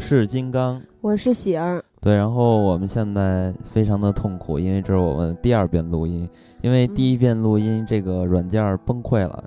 [0.00, 1.84] 是金刚，我是喜儿。
[2.00, 6.26] 对，然后我们现在非常的痛苦，因为这是我们第二遍录音，
[6.62, 9.44] 因为第一遍录音这个软件崩溃了，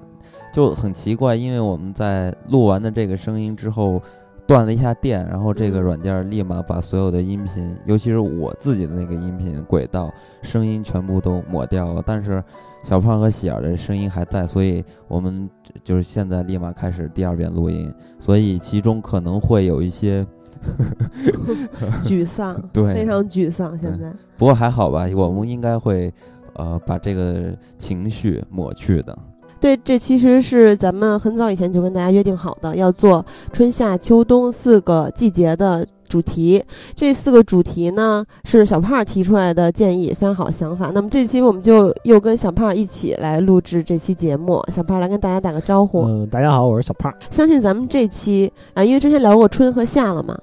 [0.53, 3.99] 就很奇怪，因为我们在录完的这个声音之后
[4.45, 10.09] 断了一下电，然后这个软件立马把所有的音频，尤其是我自己的那个音频轨道
[10.43, 12.41] 声音全部都抹掉了，但是
[12.83, 15.49] 小胖和喜儿的声音还在，所以我们
[15.83, 20.23] 就是现在立马开始第二遍录音，所以其中可能会有一些。
[22.03, 23.77] 沮丧， 对，非常沮丧。
[23.79, 26.11] 现在，不过还好吧，我们应该会，
[26.53, 29.17] 呃，把这个情绪抹去的。
[29.59, 36.61] 对，这其实是咱们很早以前就跟大家约定好的，要做春夏秋冬四个季节的主题。
[36.93, 40.91] 这四个主题呢，是小胖提出来的建议，非常好的想法。
[40.93, 44.61] 那么这期我们就又跟小胖一起来录制这期节目。
[44.69, 46.01] 小胖来跟大家打个招呼。
[46.01, 47.09] 嗯，大家好，我是小胖。
[47.29, 50.37] 相信咱们这期啊，因为之前聊过春和夏了嘛。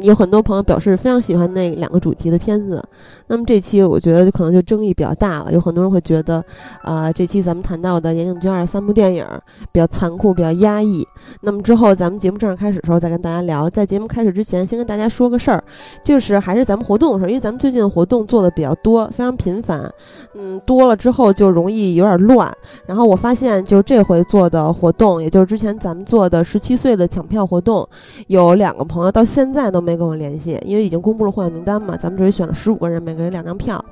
[0.00, 2.82] 有很多朋友表示非常喜欢那两个主题的片子，
[3.26, 5.52] 那么这期我觉得可能就争议比较大了。
[5.52, 6.44] 有很多人会觉得，
[6.82, 9.26] 啊，这期咱们谈到的《岩井俊二》三部电影
[9.72, 11.06] 比较残酷，比较压抑。
[11.40, 13.68] 那么之后咱们节目正式开始的时候再跟大家聊。
[13.68, 15.62] 在节目开始之前，先跟大家说个事儿，
[16.02, 19.90] 就是还是咱们活动的时候，因为咱们最近活动做的比较多，非常频繁，
[20.34, 22.52] 嗯，多了之后就容易有点乱。
[22.86, 27.88] 然后我发现，就这回做的活动，也就是之前咱们做的十七岁的抢票活动，
[28.28, 31.96] 有两个朋友到现现在都没跟我联系，因为已经公布了获奖名单嘛。
[31.96, 33.82] 咱们这里选了十五个人，每个人两张票。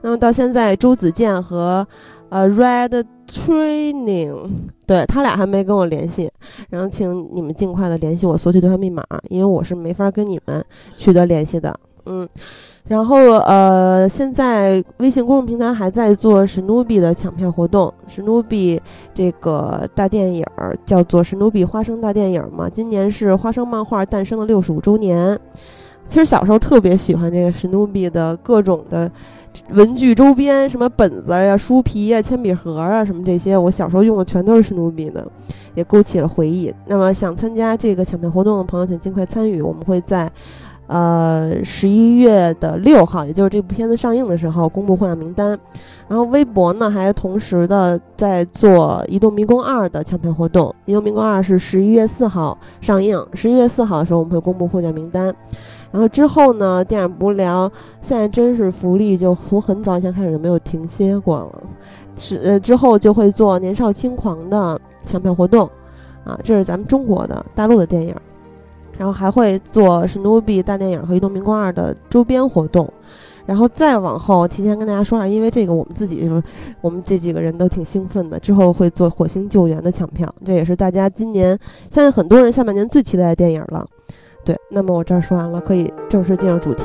[0.00, 1.86] 那么到现在，周子健和
[2.30, 4.50] 呃 Red Training，
[4.86, 6.30] 对他俩还没跟我联系。
[6.70, 10.64] 然后请你们尽快的联系我，索取兑换密码，因为我是没法跟你们
[10.96, 11.78] 取得联系的。
[12.06, 12.26] 嗯，
[12.88, 17.92] 然后呃，现在微信公众平台还在做史努比的抢票活动。
[18.08, 18.78] 史努比
[19.14, 20.44] 这个大电影
[20.84, 25.38] 叫做《史努比花生大电影》嘛，今年是花生漫画诞生的六十五周年。
[26.08, 29.10] 其实小时候特别喜欢这个史努比的各种的
[29.70, 35.26] 文具周边，什么本子呀、书皮呀、铅笔盒啊，什么这些，我小时候用的全都是史努比的，
[35.74, 36.74] 也勾起了回忆。
[36.86, 40.30] 那么想参加这个抢票活动的朋友，请尽快参与，我们会在。
[40.92, 45.58] 呃，十一月的六号，也就是这部片子上映的时候，公布获奖名单。
[46.06, 50.68] 然后微博呢，还同时的在做《移动迷宫二》的抢票活动。
[50.84, 55.34] 《移动迷宫二》是十一月四号上映，十一月四号的时候我们会公布获奖名单。
[55.90, 61.62] 然后之后呢，电影不聊，现在真是福利，就从很早以前开始就没有停歇过了。
[62.16, 65.66] 是呃，之后就会做《年少轻狂》的抢票活动，
[66.24, 68.14] 啊，这是咱们中国的大陆的电影。
[69.02, 72.88] 然后还会做史努比大电影和移动迷宫二的周边活动，
[73.44, 76.40] 然后再往后提前跟大家说下，因为这个我们自己就是
[76.80, 78.38] 我们这几个人都挺兴奋的。
[78.38, 81.58] 之后会做火星救援的抢票，这也是大家今年
[81.90, 83.84] 相信很多人下半年最期待的电影了。
[84.44, 86.84] 对，那么我这儿说完了，可以正式进入主题。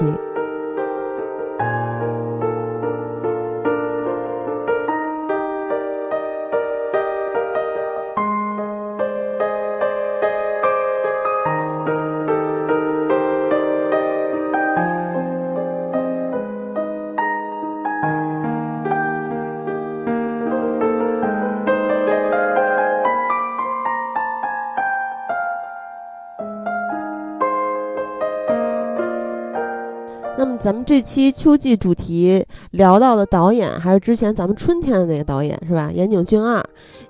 [30.68, 35.90] 咱们这期秋季主题聊到的导演，还是之前咱们春天的那个导演是吧？
[35.94, 36.62] 岩井俊二，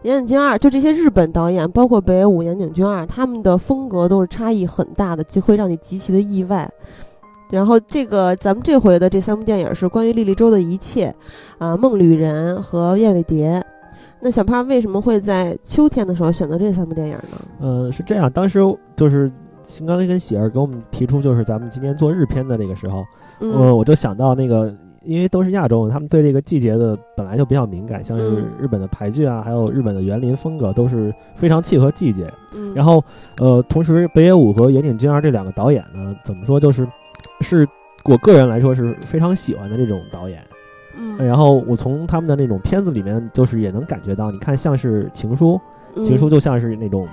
[0.04, 6.72] 岩井俊二就这些日本导演，包括北野武、岩井俊二，他们的风格都是差异很大的，就会让你极其的意外。
[7.50, 11.12] 然后这个咱们这回的这三部电影是关于莉莉周的一切，
[11.58, 13.66] 啊，梦旅人和燕尾蝶。
[14.22, 17.42] 那小胖为什么会在秋天的时候选择这三部电影呢？
[17.60, 18.60] 呃，是这样，当时
[18.96, 19.32] 就是。
[19.70, 23.04] 新刚跟喜儿给我们提出，就是咱们今年做日片的这个时候，
[23.40, 24.74] 嗯，我我就想到那个，
[25.04, 32.32] 因为都是亚洲，他们对这个季节的本来就比较敏感，像是嗯日本的牌剧啊，还有日本的园林风格都是非常契合季节。
[32.56, 33.04] 嗯然后，
[33.40, 36.88] 呃，同时北野武和岩井俊二这两个导演呢，怎么说，就是
[37.42, 37.68] 是
[38.06, 40.44] 我个人来说是非常喜欢的这种导演。
[41.00, 45.54] 嗯，然后我从他们的那种片子里面，就是也能感觉到，你看像是《情书》，
[45.96, 47.08] 嗯情书就像是那种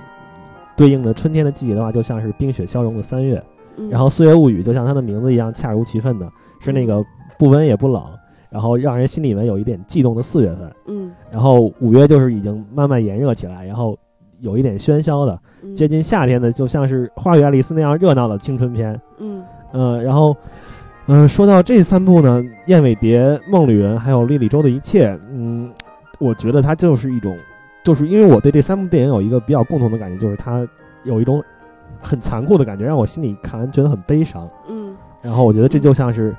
[0.75, 3.41] 对应的春天的季节的话，就像是冰雪消融的三月。
[3.77, 3.89] 嗯。
[3.89, 6.29] 然后《岁月物语》就像它的名字一样，恰如其分的
[6.59, 7.03] 是那个
[7.37, 8.03] 不温也不冷，
[8.49, 10.71] 然后让人心里面有一点悸动的四月份。
[10.87, 11.11] 嗯。
[11.31, 13.97] 然后五月就是已经慢慢炎热起来，然后
[14.39, 15.73] 有一点喧嚣的，嗯。
[15.75, 18.99] 接近夏天的，就像是《花与爱丽丝》那样热闹的青春片。
[19.17, 19.43] 嗯。
[19.77, 20.33] 嗯、然后，
[21.07, 25.69] 嗯、说到这三部呢，《燕尾蝶》《梦旅人》还有《莉莉周的一切》，嗯，
[26.17, 27.37] 我觉得它就是一种，
[27.83, 30.65] 就是因为我对这三部电影有一个比较共同的感觉，就是它
[31.03, 31.43] 有一种
[32.01, 34.47] 很残酷的感觉，让我心里看完觉得很悲伤。
[34.67, 36.35] 嗯，然后我觉得这就像是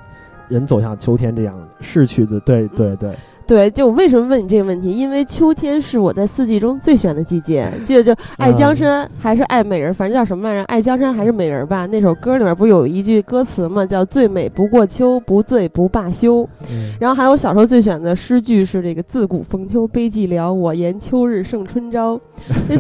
[0.49, 3.17] 人走向秋天这样逝去的，对对对，
[3.47, 4.93] 对，就为什么问你这个问题？
[4.93, 10.65] 因为秋天是我在四季中最喜欢的季节，记得就爱江山还是爱美人，反正叫什么来着？
[10.67, 11.87] 爱江山还是美人吧？
[11.87, 13.85] 那首歌里面不是有一句歌词吗？
[13.85, 16.49] 叫“最美不过秋，不醉不罢休”。
[16.71, 22.19] 嗯然后还有小时候最喜欢的诗句是这个“自古逢秋悲寂寥，我言秋日胜春朝”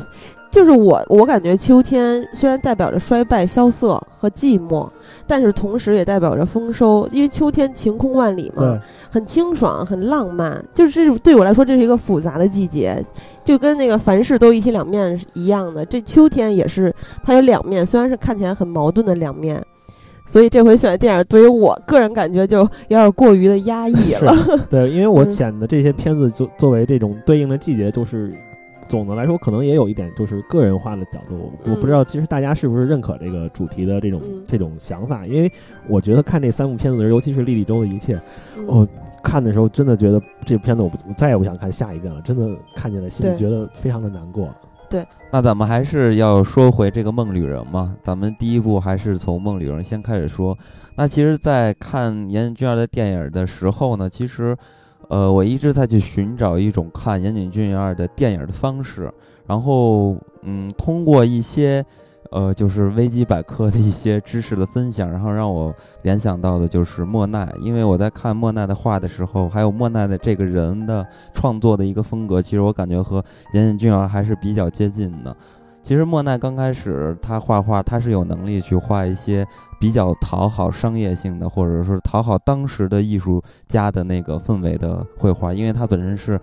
[0.56, 0.67] 就。
[0.67, 4.88] 是我，我感觉秋天虽然代表着衰败、萧瑟和寂寞，
[5.25, 8.76] 但是同时也代表着丰收，因为秋天晴空万里嘛，，
[9.08, 10.61] 很清爽，很浪漫。
[10.75, 13.00] 就是这对我来说，这是一个复杂的季节，
[13.44, 15.85] 就跟那个凡事都一体两面是一样的。
[15.85, 16.93] 这秋天也是，
[17.23, 19.62] 它有两面，虽然是看起来很矛盾的两面。
[20.26, 24.35] 所以这回选的电影，对于我个人感觉就有点过于的压抑了。
[24.69, 28.35] 对，因为我嗯选的这些片子就作为这种对应的季节，就是
[28.88, 31.53] 总的来说可能也有一点就是个人化的角度。
[31.65, 35.50] 我嗯不知道其实大家是不是认可这个主题的这种、嗯这种想法，因为
[35.88, 38.17] 我觉得看这三部片子的时候，尤其是《莉莉周的一切》，
[38.56, 38.88] 嗯我
[39.23, 44.49] 看的时候真的觉得这部片子我不我再也不想看下一遍了，真的看见了心里觉得非常的难过。
[44.88, 50.56] 对那咱们还是要说回这个梦旅人嘛，咱们第一部还是从梦旅人先开始说。
[50.94, 54.56] 那其实，在看岩井俊二的电影的时候呢，其实，
[55.08, 59.12] 呃，我一直在去寻找一种看岩井俊二的电影的方式，
[59.47, 61.85] 然后，嗯，通过一些，
[62.32, 65.73] 呃，就是维基百科的一些知识的分享，然后让我
[66.03, 75.37] 联想到的就是莫奈，因为我在看莫奈的画的时候，还有莫奈的这个人的创作的一个风格，其实我感觉和岩井俊二还是比较接近的。
[75.87, 79.47] 其实莫奈刚开始他画画，他是有能力去画一些
[79.79, 86.41] 比较讨好商业性的，或者说讨好当时的艺术家的那个氛围的绘画，因为他本身是。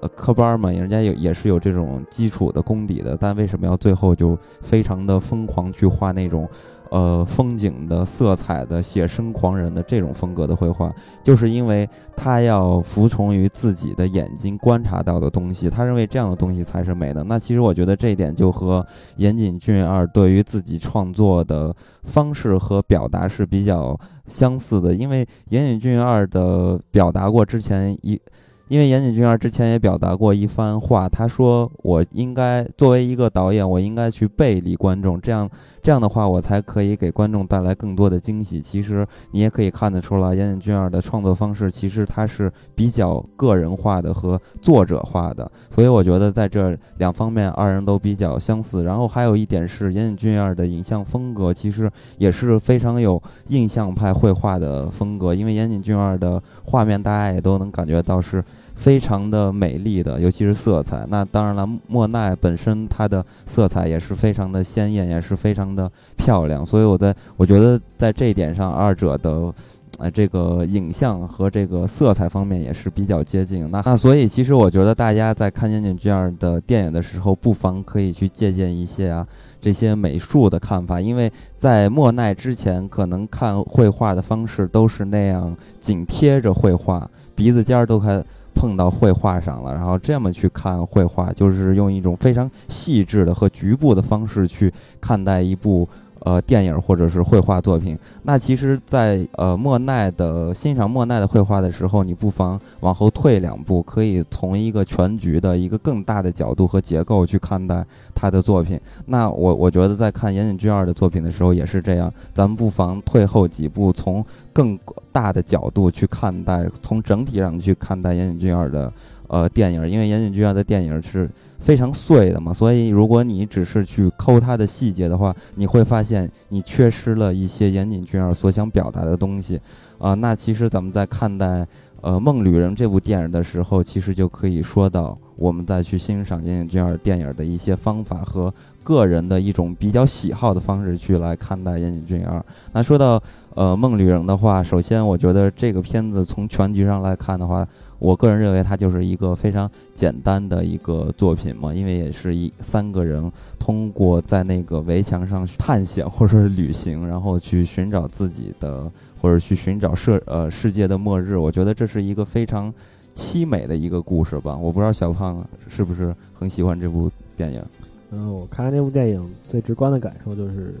[0.00, 6.48] 呃，科班嘛，人家有也是有这种基础的功底的，但为什么要最后就非常的疯狂去画那种，
[6.94, 10.94] 呃，风景的、色彩的、写生狂人的这种风格的绘画？
[11.24, 17.24] 就是因为他要服从于自己的眼睛观察到的东西，他认为这样的东西才是美的。
[17.24, 18.86] 那其实我觉得这一点就和
[19.16, 21.74] 岩井俊二对于自己创作的
[22.04, 23.98] 方式和表达是比较
[24.28, 28.20] 相似的，因为岩井俊二的表达过之前一。
[28.68, 35.48] 因为岩井俊二之前也表达过一番话，他说：“我应该作为一个导演，我应该去背离观众，这样
[35.82, 48.82] 这样的话，我才可以给观众带来更多的惊喜。”其实你也可以看得出来，岩井俊二的创作方式其实他是比较个人化的和作者化的，所以我觉得在这两方面二人都比较相似。
[48.82, 58.42] 然后还有一点是，岩井俊二的影像风格其实也是非常有印象派绘画的风格，因为岩井俊二的画面大家也都能感觉到是。
[58.74, 61.06] 非常的美丽的，尤其是色彩。
[61.08, 66.64] 那当然了，莫奈本身它的色彩也是非常的鲜艳，也是非常的漂亮。
[66.64, 69.52] 所以我在我觉得在这一点上，二者的。
[69.96, 73.70] 呃，这个影像和这个色彩方面也是比较接近。
[73.70, 79.24] 那那所以，其实我觉得大家在看岩井俊二的电影的时候，不妨可以去借鉴一些啊
[79.60, 88.20] 这些美术的看法，因为在莫奈之前，可能看绘画的方式都是那样紧贴着绘画，鼻子尖儿都快
[88.54, 95.88] 碰到绘画上了，然后这么去看绘画，就是用一种非常细致的和局部的方式去看待一部。
[96.20, 107.84] 呃，电影或者是绘画作品，那其实在，呃莫奈的欣赏莫奈的绘画的时候，你不妨往后退两步，可以从一个全局的一个更大的角度和结构去看待
[108.14, 108.80] 他的作品。
[109.04, 114.78] 那我我觉得在看岩井俊二的作品的时候也是这样，咱们不妨退后几步，从更
[115.12, 118.90] 大的角度去看待，从整体上去看待岩井俊二的。
[119.26, 129.58] 呃电影，因为岩井俊二的电影是非常碎的嘛，所以如果你只是去抠它的细节的话，你会发现你缺失了一些岩井俊二所想表达的东西。
[129.98, 131.66] 啊，那其实咱们在看待
[132.02, 138.52] 呃《梦旅人》这部电影的时候，其实就可以说到我们再去欣赏岩井俊二电影的一些方法和
[138.84, 142.44] 个人的一种比较喜好的方式去来看待岩井俊二。
[142.72, 143.20] 那说到
[143.54, 147.66] 呃《梦旅人》的话，首先我觉得这个片子从全局上来看的话，
[147.98, 158.88] 我个人认为它就是一个非常简单的一个作品嘛，因为也是一三个人通过在那个围墙上探险或者是旅行，然后去寻找自己的。
[159.22, 162.70] 或者去寻找世呃世界的末日，我觉得这是一个非常
[163.16, 164.54] 凄美的一个故事吧。
[164.54, 167.62] 我不知道小胖是不是很喜欢这部电影。
[168.10, 170.74] 嗯，我看完这部电影最直观的感受就是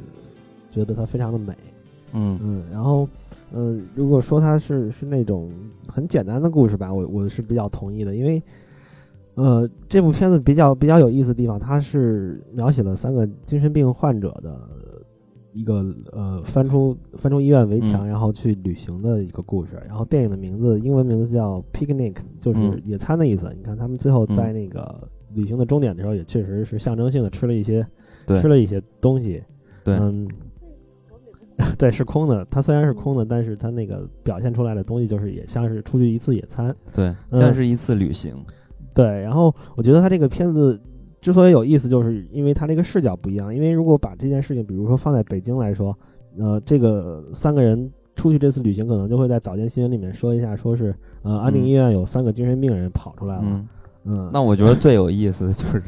[0.70, 1.54] 觉得它非常的美。
[2.12, 3.08] 嗯嗯，然后
[3.52, 5.50] 嗯，如果说它是是那种
[5.86, 8.42] 很简单的故事吧，我我是比较同意的，因为
[9.34, 14.60] 呃这部片子比较比较有意思的地方，它是描写了三个精神病患者的。
[15.56, 19.80] 一个呃翻出翻出医院围墙，然后去旅行的一个故事。
[19.86, 23.48] 然后电影的名字英文名字叫 Picnic，就是野餐的意思。
[23.56, 27.86] 你看他们最后在那个旅行的终点的时候，也确实是象征性的吃了一些
[28.26, 29.42] 吃了一些东西。
[29.84, 30.28] 对，嗯，
[31.76, 32.46] 对，是空的。
[32.50, 38.34] 它虽然是空的，但是它那个表现出来的东西就是也像是出去一次野餐，对，像是一次旅行。
[38.94, 40.80] 对，然后我觉得他这个片子。
[41.20, 43.54] 之所以有意思，就是因为他这个视角不一样。
[43.54, 45.98] 因为如果把这件事情，比如说放在北京来说，
[46.38, 53.42] 呃，这个三个人出去这次旅行，可能就会在早间新闻里面说一下，说是呃，安定医院有三个精神病人跑出来了。
[53.42, 53.66] 嗯，
[54.32, 55.82] 那我觉得最有意思的 就是，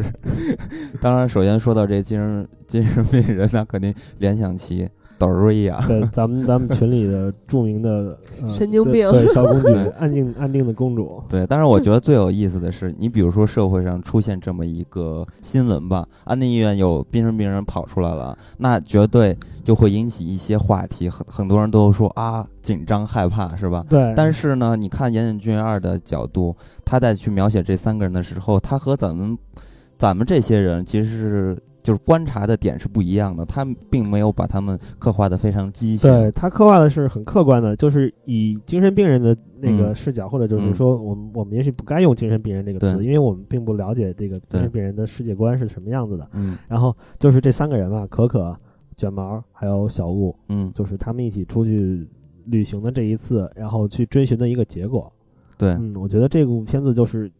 [1.00, 4.88] 当然，首先说到这精神精神病人，那肯定联想齐。
[5.18, 8.18] 朵瑞呀，对，咱们咱们 群里的著名的
[8.48, 9.68] 神经病，对小公 主，
[9.98, 11.22] 安静安定的公主。
[11.28, 23.84] 对，但是我觉得最有意思的是，你比如说社会上出现这么一个新闻吧，安定医院有精神病人跑出来了，那绝对就会引起一些话题，很很多人都说啊，紧张害怕是吧？
[23.88, 24.12] 对。
[24.16, 26.54] 但是呢，你看岩井俊二的角度，
[26.84, 29.38] 他在去描写这三个人的时候，他和咱们
[29.96, 31.58] 咱们这些人其实是。
[31.86, 36.10] 就是观察的点是不一样的，他并没有把他们刻画的非常畸形。
[36.10, 46.28] 对他刻画的是很客观的，就是以精神病人的那个视角，或者就是说，我们我们也许不该用精神病人这个词，因为我们并不了解这个精神病人的世界观是什么样子的。
[46.32, 46.58] 嗯。
[46.66, 48.52] 然后就是这三个人嘛，可可、
[48.96, 52.04] 卷毛还有小雾，嗯，就是他们一起出去
[52.46, 55.12] 旅行的这一次，然后去追寻的一个结果。
[55.56, 57.30] 对，嗯，我觉得这部片子就是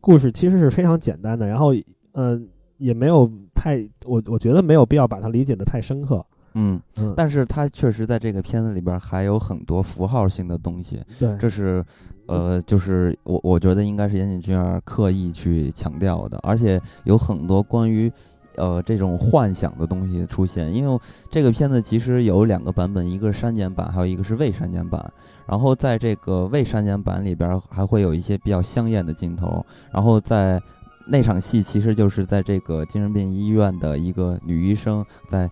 [0.00, 1.72] 故事其实是非常简单的，然后
[2.14, 2.48] 嗯。
[2.76, 6.80] 也没有太我我觉得没有必要把它理解的太深刻，嗯。
[6.96, 11.84] 嗯，但是它确实在这个片子里边还有很多符号性的东西，对，这是
[12.26, 18.12] 呃就是我我觉得应该是岩井俊二刻意去强调的，而且有很多关于
[18.56, 25.12] 呃这种幻想的东西出现，因为这个片子其实有两个版本，一个是删减版，还有一个是未删减版，
[25.46, 30.60] 然后在这个未删减版里边还会有一些比较香艳的镜头，然后在。
[31.06, 35.50] 那场戏其实就是在这个精神病医院的一个女医生在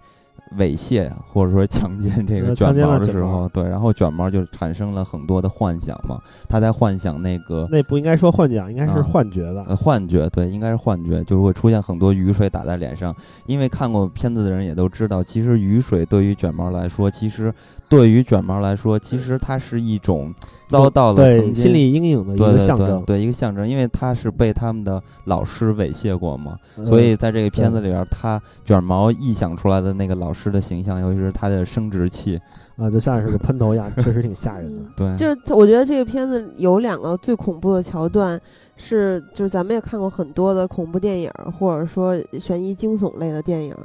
[0.59, 9.65] 猥亵或者说强奸这个卷毛的时候，对，然后卷毛就产生了很多的幻想嘛，他在幻想那个那不应该说幻想，应该是幻觉吧？
[9.77, 13.15] 幻觉，对，应该是幻觉，就是会出现很多雨水打在脸上。
[13.47, 17.53] 因为看过片子的人也都知道，其实雨水对于卷毛来说，其实。
[17.93, 20.35] 对于卷毛来说，其实它是一种
[20.67, 32.41] 遭到了曾经心理阴影的一个象征，对一个象征，因为他是被他们的老师猥亵过嘛，所以在这个片子里边，他卷毛臆想出来的那个老师的形象，尤其是他的生殖器
[32.77, 34.81] 啊，就像是个喷头一样，确实挺吓人的。
[34.97, 38.41] 对，就是我觉得这个片子有两个最恐怖的桥段，
[38.77, 43.77] 是就是咱们也看过很多的恐怖电影，或者说悬疑惊悚类的电影。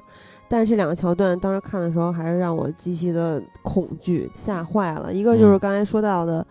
[0.50, 5.14] 但是这两个桥段，当时看的时候还是让我极其的恐惧，吓坏了。
[5.14, 6.46] 一个就是刚才说到的，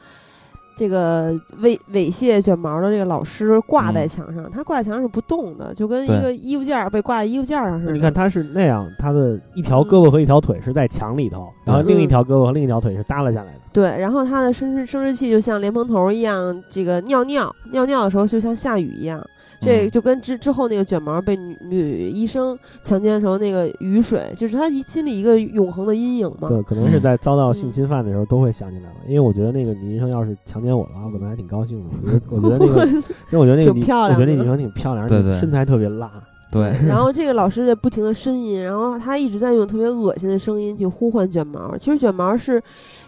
[0.77, 7.93] 这个猥猥亵卷毛的这个老师挂在墙上，他挂在墙上是不动的，就跟一个衣服件被挂在衣服件上似的。
[7.93, 13.61] 你看他是那样，他的一条胳膊和一条腿是在墙里头，然后另一条胳膊和另一条腿是耷拉下来的。
[13.73, 19.23] 对，然后他的生殖生殖器就像莲蓬头一样，这个尿尿尿尿的时候就像下雨一样。
[19.61, 26.49] 这就跟之之后那个卷毛被女女医生强奸的时候那个雨水，就是他心里一个永恒的阴影嘛。
[26.49, 28.97] 对，可能是在遭到性侵犯的时候都会想起来了。
[29.09, 32.21] 因为我觉得那个女医生要是强奸我的话，我可能还挺高兴的。
[32.29, 32.87] 我觉得，我觉得那个，
[33.31, 36.11] 因为我觉得那个女，我觉得那女生挺漂亮，对对，身材特别辣。
[36.53, 41.77] 对，然后 这个老师在不停的呻吟，然后他一直在用特别恶心的声音去呼唤卷毛。
[41.77, 42.63] 其实卷毛是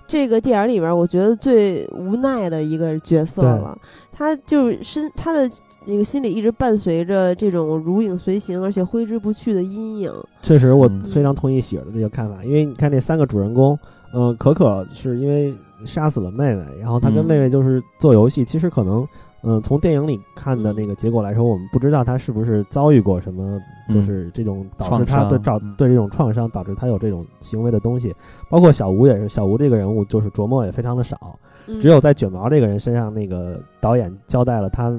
[0.08, 3.78] 这个电影里边我觉得最无奈的一个角色了，
[4.10, 5.48] 他就是身他的。
[5.88, 10.12] 那个心里一直伴随着这种如影随形而且挥之不去的阴影。
[10.42, 13.78] 确实，我非常同意喜儿的这个看法，因为你看这三个主人公，
[14.12, 15.54] 嗯，可可是因为
[15.86, 18.44] 杀死了妹妹，然后他跟妹妹就是做游戏。
[18.44, 19.06] 其实可能，
[19.42, 28.14] 嗯，从电影里看的那个结果来说，我们不知道他是不是遭遇过什么，就是这种导致他的导对这种创伤导致他有这种行为的东西。
[28.50, 31.38] 包括小吴也是，小吴这个人物就是琢磨也非常的少，
[31.80, 34.94] 只有在卷毛这个人身上，那个导演交代了他。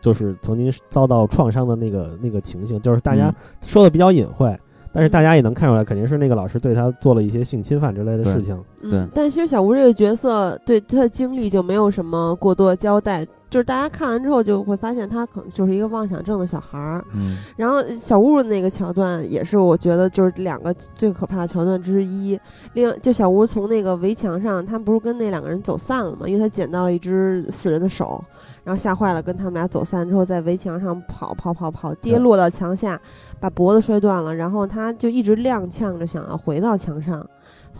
[0.00, 4.58] 就是曾经遭到创伤的那个那个情形，就是大家说的比较隐晦，
[4.92, 8.58] 但是大家也能看出来，肯定是那个老师对他做了一些性侵犯之类的事情。
[8.82, 13.26] 对，但其实小吴这个角色对他的经历就没有什么过多的交代。
[13.50, 22.38] 就是大家看完之后就会发现他可能就是一个妄想症的小孩儿，嗯，然后小屋的那个桥段也是我觉得就是两个最可怕的桥段之一。
[22.74, 26.28] 另就小吴从那个围墙上，他不是跟那两个人走散了吗？
[26.28, 28.24] 因为他捡到了一只死人的手，
[28.64, 33.00] 然后吓坏了，跟他们俩走散之后，在围墙上跑跑跑跑，跌落到墙下，
[33.38, 37.26] 把脖子摔断了，然后他就一直踉跄着想要回到墙上，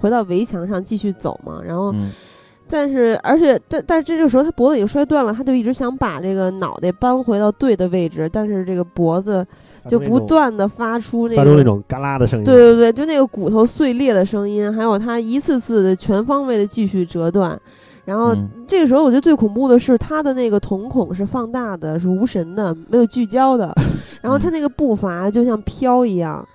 [0.01, 1.95] 回到围墙上继续走嘛，然后。
[2.73, 9.45] 但是，而且，但但是这个时候他脖子已经摔断了，他就一直想把这个脑袋搬回到对的位置，但是这个脖子
[9.89, 12.45] 就不断的发出那发出那种嘎啦的声音。
[12.45, 17.61] 对对对，就那个骨头碎裂的声音，还有他一次次的全方位的继续折断。
[18.05, 23.75] 然后这个时候，我觉得最恐怖的是他的那个瞳孔是放大的，是无神的，没有聚焦的。
[24.21, 26.47] 然后他那个步伐就像飘一样。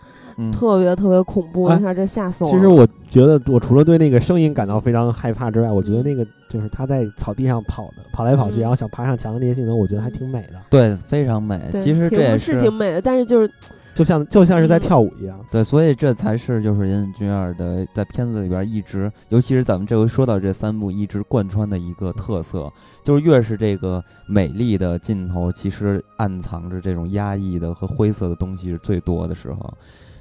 [0.52, 2.54] 特别特别恐怖，一下这吓死我了。
[2.54, 10.60] 其实我觉得，我除了对那个声音感到非常害怕之外，我觉得那个就是他在草地上跑的，跑来跑去，然后想爬上墙的那些镜头，我觉得还挺美的。
[10.70, 11.58] 对，非常美。
[11.72, 13.50] 其实这也是挺美的，但是就是
[13.96, 15.40] 就像就像是在跳舞一样。
[15.50, 22.72] 对，所以这才是就是岩井俊二的在片子里边一直，尤其是咱们这回说到这三部一直贯穿的一个特色，
[23.04, 29.74] 就是越是这个美丽的镜头，其实暗藏着这种压抑的和灰色的东西是最多的时候。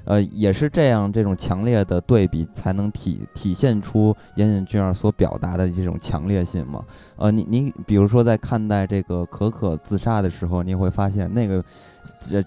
[0.06, 6.84] 呃，也是这样，这种强烈的对比才能体体现出岩井俊二所表达的这种强烈性嘛。
[7.16, 11.64] 呃，你你比如说在看待这个可可自杀的时候，你会发现那个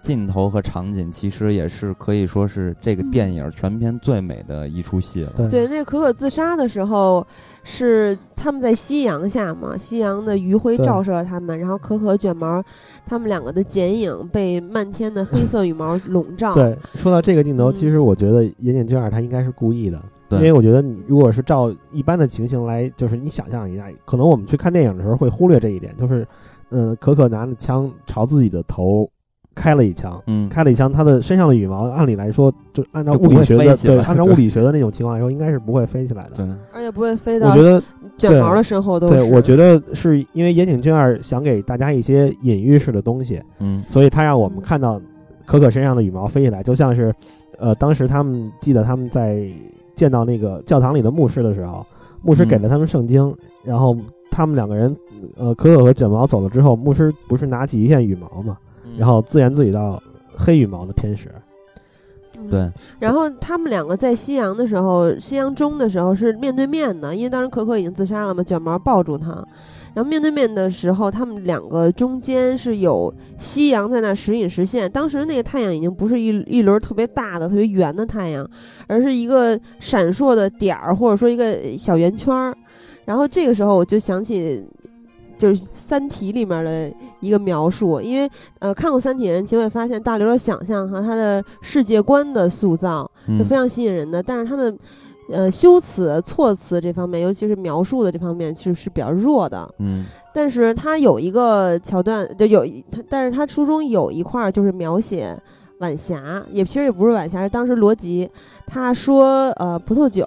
[0.02, 5.32] 镜头和场景其实也是可以说是这个电影全片最美的一出戏了。
[5.50, 7.26] 对，那个可可自杀的时候。
[7.70, 9.78] 是他们在夕阳下嘛？
[9.78, 12.64] 夕阳的余晖照射了他们，然后可可卷毛，
[13.06, 16.54] 他们两个的剪影被漫天的黑色羽毛笼罩。
[16.56, 26.26] 对，说到这个镜头，其实我觉得岩井俊二他应该是故意的，因为我觉得你如果是照一般的情形来，就是你想象一下，可能我们去看电影的时候会忽略这一点，就是，
[26.70, 29.10] 嗯，可可拿着枪朝自己的头。
[29.58, 37.82] 开了一枪，嗯，开了一枪，他的身上的羽毛，按理来说，就按照物理学的，对，按照物理学的那种情况来说，应该是不会飞起来的，对，而且不会飞到，我觉得
[38.20, 39.16] 卷毛的身后都是。
[39.16, 45.02] 对，我觉得是因为岩井俊二想给大家一些隐喻式的东西，嗯，所以他让我们看到
[45.48, 47.12] 可可身上的羽毛飞起来，就像是，
[47.58, 49.50] 呃，当时他们记得他们在
[49.96, 51.84] 见到那个教堂里的牧师的时候，
[52.22, 53.98] 牧师给了他们圣经，然后
[54.30, 54.96] 他们两个人，
[55.36, 58.56] 呃，可可和卷毛走了之后，牧师不是拿起一片羽毛嘛。
[58.98, 60.02] 然后自言自语到
[60.36, 61.32] 黑羽毛的天使，
[62.50, 62.72] 对。
[63.00, 69.30] 然后他们两个在夕阳的时候，夕阳中的时候是面对面的，因为当时可可已经自杀了嘛，卷毛抱住他。
[69.94, 74.92] 然后面对面的时候，他们两个中间是有夕阳在那时隐时现。
[74.92, 78.48] 当时那个太阳已经不是一一轮特别大的、特别圆的太阳，
[78.88, 82.56] 而是一个闪烁的点儿，或者说一个小圆圈儿。
[83.06, 84.66] 然后这个时候我就想起。
[85.38, 94.22] 就是《三体》里面的一个描述，因为呃看过《三体》的人，其实会发现大刘的想象和他的世界观的塑造是非常吸引人的。
[94.22, 94.76] 但是他的
[95.32, 99.70] 呃修辞、措辞这方面，尤其是描述的这方面，其实是比较弱的。
[99.80, 105.38] 嗯，但是他有一个桥段，就有他，但是他书中有一块就是描写。
[105.80, 108.28] 晚霞也其实也不是晚霞，是当时罗辑
[108.66, 110.26] 他说，呃，葡萄酒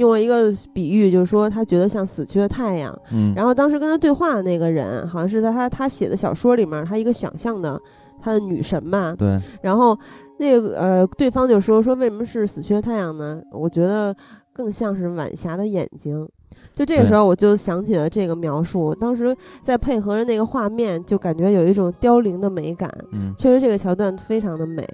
[0.00, 2.98] 用了一个比喻，就是说他觉得像死去的太阳。
[3.12, 7.78] 嗯，然后当时跟他对话的那个人，好像是在他他写的小说里面，他一个想象的
[8.20, 9.14] 他的女神吧。
[9.16, 9.38] 对。
[9.62, 9.96] 然后
[10.38, 13.40] 那个呃，对方就说说为什么是死去的太阳呢？
[13.52, 14.16] 我觉得
[14.52, 16.26] 更像是晚霞的眼睛。
[16.74, 18.94] 就这个时候，我就想起了这个描述。
[18.94, 22.90] 当时在配合着那个画面，就感觉有一种凋零的美感。
[23.12, 24.86] 嗯，确实这个桥段非常的美。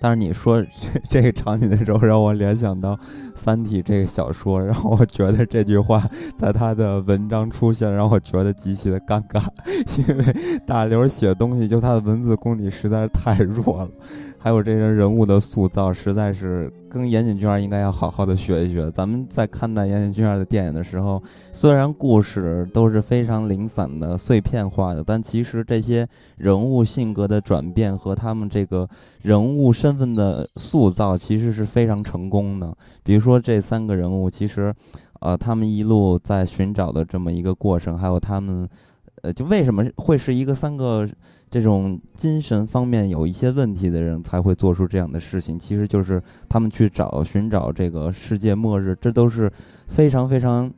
[0.00, 0.62] 但是你说
[1.10, 2.94] 这这个场景的时候，让我联想到
[3.34, 6.02] 《三体》这个小说，然后我觉得这句话
[6.36, 9.42] 在他的文章出现，让我觉得极其的尴尬，
[9.98, 13.90] 因为大刘写东西就他的文字功底实在是太弱了。
[14.46, 18.88] 还有这些人物的塑造，实在是跟岩井俊二应该要好好的学一学。
[18.92, 28.88] 咱们在看待岩井俊二的电影的时候，虽然故事都是非常零散的、碎片化的，但其实这些人物性格的转变和他们这个
[29.20, 32.72] 人物身份的塑造，其实是非常成功的。
[33.02, 34.72] 比如说这三个人物，其实，
[35.18, 38.68] 呃，他们一路在寻找的这么一个过程，还有他们，
[39.22, 41.04] 呃，就为什么会是一个三个？
[41.48, 49.50] 这种精神方面有一些问题的人才会做出这样的事情，其实就是他们去找寻找这个世界末日，这都是
[49.86, 50.70] 非常非常，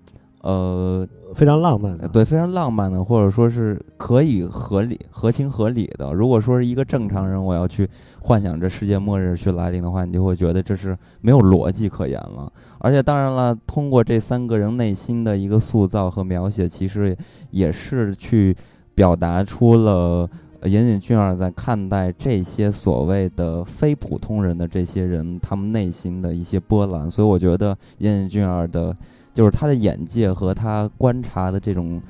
[0.42, 6.12] 呃，非常浪漫的，对，非常浪漫的，或者说是可以合理、合情合理的。
[6.12, 7.88] 如果说是一个正常人，我要去
[8.20, 12.52] 幻想着世界末日去来临的话，你就会觉得这是没有逻辑可言了。
[12.78, 17.16] 而且，当然了，通过这三个人内心的一个塑造和描写，其实
[17.50, 18.54] 也是去
[18.94, 20.28] 表达出了。
[20.64, 28.96] 岩井俊二在看待这些所谓的非普通人的这些人，他们内心的一些波澜，所以我觉得岩井俊二的，
[29.32, 32.02] 就是他的眼界和他观察的这种，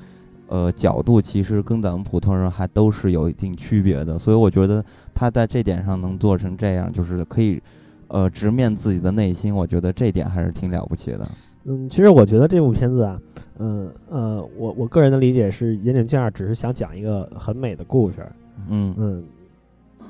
[0.47, 4.17] 呃角度，其实跟咱们普通人还都是有一定区别的。
[4.17, 4.83] 所以我觉得
[5.13, 7.61] 他在这点上能做成这样，就是可以，
[8.07, 11.27] 呃，直面自己的内心，我觉得这点还是挺了不起的。
[11.65, 13.19] 嗯，其实我觉得这部片子啊，
[13.59, 18.25] 嗯呃，我我个人的理解是，岩井俊二只是想讲一个很美的故事。
[18.67, 19.23] 嗯嗯，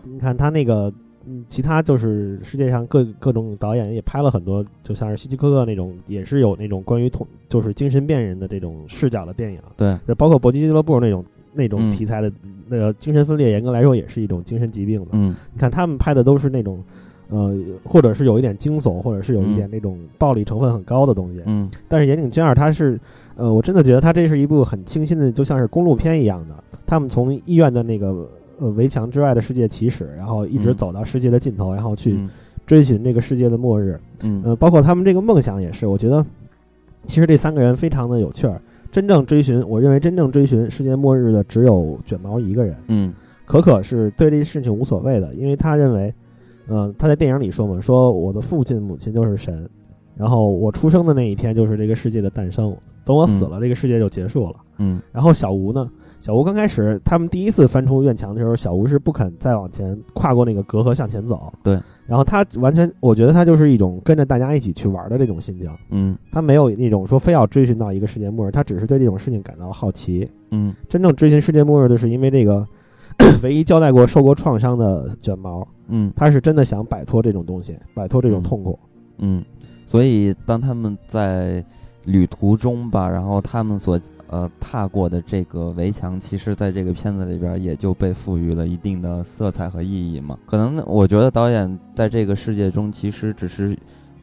[0.03, 0.91] 你看他那个，
[1.25, 9.59] 嗯，其他就是世界上各各种导演也拍了很多，就像是希区柯克那种，也是有那种关于同就是精神病人的这种视角的电影。
[9.77, 12.31] 对，就包括搏击俱乐部那种那种题材的，
[12.67, 15.07] 那个精神分裂，严格来说也是一种精神疾病的。
[15.11, 16.83] 嗯，你看他们拍的都是那种，
[17.29, 21.41] 呃，或者是有一点惊悚，或者是有一点那种暴力成分很高的东西。
[21.45, 22.99] 嗯，但是岩井俊二他是，
[23.35, 26.55] 呃，我真的觉得他这是一部很清新的，就像是公路片一样的。
[26.85, 28.27] 他们从医院的那个。
[28.59, 32.19] 呃，围墙之外的世界起始，然后一直走到世界的尽头，然后去
[32.65, 33.99] 追寻这个世界的末日。
[34.23, 36.25] 嗯，呃，包括他们这个梦想也是，我觉得
[37.05, 38.61] 其实这三个人非常的有趣儿。
[38.91, 42.75] 真正追寻，我认为真正追寻世界末日的只有卷毛一个人。
[42.87, 43.13] 嗯，
[43.45, 46.13] 可可是对这事情无所谓的，因为他认为，
[46.67, 49.69] 呃，他在电影里说嘛，说我的父亲母亲就是神，
[50.17, 54.55] 然后我出生的那一天就是这个世界的诞生，等我死了，这个世界就结束了。
[54.79, 55.87] 嗯，然后小吴呢？
[56.19, 61.51] 小吴刚开始，他们第一次翻出院墙的时候，小吴是不肯再往前跨过那个隔阂向前走。
[61.63, 65.71] 对，然后他完全，我觉得他就是一种跟着大家一起去玩的这种心情。
[65.91, 70.29] 嗯，他没有那种说非要追寻到一个世界末日，他只是对这种事情感到好奇。
[70.51, 72.67] 嗯，真正追寻世界末日的是因为这个
[73.41, 75.65] 唯一交代过受过创伤的卷毛。
[75.87, 78.77] 嗯，他是真的想摆脱这种东西，摆脱这种痛苦。
[79.19, 79.41] 嗯，
[79.85, 81.63] 所以当他们在
[82.03, 83.97] 旅途中吧，然后他们所。
[84.31, 90.37] 呃，踏过的这个围墙，其实在这个片子里边也就被赋予了一定的色彩和意义嘛。
[90.45, 93.75] 可能我觉得导演在这个世界中其实只是，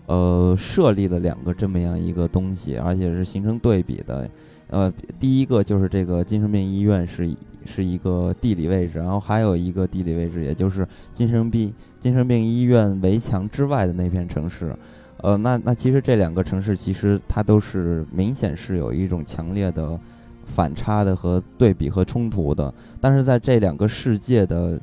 [0.07, 4.31] 呃，设立了两个这么样一个东西，而且是形成对比的。
[4.69, 7.29] 呃，第一个就是这个精神病医院是
[7.65, 14.73] 是一个地理位置，然后还有一个地理位置，也就是精神病精神病医院围墙之外的那片城市。
[15.19, 19.99] 呃，那那其实这两个城市其实它都是明显是有一种强烈的
[20.45, 24.79] 反差的和对比和冲突的，但是在这两个世界的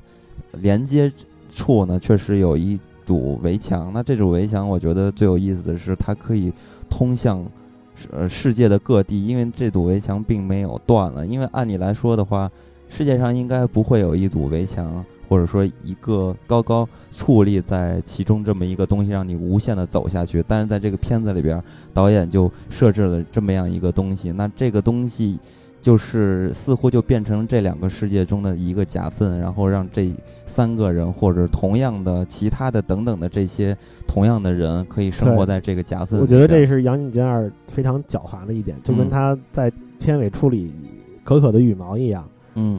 [0.53, 1.11] 连接
[1.53, 3.91] 处呢，确实有一堵围墙。
[3.93, 6.51] 那这堵围墙，我觉得最有意思的是它可以
[6.89, 7.45] 通向
[8.11, 11.25] 呃世界的各地，因为这堵围墙并没有断了。
[11.25, 12.49] 因为按理来说的话，
[12.93, 15.03] 世界上应该不会有一堵围墙。
[15.29, 20.43] 或者说一个高高矗立在其中这么一个东西，让你无限的走下去。
[20.47, 21.59] 但是在这个片子里边，
[21.91, 24.31] 导演就设置了这么样一个东西。
[24.31, 25.39] 那这个东西
[25.81, 30.11] 就是似乎就变成这两个世界中的一个夹缝，然后让这
[30.45, 33.75] 三个人或者同样的其他的等等的这些
[34.05, 36.19] 同样的人可以生活在这个夹缝。
[36.19, 40.71] 我觉得这是杨景娟二非常狡猾的一点，就跟他在片尾处理
[41.23, 42.23] 可可的羽毛一样。
[42.23, 42.32] 嗯，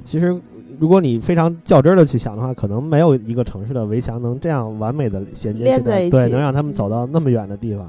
[0.05, 0.41] 其实。
[0.81, 7.89] 如果你非常较真儿的去想的话，可能没有一个城市的围墙能这样完美的衔接起来，对，能让他们走到那么远的地方。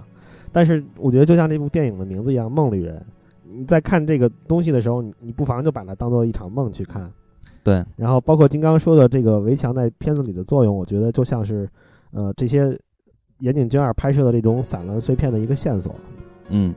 [0.52, 2.96] 但是我觉得，就像这部电影的名字一样，《梦旅人》。
[3.52, 7.12] 你在看这个东西的时候，你你不妨就把它当做一场梦去看。
[7.64, 7.84] 对。
[7.96, 11.68] 然后，包括金刚说的这个围墙在片子里的作用，我觉得就像是，
[12.12, 12.80] 呃，这些
[13.40, 15.96] 岩井俊二拍摄的这种散乱碎片的一个线索。
[16.50, 16.72] 嗯。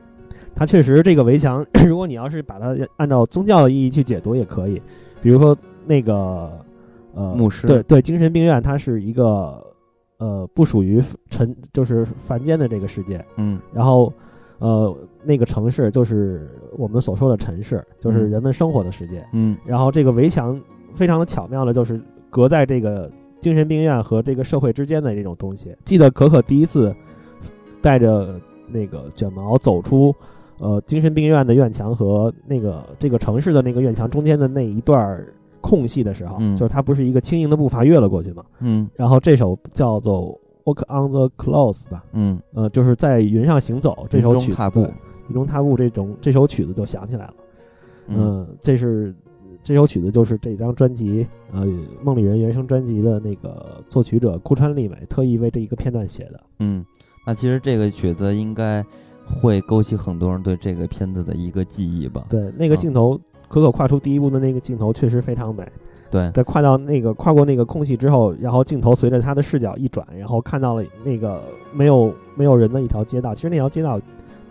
[0.55, 4.81] 它确实，这个围墙， 如果你要是把它按照宗教的意义去解读，也可以。
[5.21, 5.57] 比如说。
[5.85, 6.51] 那个，
[7.15, 9.59] 呃，牧师对对，精神病院它是一个，
[10.19, 14.13] 呃，不属于尘，就是凡间的这个世界，嗯，然后，
[14.59, 20.61] 呃，那个城市就是我们所说的城市，就是人们生活的世界，嗯，然后这个围墙
[20.93, 25.75] 非常的巧妙的，就是隔在这个精神病院和这个社会之间的这种东西。
[25.85, 26.95] 记得可可第一次
[27.81, 28.39] 带着
[28.71, 30.15] 那个卷毛走出
[30.59, 35.25] 呃精神病院的院墙和那个这个城市的那个院墙中间的那一段
[35.61, 38.43] 空隙的时候，嗯就是他不是一个轻盈的步伐越了过去嘛？
[38.59, 40.39] 嗯然后这首叫做
[40.73, 44.93] 《Walk on the Clouds》吧，嗯，呃，就是在云上行走这首曲子，踏步对
[45.27, 47.33] 云中踏步这种这首曲子就想起来了。
[48.07, 49.13] 嗯嗯，这是
[49.63, 51.65] 这首曲子就是这张专辑呃
[52.01, 56.39] 《梦里人》原声专辑的那个作曲者顾川丽美特意为这一个片段写的。
[56.59, 56.85] 嗯，
[57.29, 58.83] 那其实这个曲子应该
[59.23, 62.25] 会勾起很多人对这个片子的一个记忆吧？
[62.27, 63.15] 对，那个镜头，
[63.47, 65.63] 可可跨出第一步的那个镜头确实非常美。
[66.09, 71.39] 对，在跨到那个跨过那个空隙之后，然后镜头随着他的视角一转，然后看到了那个
[71.71, 73.35] 没有没有人的一条街道。
[73.35, 74.01] 其实那条街道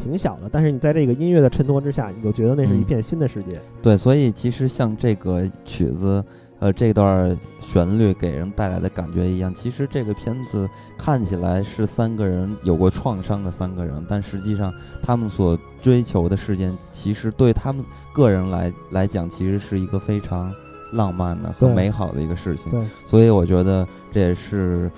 [0.01, 3.61] 挺小的，但是你在这个音乐的衬托之下，你就觉得那是一嗯片新的世界。
[3.83, 6.25] 对，所以其实像这个曲子，
[6.61, 20.53] 呃，这段旋律给人带来的感觉一样，其实这个片子看起来是三个人有过创伤的三个人，但实际上他们所追求的事件，其实对他们个人来来讲，其实是一个非常
[20.93, 22.71] 浪漫的和美好的一个事情。
[22.71, 24.91] 对，所以我觉得这也是。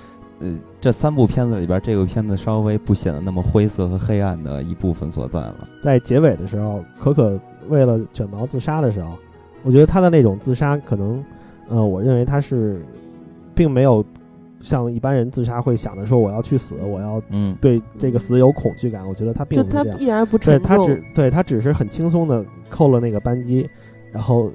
[0.43, 5.69] 呃，这三部片子里边，这个片子稍微不显得那么灰色和黑暗的一部分所在了。
[5.83, 9.19] 在结尾的时候，可可为了卷毛自杀的时候，
[9.63, 11.23] 我觉得他的那种自杀可能，
[11.71, 12.85] 呃，我认为他是
[13.55, 14.05] 并没有
[14.61, 19.07] 像一般人自杀会想着说我要去死，我要嗯，对这个死有恐惧感。
[19.09, 19.99] 我觉得他并不是这样。
[19.99, 23.67] 一点儿也不对他，只对他只是很轻松的扣了那个扳机，
[24.13, 24.51] 然后，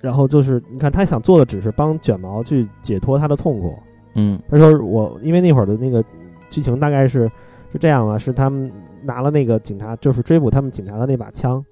[0.00, 3.76] 然后就是你看他想做的只是帮卷毛去解脱他的痛苦。
[4.14, 6.04] 嗯他说我因为那会儿的那个
[6.48, 7.30] 剧情大概是
[7.72, 8.70] 是这样啊，是他们
[9.02, 11.64] 拿了那个警察就是追捕他们警察的那把枪，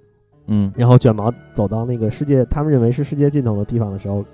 [0.48, 4.24] 嗯然后卷毛走到那个世界他们认为是世界尽头的地方的时候，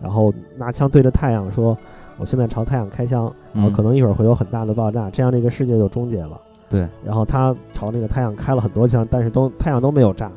[0.00, 1.76] 然后拿枪对着太阳说
[2.18, 10.30] ：“我现在朝太阳开枪，然后嗯可能一会儿会有很大的爆炸，这样这个世界就终结了。”对然后他朝那个太阳开了很多枪，但是都太阳都没有炸。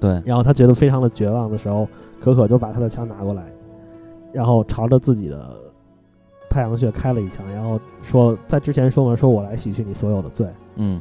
[0.00, 1.86] 对，然后他觉得非常的绝望的时候，
[2.20, 3.44] 可可就把他的枪拿过来，
[4.32, 5.54] 然后朝着自己的
[6.50, 10.46] 太阳穴开了一枪，然后说在之前说嘛，说我来洗去你所有的罪。
[10.76, 11.00] 嗯，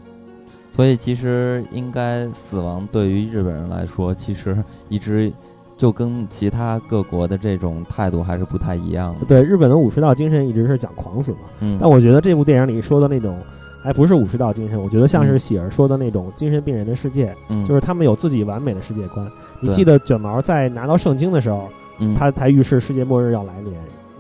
[0.72, 4.58] 所以其实应该死亡对于日本人来说，其实
[4.90, 5.32] 一直
[5.78, 9.26] 就跟其他各国的这种态度还是不太一样的。
[9.28, 13.38] 对，日本的武士道精神一直是讲狂死嘛，嗯，但我觉得这部电影里说的那种。
[13.84, 19.28] 还不是武士道精神，我觉得像是嗯喜儿说的那种精神病人的世界，嗯就是他们有自己完美的世界观。
[19.60, 23.74] 你记得卷毛在拿到圣经的时候，嗯他才预示世界末日要来临，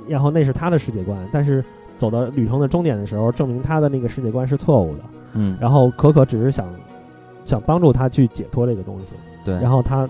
[0.08, 1.64] 然后那是他的世界观，但是
[1.96, 5.04] 走到旅程的终点的时候，证明他的那个世界观是错误的。
[5.34, 6.67] 嗯，然后可可只是想
[7.46, 9.13] 想帮助他去解脱这个东西，
[9.46, 10.10] 对，然后他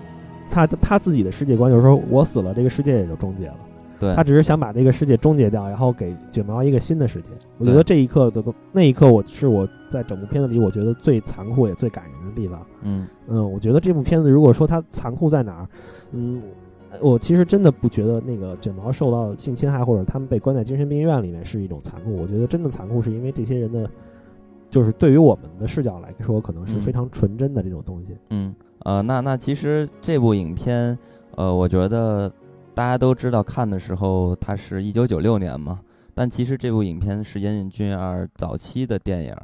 [0.50, 3.56] 他他自己的世界观就是说我死了，这个世界也就终结了。
[4.00, 7.28] 对他只是想把这个世界终结掉，然后给卷毛一个新的世界。
[7.60, 12.66] 我觉得这一刻的那一刻，我是我在整部片子里我觉得最残酷也最感人的地方。
[12.82, 15.68] 嗯嗯，我觉得这部片子如果说它残酷在哪儿，
[16.14, 16.42] 嗯，
[17.00, 22.16] 我其实真的不觉得那个卷毛受到性侵害或者他们被关在精神病院里面是一种残酷。
[22.16, 23.88] 我觉得真的残酷是因为这些人的，
[24.72, 28.18] 就是对于我们的视角来说，可能是嗯非常纯真的这种东西。
[28.32, 30.98] 嗯呃，那那其实这部影片，
[31.36, 32.32] 呃，我觉得
[32.74, 35.82] 大家都知道，看的时候它是一九九六年嘛，
[36.16, 39.36] 但其实这部影片是岩井俊二早期的电影。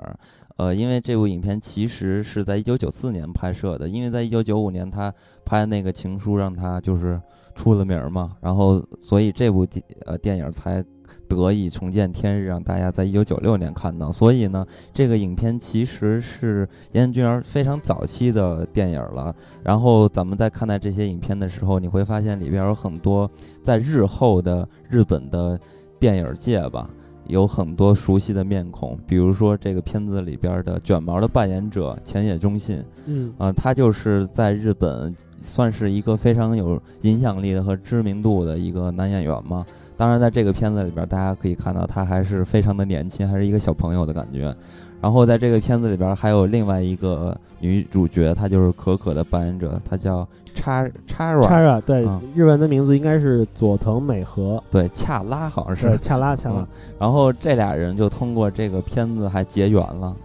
[0.55, 5.13] 呃，因为这部影片其实是在一九九四年拍摄的，因为在一九九五年他
[5.45, 7.21] 拍那个《情书》让他就是
[7.53, 10.83] 出了名儿嘛，然后所以这部电呃电影才
[11.27, 14.11] 得以重见天日，让大家在一九九六年看到。
[14.11, 19.35] 所以呢，这个影片其实是岩井俊二非常早期的电影了。
[19.63, 23.29] 然后咱们在看待这些影片的时候，你会发现里边有很多
[23.61, 25.59] 在日后的日本的
[25.99, 26.89] 电影界吧。
[27.27, 39.65] 有很多熟悉的面孔，比如说这个片子里边的卷毛的扮演者浅野忠信，嗯啊、他就是在日本算是一个非常有影响力的和知名度的一个男演员嘛。
[39.97, 44.55] 当然，在这个片子里边，大家可以看到他还是非常的年轻，还是一个小朋友的感觉。
[45.01, 55.97] 然后在这个片子里边还有另外一个女主角，她就是可可的扮演者，她叫叉叉叉 a ra 对、啊日文的名字应该是佐藤美和，对，恰拉好像是是。
[55.99, 56.61] 恰拉恰拉。
[56.61, 56.67] 嗯
[56.99, 60.15] 然后这俩人就通过这个片子还结缘了。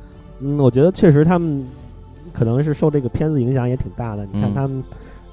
[0.40, 1.62] 嗯，我觉得确实他们
[2.32, 4.26] 可能是受这个片子影响也挺大的。
[4.32, 4.82] 你看嗯他们，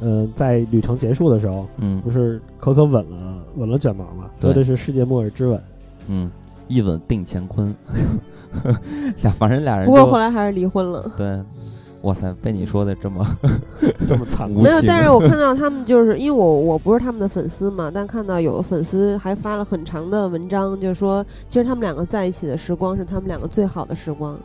[0.02, 5.62] 呃，在旅程结束的时候，嗯不是可可吻了吻了卷毛嘛，说对这是世界末日之吻。
[6.08, 6.32] 嗯，
[6.68, 7.74] 一吻定乾坤。
[9.22, 11.12] 俩反正俩人不过后来还是离婚了。
[11.16, 11.40] 对，
[12.02, 13.24] 哇塞，被你说的这么
[14.08, 24.36] 这么惨无没有，但是我看到他们就是因为我我不是他们的粉丝嘛，但看到有的粉丝还发了很长的文章，就说其实他们两个在一起的时光是他们两个最好的时光。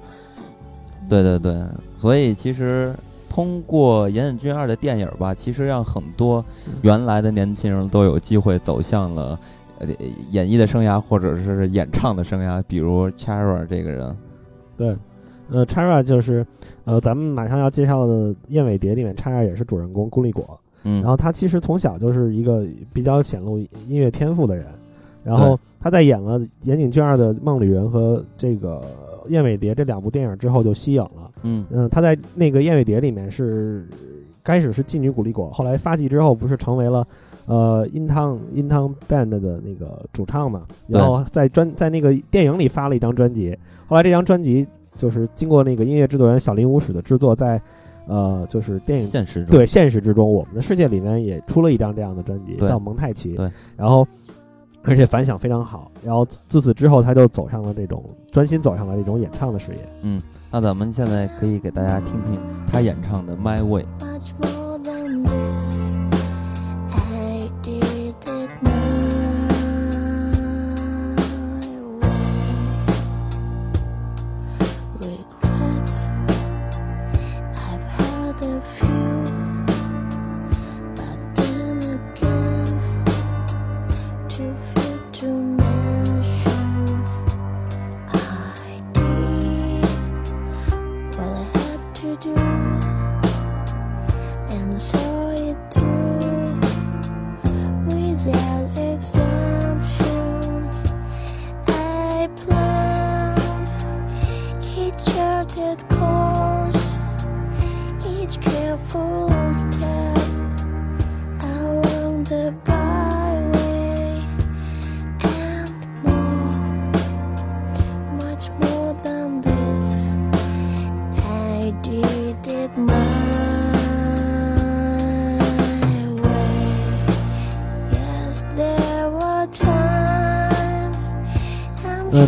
[1.09, 1.65] 对对对，
[1.99, 2.95] 所以其实
[3.35, 6.45] 通过岩井俊二的电影吧，其实让很多
[6.83, 9.37] 原来的年轻人都有机会走向了
[9.81, 9.89] 呃
[10.31, 14.17] 演艺的生涯，或者是演唱的生涯，比如 Chara 这个人。
[14.77, 14.97] 对，
[15.51, 16.47] 呃，Chara 就是
[16.85, 20.57] 呃，咱们马上要介绍的《燕尾蝶》里面，Chara 也是主人公孤立果。
[20.85, 24.67] 嗯，然后他其实从小就是一个比较显露音乐天赋的人，
[25.25, 28.77] 然后他在演了岩井俊二的《梦里人》和这个
[29.29, 31.31] 《燕尾蝶》这两部电影之后就息影了。
[31.43, 31.65] 嗯。
[31.71, 33.89] 嗯，他在那个《燕尾蝶》里面是
[34.43, 37.07] 开始是妓女古力果，后来发迹之后不是成为了
[37.47, 43.57] 呃音汤音汤 band 的那个主唱嘛，然后在专在那个电影里发了一张专辑，
[43.87, 47.61] 后来这张专辑就是经过那个音乐制作人小林武史的制作，在
[48.07, 49.51] 呃就是电影现实中。
[49.51, 53.33] 对现实之中，我们的世界里面也出了一张这样的专辑，叫《蒙太奇》。
[53.37, 54.07] 对，然后
[54.85, 55.91] 而且反响非常好。
[56.03, 59.89] 然后自此之后，他就走上了这种专心走上了这种演唱的事业。
[60.03, 60.21] 嗯，
[60.51, 62.39] 那咱们现在可以给大家听听
[62.71, 63.87] 他演唱的《My Way》。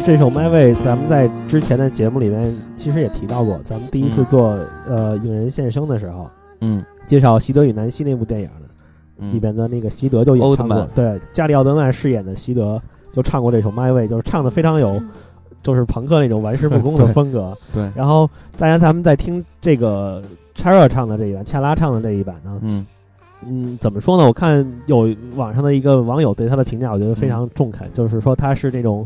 [0.07, 3.59] 这首《My Way》，咱们在之前的节目里面其实也提到过。
[3.65, 8.49] 咱们第一次嗯做、呃影人献声的时候，嗯介绍《西德与南希》那部电影
[9.33, 10.89] 里边的那个西德就演唱过。
[10.95, 12.81] 对，加里奥德曼饰演的西德
[13.13, 15.03] 就唱过这首《My Way》，就是唱的非常有
[15.61, 17.59] 就是朋克那种玩世不恭的 风格。
[17.75, 20.23] 对，然后大家咱们在听这个
[20.55, 22.87] Chara 唱的这一版，恰拉唱的这一版呢，嗯
[23.45, 24.25] 嗯，怎么说呢？
[24.25, 29.05] 我看有网上的一个网友对他的评价，我觉得非嗯常中肯，就是说他是那种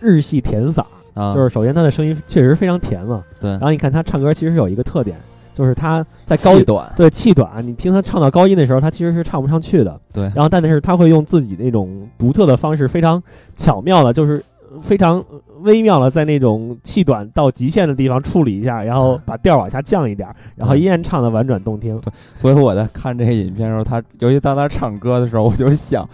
[0.00, 3.50] 日系甜嗓，啊，就是首先他的声音确实非常甜嘛，对。
[3.50, 5.16] 然，后你看他唱歌其实有一个特点，
[5.54, 10.00] 就是他在高气短，对气短，你听他唱到高音的时候，他其实是唱不上去的。
[10.12, 10.24] 对。
[10.34, 13.22] 然后但是他会用自己那种独特的方式，非常
[13.54, 14.42] 巧妙的，就是
[14.80, 15.24] 非常
[15.60, 21.98] 微妙的在那种气短到极限的地方处理一下，然后把调往下降一点，然后依然唱的婉转动听。
[22.34, 26.06] 所以我在看这个影片的时候，他尤其当他唱歌的时候，我就想，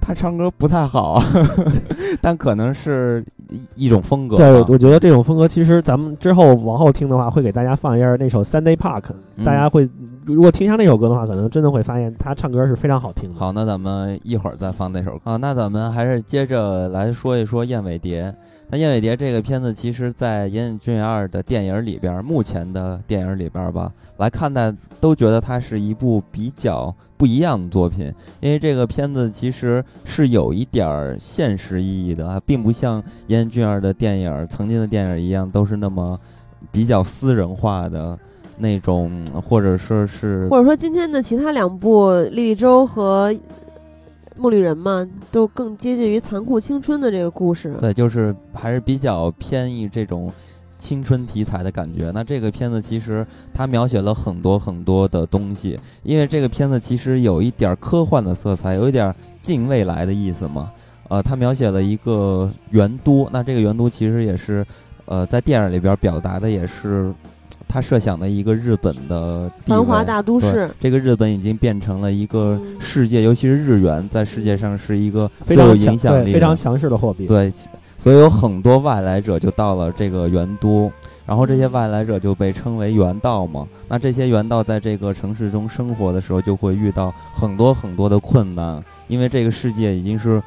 [0.00, 1.24] 他唱歌不太好啊，
[2.20, 4.42] 但可能是一一种风格吧。
[4.44, 9.02] 对，我觉得这种风格其实咱们之后往后听的话，会给大家放一下那首《Sunday Park》，
[9.36, 9.88] 嗯大家会
[10.24, 13.38] 如果听一下那首歌的话，可能真的会发现他唱歌是非常好听的。
[13.38, 15.36] 好，那咱们一会儿再放那首歌啊。
[15.36, 18.24] 那咱们还是接着来说一说《燕尾蝶》。
[18.72, 36.16] 那《燕尾蝶》这个片子，其实，在岩井俊二的电影里边，目前的电影里边吧，来看待都觉得它是一部比较不一样的作品，因为这个片子其实是有一点儿现实意义的啊，并不像岩井俊二的电影曾经的电影一样，都是那么
[36.70, 38.16] 比较私人化的
[38.56, 39.10] 那种，
[39.48, 43.32] 或者说是或者说今天的其他两部《莉莉周》和
[44.40, 47.76] 《梦里人》嘛，都更接近于残酷青春的这个故事。
[47.78, 50.32] 对，就是还是比较偏于这种
[50.78, 52.10] 青春题材的感觉。
[52.14, 60.72] 那这个片子其实它描写了很多很多的东西，因为这个片子其实有一点科幻的色彩，有一点近未来的意思嘛。
[61.08, 64.64] 呃，它描写了一个元都，那这个元都其实也是，
[65.04, 67.12] 呃，在电影里边表达的也是
[67.70, 72.76] 他设想的一个日本的地繁华大都市，这个日本已经变成了一个嗯。
[72.80, 77.26] 世界，尤其是日元，在世界上是一个非常有影响力、非常强势的货币。
[77.26, 77.52] 对，
[77.98, 80.90] 所以有很多外来者就到了这个元都，
[81.24, 83.64] 然后这些外来者就被称为元道嘛。
[83.86, 90.42] 那这些元道在这个城市中生活的时候，就会遇到很多很多的困难，因为这个世界已经是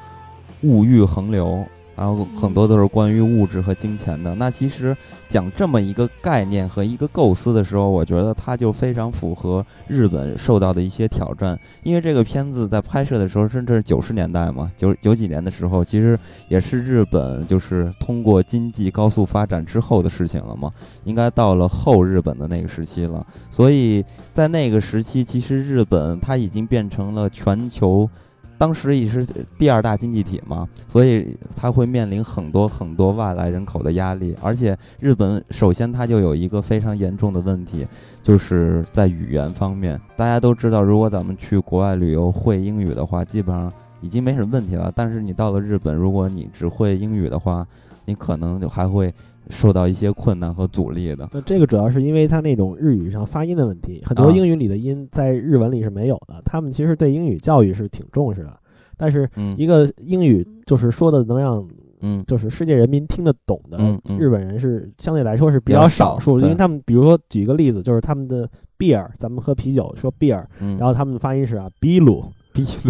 [0.64, 1.64] 物欲横流，
[1.96, 4.34] 然后很多都是关于物质和金钱的。
[4.36, 4.96] 那其实
[5.30, 11.60] 讲这么一个概念和一个构思的时候，我觉得它就非常符合日本受到的一些挑战。
[11.84, 16.18] 因为这个片子在拍摄的时候，甚至是九十年代嘛，九九几年的时候，其实
[16.48, 20.72] 也是日本就是通过经济高速发展之后的事情了嘛，
[21.04, 23.26] 应该到了后日本的那个时期了。
[23.52, 28.10] 所以在那个时期，其实日本它已经变成了全球。
[28.58, 29.26] 当时也是
[29.58, 34.36] 第二大经济体嘛，所以它会面临很多很多外来人口的压力。
[34.42, 37.86] 而且日本首先它就有一个非常严重的问题，
[38.22, 40.00] 就是在语言方面。
[40.16, 43.72] 大家都知道，如果咱们去国外旅游会英语的话，基本上
[44.04, 44.92] 已经没什么问题了。
[44.96, 47.66] 但是你到了日本，如果你只会英语的话，
[48.06, 49.12] 你可能就还会
[49.50, 51.28] 受到一些困难和阻力的。
[51.34, 56.42] 那这个主要是因为它那种日语上发音的问题，很多啊英语里的音在日文里是没有的。
[56.46, 58.60] 他们其实对英语教育是挺重视的，
[58.98, 61.66] 但是嗯一个英语就是说的能让
[62.02, 72.24] 嗯就是世界人民听得懂的嗯嗯日本人是相对来说是比比较较少数，因为他们比如说举一个例子，就是他们的 beer，咱们喝啤酒说 beer，嗯，然后他们的发音是啊 b i l u
[72.54, 72.90] 必须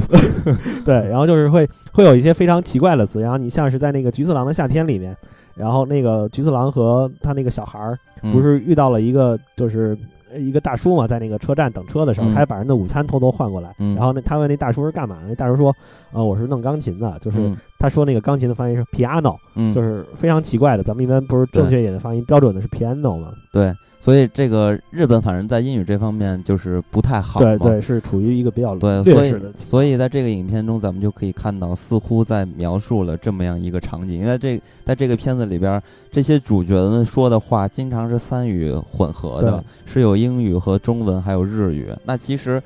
[0.86, 5.16] 对，然后就是会会有一些非常奇怪的词，然后你像是在那个《菊次郎的夏天》里面，
[5.55, 7.97] 然后那个菊次郎和他那个小孩儿
[8.32, 9.97] 不是遇到了一个就是
[10.38, 15.20] 一个大叔嘛，在那个车站等车的时候，嗯他还把人的午餐偷偷换过来，嗯然后那他问那大叔是干嘛？
[15.28, 15.74] 那大叔说，
[16.11, 23.32] 呃，我是弄钢琴的，就是嗯他说那个钢琴的发音是 piano，嗯就是非常奇怪的，咱们一般不是正确一点的发音标准的是 piano 嘛？
[23.51, 23.74] 对，
[24.04, 27.56] 所以这个日本反正在英语这方面就是不太好嘛。
[27.56, 29.34] 对对，是处于一个比较对，所以。
[29.56, 34.20] 所以在这个影片中，咱们就可以看到，似乎在描述了这么样一个场景。
[34.20, 35.82] 因为这在这个片子里边，
[36.12, 41.88] 这些主角们说的话经常是三语混合的，是有英语和中文还有日语。
[42.04, 42.62] 那其实。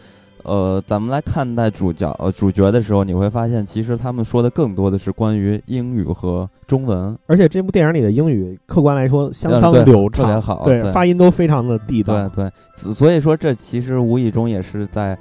[0.48, 7.16] 呃，咱们来看待主角呃主角的时候，你会发现，其实他们说的更多的是关于英语和中文。
[7.26, 12.30] 而且这部电影里的英语，客观来说相当流畅，特别好对对发音都非常的地道。
[12.30, 15.18] 对所以说这其实无意中也是在，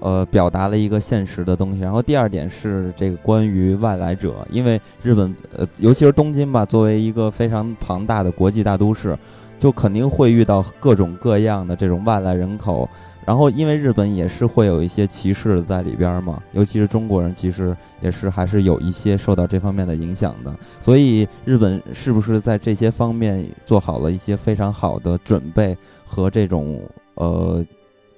[0.00, 1.80] 呃，表达了一个现实的东西。
[1.80, 9.16] 然后第二点是这个关于外来者，因为日本呃，尤其是东京吧，作为一个非常庞大的国际大都市，
[9.58, 12.86] 就肯定会遇到各种各样的这种外来人口。
[13.28, 20.56] 然后，因为日本也是会有一些歧视在里边嘛，尤其是中国人，其实也是还是有一些受到这方面的影响的。
[20.80, 25.76] 所以，日本是不是在这些方面做好了一些非常好的准备
[26.06, 26.80] 和这种
[27.16, 27.62] 呃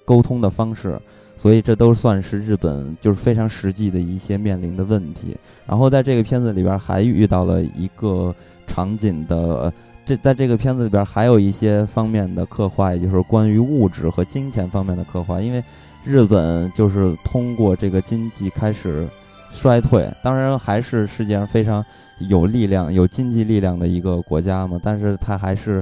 [0.05, 0.97] 沟通的方式？
[1.37, 5.37] 所以，这都算是日本就是非常实际的一些面临的问题。
[5.67, 8.33] 然后，在这个片子里边还遇到了一个
[8.65, 9.73] 场景的。
[10.11, 15.41] 这在这个片子里边还有一些方面的刻画，也就是关于物质和金钱方面的刻画。
[15.41, 15.63] 因为
[16.05, 19.07] 日本就是通过这个经济开始
[19.53, 21.85] 衰退，当然还是世界上非常
[22.29, 25.81] 有力量、有经济力量的一个国家嘛，但是它还是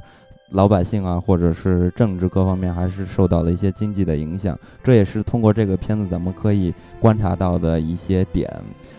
[0.51, 4.59] 老百姓啊，或者是政治各方面还是受到了一些经济的影响。
[4.85, 8.47] 这也是通过这个片子咱们可以观察到的一些点。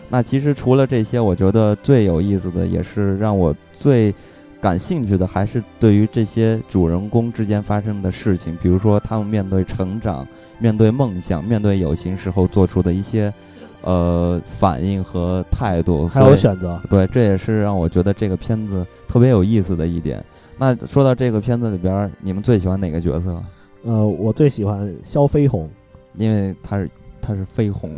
[0.08, 4.12] 那其实除了这些，我觉得最有意思的，也是让我最。
[4.60, 10.26] 感兴趣的还是对于这些主人公之间发生的事情，比如说他们面对成长、
[10.58, 13.32] 面对梦想、面对友情时候做出的一些
[13.82, 16.80] 呃反应和态度，还有选择。
[16.90, 20.22] 对，这也是让我觉得这个片子特别有意思的一点。
[20.58, 23.42] 那说到这个片子里边，你们最喜欢哪个角色？
[23.84, 25.70] 呃，我最喜欢肖飞鸿，
[26.16, 26.90] 因为他是
[27.30, 27.92] 他是飞鸿，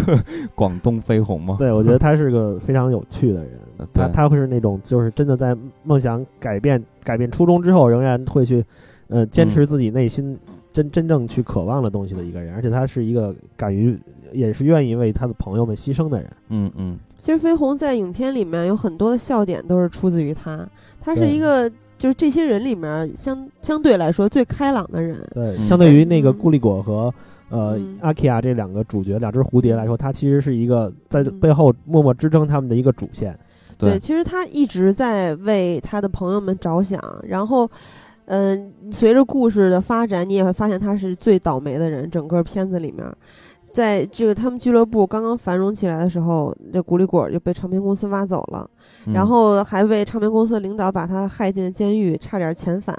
[0.56, 1.56] 广东飞鸿嘛。
[1.58, 3.50] 对我觉得他是个非常有趣的人。
[3.92, 8.64] 他他会是那种就是真的在梦想改变改变初衷之后，仍然会去
[9.08, 10.36] 呃坚持自己内心
[10.72, 13.98] 真真正去渴望的东西的一个人，而且他是一个敢于
[14.32, 16.30] 也是愿意为他的朋友们牺牲的人。
[16.48, 20.66] 嗯嗯，其实飞鸿在影片里面有很多的笑点都是出自于他，
[21.00, 25.16] 他是一个就是这些人里面相相对来说最开朗的人。
[25.32, 27.12] 对，嗯相对于那个嗯顾立果和
[27.50, 33.38] 呃嗯阿基亚这两个主角，两只蝴蝶来说，他其实是一个在嗯背后默默支撑他们的一个主线。
[33.76, 37.66] 对其实他一直在为他的朋友们着想，然后，
[38.26, 42.10] 嗯、随着故事的发展，你也会发现他是最倒霉的人。
[42.10, 43.06] 整个片子里面，
[43.72, 48.68] 在这个他们俱乐部刚刚繁荣起来的时候，这古力果就被唱片公司挖走了，
[49.06, 52.94] 嗯然后还被唱片公司的领导把他害进了监狱，差点遣返。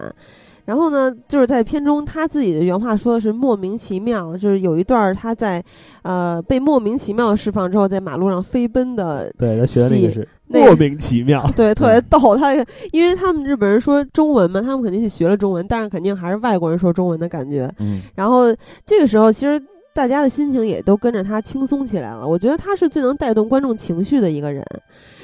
[0.65, 5.63] 然后呢，就是在片中他自己的原话说的是莫名其妙，就是有一段他在，
[6.03, 11.49] 呃，被莫名其妙的释放之后，在马路上飞奔的对，他学的那个戏是那莫名其妙。
[11.55, 12.35] 对，特别逗。
[12.35, 12.53] 他
[12.91, 17.69] 因为他们日本人说中文嘛，他们肯定是学了中文，但是肯定还是外国人说中文的感觉。
[17.79, 18.53] 嗯然后
[18.85, 19.61] 这个时候，其实
[19.93, 22.27] 大家的心情也都跟着他轻松起来了。
[22.27, 24.65] 我觉得他是最能带动观众情绪的一个人。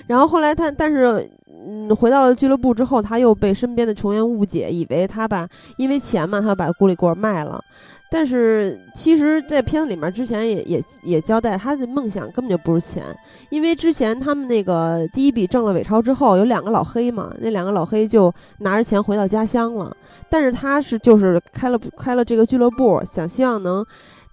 [0.08, 1.30] 然后后来他，但是
[1.68, 5.48] 嗯，回到了俱乐部之后，他又被身边的成员误解，以为他把
[5.78, 7.62] 因为钱嘛，他把古里过卖了。
[8.10, 13.04] 但是其实，在片子里面之前也也也交代，他的梦想根本就不是钱，
[13.50, 19.94] 因为之前他们那个第一笔挣了伪钞之后，有两个老黑嘛，那两个老黑就拿着钱回到家乡了。
[20.30, 23.86] 但是他是就是开了开了这个俱乐部，想希望能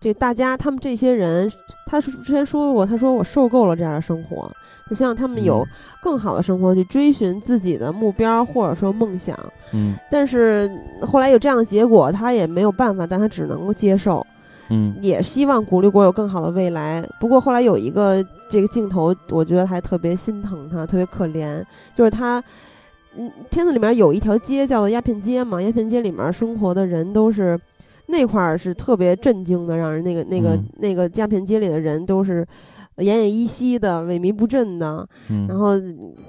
[0.05, 1.51] 这大家他们这些人，
[1.87, 4.53] 他是之前说过，他说我受够了这样的生活，
[4.87, 5.69] 他希望他们有嗯
[6.03, 9.35] 更好的生活，去追寻自己的目标或者说梦想。
[9.73, 14.27] 嗯但是后来有这样的结果，他也没有办法，但他只能够接受，
[14.69, 17.03] 嗯也希望鼓励国有更好的未来。
[17.19, 22.45] 不过后来有一个这个镜头，我觉得还特别心疼他，特别可怜，就是他。
[23.17, 27.57] 嗯，片子里面有一条街叫做鸦片街嘛，鸦片街里面生活的人都是
[28.07, 32.47] 那块儿是特别震惊的，让人那个那个、嗯那个鸦片街里的人都是
[32.99, 35.73] 奄奄一息的、萎靡不振的，嗯，然后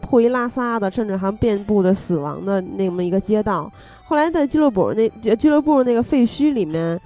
[0.01, 3.71] 破衣拉撒的，甚至还遍布着死亡的那么一个街道。
[4.03, 6.99] 后来在俱乐部那俱乐部那个废墟里面，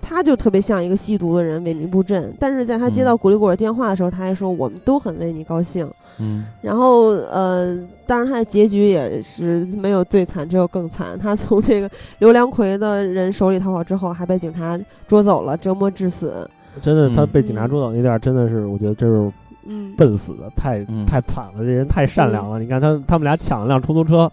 [0.00, 2.32] 他就特别像一个吸毒的人，萎靡不振。
[2.38, 5.88] 但是在他接到嗯古力果的电话的时候，他还说我们都很为你高兴。
[6.20, 11.16] 嗯然后呃，当然他的结局也是没有最惨，只有更惨。
[11.18, 11.88] 他从这个
[12.18, 16.48] 刘良奎的人手里逃跑之后，还被警察捉走了，折磨致死。
[16.82, 19.30] 真的，他嗯被警察捉走那段儿真的是，我觉得这是
[19.66, 22.58] 嗯，笨死的，太嗯太惨了，这人太善良了。
[22.58, 24.30] 你看他他们俩抢了辆出租车，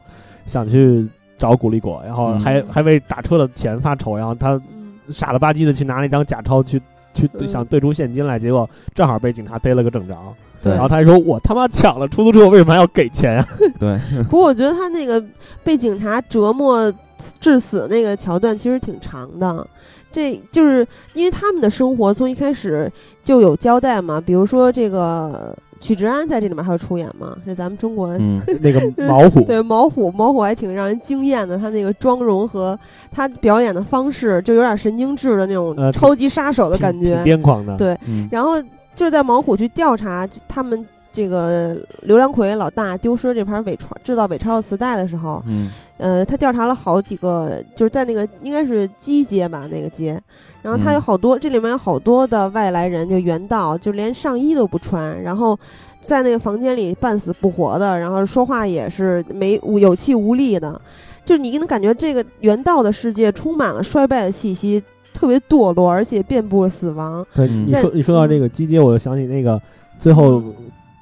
[0.47, 1.07] 想去
[1.37, 4.74] 找古力果，然后嗯还还为打车的钱发愁，然后他嗯
[5.09, 6.81] 傻了吧唧的去拿那张假钞去
[7.13, 10.15] 去嗯想兑出现金来，结果正好被警察逮了个正着。
[10.61, 10.73] 对。
[10.73, 13.47] 然后他还说：“我他妈抢了出租车，我为什么还要给钱啊？
[13.79, 15.23] 对，不过我觉得他那个
[15.63, 16.91] 被警察折磨
[17.39, 19.65] 致死那个桥段其实挺长的，
[20.11, 22.91] 这就是因为他们的生活从一开始
[23.23, 28.07] 就有交代嘛，比如说这个许志安在这里面还有出演吗，是咱们中国。
[28.17, 32.77] 嗯？”那个毛虎， 对毛虎，毛虎还挺让人惊艳的，他那个妆容和
[33.11, 37.15] 他表演的方式，就有点神经质的那种超级杀手的感觉。
[37.15, 37.77] 呃癫狂的。
[37.77, 38.59] 对嗯然后
[38.95, 40.85] 就是在毛虎去调查他们
[41.15, 45.71] 这个刘良奎老大丢失这盘伪钞制造伪钞的磁带的时候，嗯。
[45.97, 50.21] 呃，他调查了好几个，就是在那个应该是基街吧，那个街，
[50.61, 51.01] 然后他有嗯。
[51.01, 55.57] 好多，这里面有好多的外来人，就原道，就连上衣都不穿，然后
[56.01, 60.81] 在那个房间里半死不活的，然后说话也是没有气无力的，
[61.23, 67.25] 就你能感觉这个原道的世界充满了衰败的气息，特别堕落，而且遍布了死亡。
[67.35, 69.61] 你说你说到这个基街，我就想起那个
[69.97, 70.43] 最后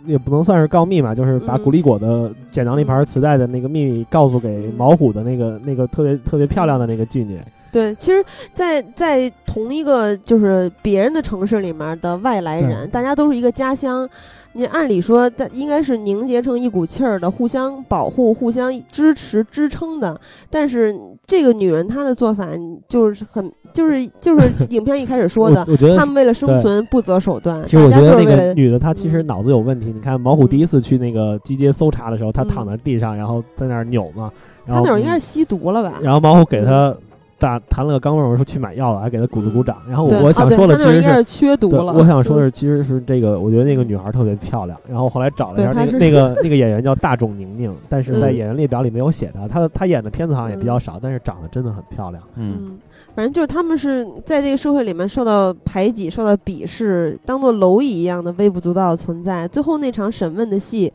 [0.05, 7.39] 也不能算是告密嘛，就是把古力果的捡到那盘磁带的那个秘密告诉给毛虎的那个那个特别特别漂亮的那个妓女。
[7.71, 8.23] 对，其实
[8.53, 14.07] 在，在同一个就是别人的城市里面的外来人，大家都是一个家乡。
[14.53, 20.19] 你按理说，在应该是凝结成一股气儿的，互相保护、互相支持、支撑的。
[20.49, 20.95] 但是
[21.25, 22.47] 这个女人她的做法
[22.87, 27.63] 就是很，就是就是 影片一开始说的我，觉得他们为了生存不择手段。
[27.65, 29.91] 其实我觉得那大家就是为了个女的她其实嗯脑子有问题。
[29.93, 34.31] 你看毛虎第一次去那个机街搜查的时候，她嗯躺在地上，然后在那儿扭嘛，
[34.65, 35.99] 然她那会儿应该是吸毒了吧？
[36.01, 36.95] 然后毛虎给她
[37.43, 39.75] 打弹了个钢镚儿，说去买药了，还给他鼓了鼓掌。
[39.85, 40.95] 然后对，我想说的其实是。
[40.95, 41.91] 应该是缺毒，了。
[41.91, 44.79] 我想说的嗯是，其实是这个，我觉得那个女孩特别漂亮。
[44.87, 49.45] 然后后来找了一下那个那个 那个演员叫大众宁宁，但是在嗯演员列表里没有写她。
[49.45, 52.23] 她她演的片子好像也比较少，但是长得真的很漂亮。
[52.37, 52.79] 嗯嗯，
[53.13, 59.45] 反正就是他们是在这个社会里面受到排挤、受到鄙视，当做蝼蚁一样的微不足道的存在。
[59.49, 60.93] 最后那场审问的戏，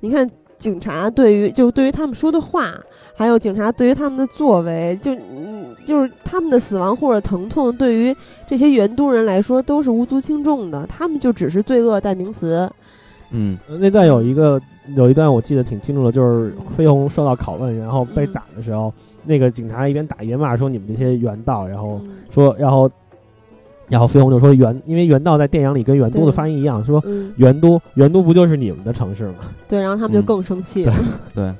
[0.00, 0.26] 你看
[0.60, 2.72] 警察对于就对于他们说的话，
[3.16, 8.14] 还有警察对于他们的作为，就嗯就是他们的死亡或者疼痛，对于
[8.46, 12.70] 这些原都人来说都是无足轻重的，他们就只是罪恶代名词。
[13.30, 13.58] 嗯。
[13.68, 14.60] 呃那段有一个
[14.94, 18.32] 有一段我记得挺清楚的，就是飞鸿受到拷问，然后被嗯。
[18.32, 18.92] 打的时候，
[19.24, 22.10] 那个警察一边打一边骂说你们这些原道，然后嗯。
[22.30, 22.88] 说，然后
[23.90, 29.52] 然后飞鸿就说原，因为原道在电影里跟原都的发音一样，说嗯，原都原都不就是你们的城市吗？
[29.68, 30.94] 对，然后他们就嗯更生气了。
[31.34, 31.52] 对。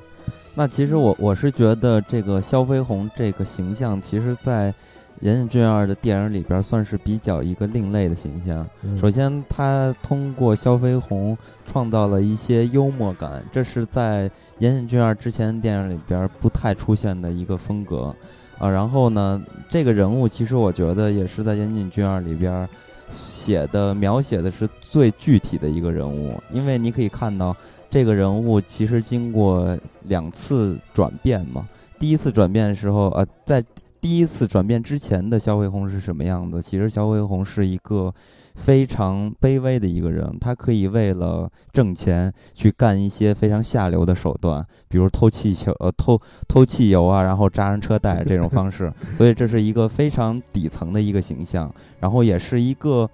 [0.55, 4.75] 那其实我我是觉得这个萧飞鸿这个形象，其实，在
[5.21, 8.67] 岩井俊二的电影里边算是比较一个另类的形象。
[8.83, 18.15] 嗯首先，他通过萧飞鸿创造了一些幽默感，这是在岩井俊二之前的电影里边不太出现的一个风格
[18.61, 18.71] 啊。
[18.71, 22.69] 然后呢，这个人物其实我觉得也是在岩井俊二里边
[23.09, 27.57] 写的描写的是最具体的一个人物，因为你可以看到
[27.91, 31.69] 这个人物其实经过两次转变嘛。
[31.99, 33.65] 第一次转变的时候，呃，在
[34.01, 36.63] 第一次转变之前的肖卫红是什么样子？
[36.63, 38.15] 其实肖卫红是一个
[38.61, 48.93] 非常卑微的一个人，他可以为了挣钱去干一些非常下流的手段，比如偷气球、呃偷偷汽油啊，然后扎人车带这种方式。
[49.17, 53.09] 所以这是一个非常底层的一个形象，然后也是一个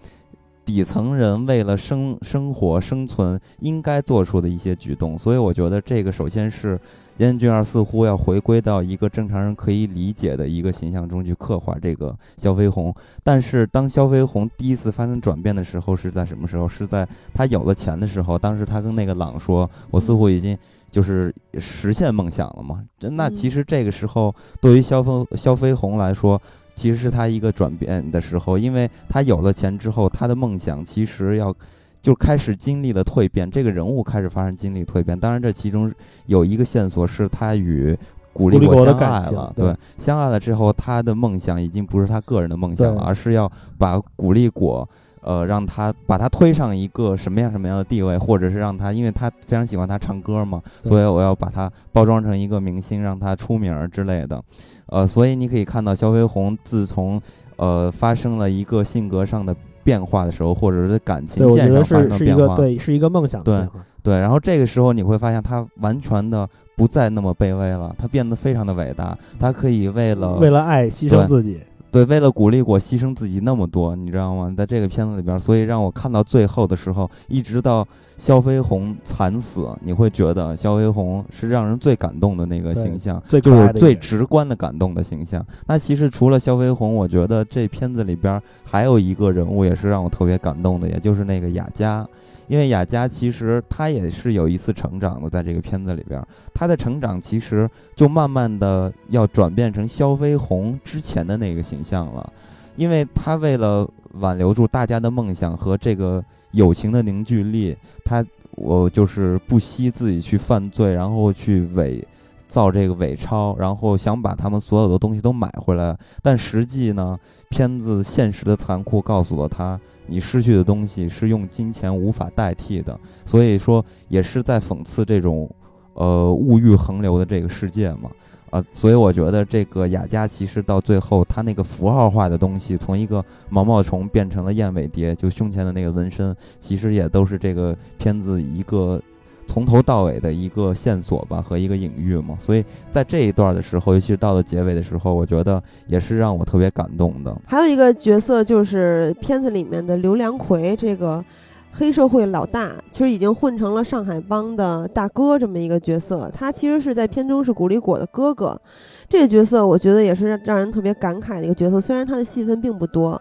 [0.65, 5.17] 底层人为了生生活生存应该做出的一些举动。
[5.17, 6.79] 所以我觉得这个首先是。
[7.19, 12.95] 燕俊二似乎要回归到一个正常人可以理解的一个形象中去刻画这个肖飞鸿，
[13.25, 16.69] 但是当肖飞鸿第一次发生转变的时候是在什么时候？
[16.69, 18.39] 是在他有了钱的时候。
[18.39, 20.57] 当时他跟那个朗说：“我似乎已经
[20.91, 26.41] 就是实现梦想了嘛。”那其实这个时候对于肖飞肖飞鸿来说，
[26.75, 31.55] 其实是他一个转变的时候，因为他有了钱之后，他的梦想其实要。
[32.03, 35.19] 就开始经历了蜕变，这个人物开始发生经历蜕变。
[35.19, 35.93] 当然，这其中
[36.27, 37.99] 有一个线索是他与
[38.33, 39.53] 古力果相爱了。
[39.57, 44.89] 对，相爱了之后，他的梦想已经不是他个人的梦想了，而是要把古力果，
[45.23, 54.41] 呃，让他把他推上一个什么样什么样的地位，或者是让他，因为他非常喜欢他唱歌嘛，所以我要把他包装成一个明星，让他出名之类的。
[54.87, 57.21] 呃，所以你可以看到肖飞鸿自从
[57.57, 59.57] 呃发生了一个性格上的。
[59.87, 63.41] 变化的时候，或者是感情线上发生变化，对，是一个梦想。
[63.45, 63.65] 对
[64.03, 71.61] 对，然后这个时候你会发现，他完全的不再那么卑微了，他变得非常的伟大，他可以为了为了爱牺牲自己。
[71.97, 74.55] 对，为了鼓励我牺牲自己那么多，你知道吗？
[74.55, 77.89] 在这个片子里边，所以让我看到最后的时候，一直到
[78.19, 85.43] 肖飞鸿惨死，你会觉得肖飞鸿是让人最感动的那个形象，就是最直观的感动的形象。
[85.67, 92.07] 那其实除了肖飞鸿，我觉得这片子里边还有一个人物也是让我特别感动的，也就是那个雅佳。
[92.49, 96.25] 因为雅佳其实她也是有一次成长的，在这个片子里边，
[96.55, 102.33] 她的成长其实就慢慢的要转变成肖飞鸿之前的那个形象了，
[102.77, 112.07] 因为她为了挽留住大家的梦想和这个友情的凝聚力，她我就是不惜自己去犯罪，然后去伪
[112.49, 117.19] 造这个伪钞，然后想把他们所有的东西都买回来，但实际呢，
[117.57, 119.81] 片子现实的残酷告诉了他。
[120.07, 125.51] 你失去的东西是用金钱无法代替的，所以说也是在讽刺这种，
[125.95, 128.11] 呃，物欲横流的这个世界嘛，
[128.51, 139.01] 啊，所以我觉得这个雅加其实到最后，他那个符号化的东西，从一个毛毛虫变成了燕尾蝶，就胸前的那个纹身，其实也都是这个片子一个。
[139.47, 147.35] 从头到尾的一个线索吧和一个隐喻嘛，所以在这一段的时候，尤其是到了结尾的时候，我觉得也是让我特别感动的。
[147.47, 151.25] 还有一个角色就是片子里面的刘良奎，这个
[151.73, 156.31] 黑社会老大，其实已经混成了上海帮的大哥这么一个角色。
[156.35, 158.61] 他其实是在片中是古力果的哥哥，
[159.09, 163.21] 这个角色我觉得也是让人特别感慨的一个角色，虽然他的戏份并不多。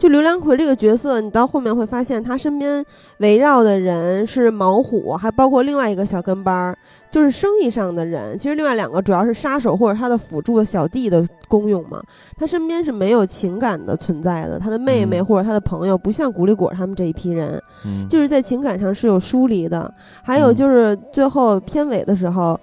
[0.00, 2.82] 就刘良奎这个角色，你到后面会发现，他身边
[3.18, 6.74] 围绕的人是毛虎，还包括另外一个小跟班儿，
[7.10, 8.38] 就是生意上的人。
[8.38, 12.02] 其实另外两个主要是杀手或者他的辅助的小弟的功用嘛。
[12.38, 17.62] 他身边是没有情感的存在的，他的妹妹或者他的朋友，不像古力果他们这一批人，
[18.08, 19.92] 就是在情感上是有疏离的。
[20.22, 22.58] 还有就是最后片尾的时候。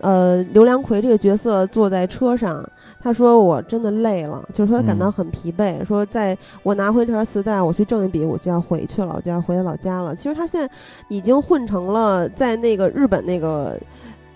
[0.00, 2.62] 呃，刘良奎这个角色坐在车上，
[3.04, 10.16] 他说我真的累了，就是说他感到很疲惫，说在我拿回这条磁带，我去挣一笔，我就要回去了，我就要回老家了。
[10.16, 10.74] 其实他现在
[11.08, 13.78] 已经混成了在那个日本那个，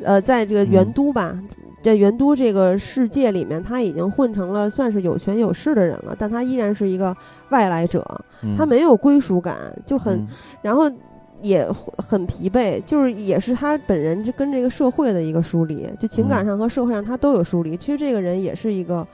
[0.04, 1.40] 呃，在这个元都吧，
[1.82, 7.16] 在元都这个世界里面，他已经混成了算是有权有势的人了，但他依然是一个
[7.48, 8.06] 外来者，
[8.54, 9.56] 他没有归属感，
[9.86, 10.26] 就很，
[10.60, 10.90] 然后。
[11.42, 11.66] 也
[11.96, 17.76] 很疲惫，就是也是他本人就跟这个社会的一个疏离，就情感上和社会上他都有疏离。
[17.76, 19.06] 其实这个人也是一个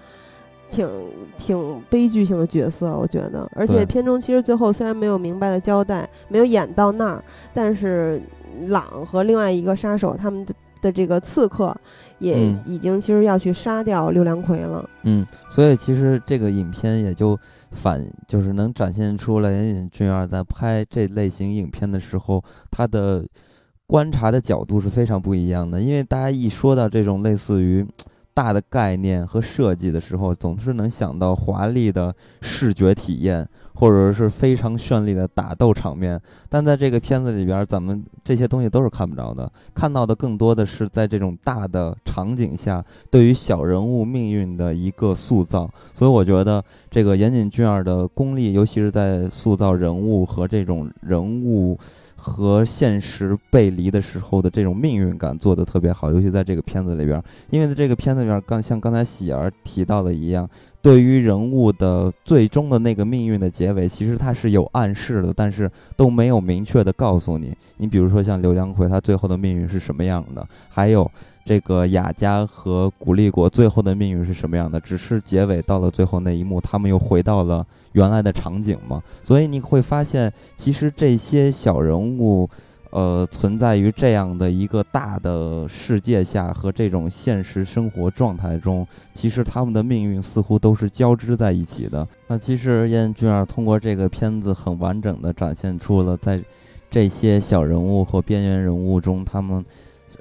[0.70, 0.88] 挺
[1.36, 3.50] 挺悲剧性的角色，我觉得。
[3.54, 7.22] 而且片中其实最后虽然没有明白的交代，没有演到那儿，
[7.52, 8.22] 但是
[8.68, 11.76] 朗和另外一个杀手他们的的这个刺客
[12.18, 14.88] 也已经其实要去杀掉刘良奎了。
[15.02, 17.38] 嗯，所以其实这个影片也就。
[17.74, 23.26] 反就是能展现出来，岩井俊二在拍这类型影片的时候，他的
[23.86, 25.80] 观察的角度是非常不一样的。
[25.80, 27.86] 因为大家一说到这种类似于
[28.32, 36.20] 大的概念和设计的时候，总是能想到华丽的视觉体验，或者是非常绚丽的打斗场面。
[36.48, 45.70] 但在这个片子里边，咱们这些东西都是看不着的，看到的更多的是在这种大的场景下对于小人物命运的一个塑造。
[45.92, 51.78] 所以我觉得这个岩井俊二的功力，尤其是在塑造人物和这种人物。
[52.26, 60.48] 和现实背离的时候的这种命运感做得特别好，尤其在这个片子里边，因为在这个片子里边，刚像刚才喜儿提到的一样，
[60.84, 67.56] 对于人物的最终的那个命运的结尾，其实它是有暗示的，但是都没有明确的告诉你。
[67.78, 70.46] 你比如说像刘良奎，他最后的命运是什么样的？
[70.68, 71.10] 还有。
[71.46, 74.80] 这个雅加和古力果最后的命运是什么样的？
[74.80, 77.62] 只是结尾到了最后那一幕，他们又回到了
[77.92, 79.02] 原来的场景嘛。
[79.22, 82.48] 所以你会发现，其实这些小人物，
[82.94, 92.06] 呃，存在于这样的一个大的世界下和这种现实生活状态中，其实他们的命运似乎都是交织在一起的。
[92.28, 96.40] 那其实燕君儿通过这个片子很完整的展现出了在
[96.88, 99.64] 这些小人物和边缘人物中，他们。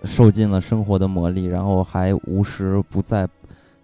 [0.05, 3.25] 受尽了生活的磨砺，然后还无时不在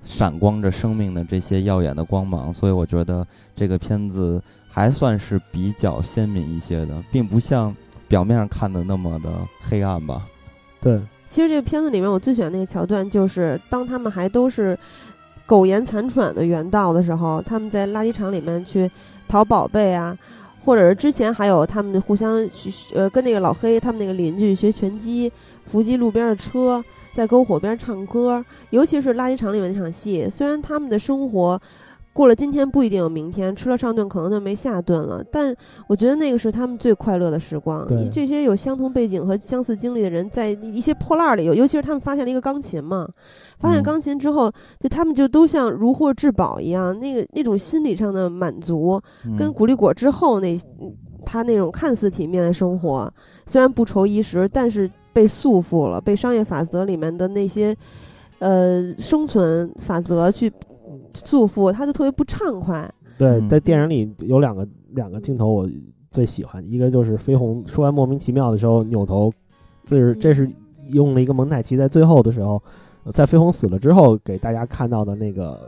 [0.04, 3.26] 闪光着生命的这些耀眼的光芒，所以我觉得
[3.56, 7.74] 这个片子还算是比较鲜明一些的，并不像
[8.10, 9.30] 表面上看的那么的
[9.62, 10.26] 黑暗吧。
[10.82, 11.00] 对，
[11.30, 14.78] 其实这个片子里面我最喜欢那个桥段，就是当他们还都是
[15.46, 18.92] 苟延残喘的原道的时候，他们在垃圾场里面去
[19.28, 20.18] 淘宝贝啊。
[20.66, 25.32] 或者是之前还有他们互相学，呃，跟那个老黑他们那个邻居学拳击，
[25.66, 26.84] 伏击路边的车，
[27.14, 31.60] 在篝火边唱歌，尤其是垃圾场里面那场戏，虽然他们的生活。
[32.20, 35.24] 过了今天不一定有明天，吃了上顿可能就没下顿了。
[35.32, 35.56] 但
[35.88, 37.88] 我觉得那个是他们最快乐的时光。
[38.12, 43.08] 这些有相同背景和相似经历的人，在一些破烂里，尤其是他们发现了一个钢琴嘛，
[43.58, 44.52] 发现钢琴之后，
[44.82, 49.02] 就他们就都像如获至宝一样，那个那种心理上的满足，
[49.38, 50.60] 跟古力果之后那
[51.26, 53.10] 他那种看似体面的生活，
[53.46, 57.74] 虽然不愁衣食，但是被束缚了，被商业法则里面的那些
[58.40, 60.52] 呃生存法则去。
[61.14, 62.90] 束缚，他就特别不畅快。
[63.18, 65.70] 对，在电影里有两个两个镜头我
[66.10, 69.32] 最喜欢，一个就是飞鸿说完莫名其妙的时候扭头，
[69.84, 70.50] 这是这是
[70.88, 72.62] 用了一个蒙太奇，在最后的时候，
[73.14, 75.60] 在飞鸿死了之后给大家看到的那个，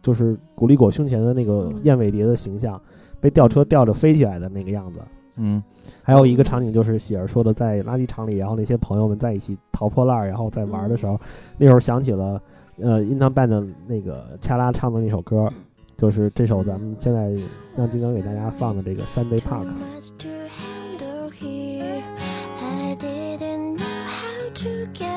[0.00, 2.80] 就是古力果胸前的那个燕尾蝶的形象，
[3.20, 5.00] 被吊车吊着飞起来的那个样子。
[5.36, 5.60] 嗯，
[6.02, 11.20] 还有一个场景就是喜儿说的，在垃圾场里，然后那些朋友们在一起淘破烂，然后在玩的时候，
[11.58, 12.40] 那时候想起了。
[12.82, 15.48] 呃，印堂 band 的那个恰拉唱的那首歌，
[15.96, 17.30] 就是这首咱们现在
[17.76, 19.66] 让金刚给大家放的这个《Sunday Park》。
[24.92, 25.11] 看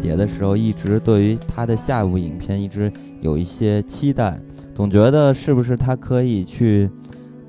[0.00, 2.90] 俊二的《》时候，一直对于他的下一部影片一直
[3.20, 4.38] 有一些期待，
[4.74, 6.88] 总觉得是不是他可以去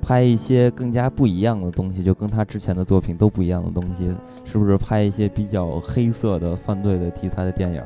[0.00, 7.82] 拍一些更加不一样的东西，就跟他之前的作品都不一样的东西，是不是拍一些比较黑色的犯罪的题材的电影、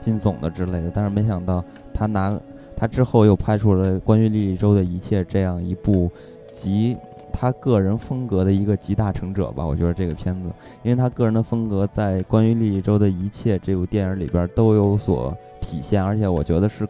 [0.00, 0.92] 惊悚的之类的？
[0.94, 1.64] 但是没想到
[1.94, 2.38] 他拿
[2.76, 6.10] 他之后又拍出了关于莉莉周的一切这样一部
[6.52, 6.96] 集
[7.32, 9.66] 他个人风格的一个集大成者吧。
[9.66, 10.50] 我觉得这个片子，
[10.82, 16.86] 因为他个人的风格在关于莉莉周的一切这部电影里边都有所体现，而且我觉得是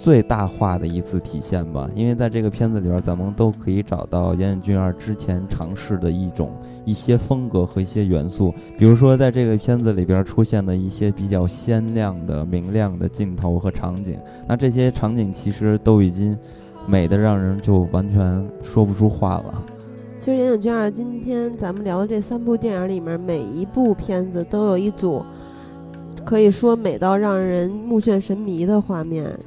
[0.00, 1.88] 最大化的一次体现吧。
[1.94, 6.52] 因为在这个片子里边，咱们都可以找到岩井俊二之前尝试的一种
[6.84, 16.36] 一些风格和一些元素，比如说在这个片子里边出现的一些比较鲜亮的、明亮的镜头和场景，那这些场景其实都已经。
[16.86, 19.64] 美的让人就完全说不出话了。
[20.18, 25.22] 其实岩井俊二今天咱们聊的这三部电影里面，每一部片子都有一组
[26.24, 29.38] 可以说美到让人目眩神迷的画面。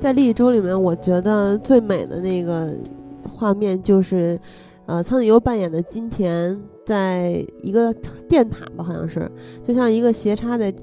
[0.00, 2.74] 在《莉莉周》里面，我觉得最美的那个
[3.22, 4.38] 画面就是，
[4.86, 7.94] 呃，苍井优扮演的金田在一个
[8.28, 9.30] 电塔吧，好像是，
[9.62, 10.74] 就像一个斜插在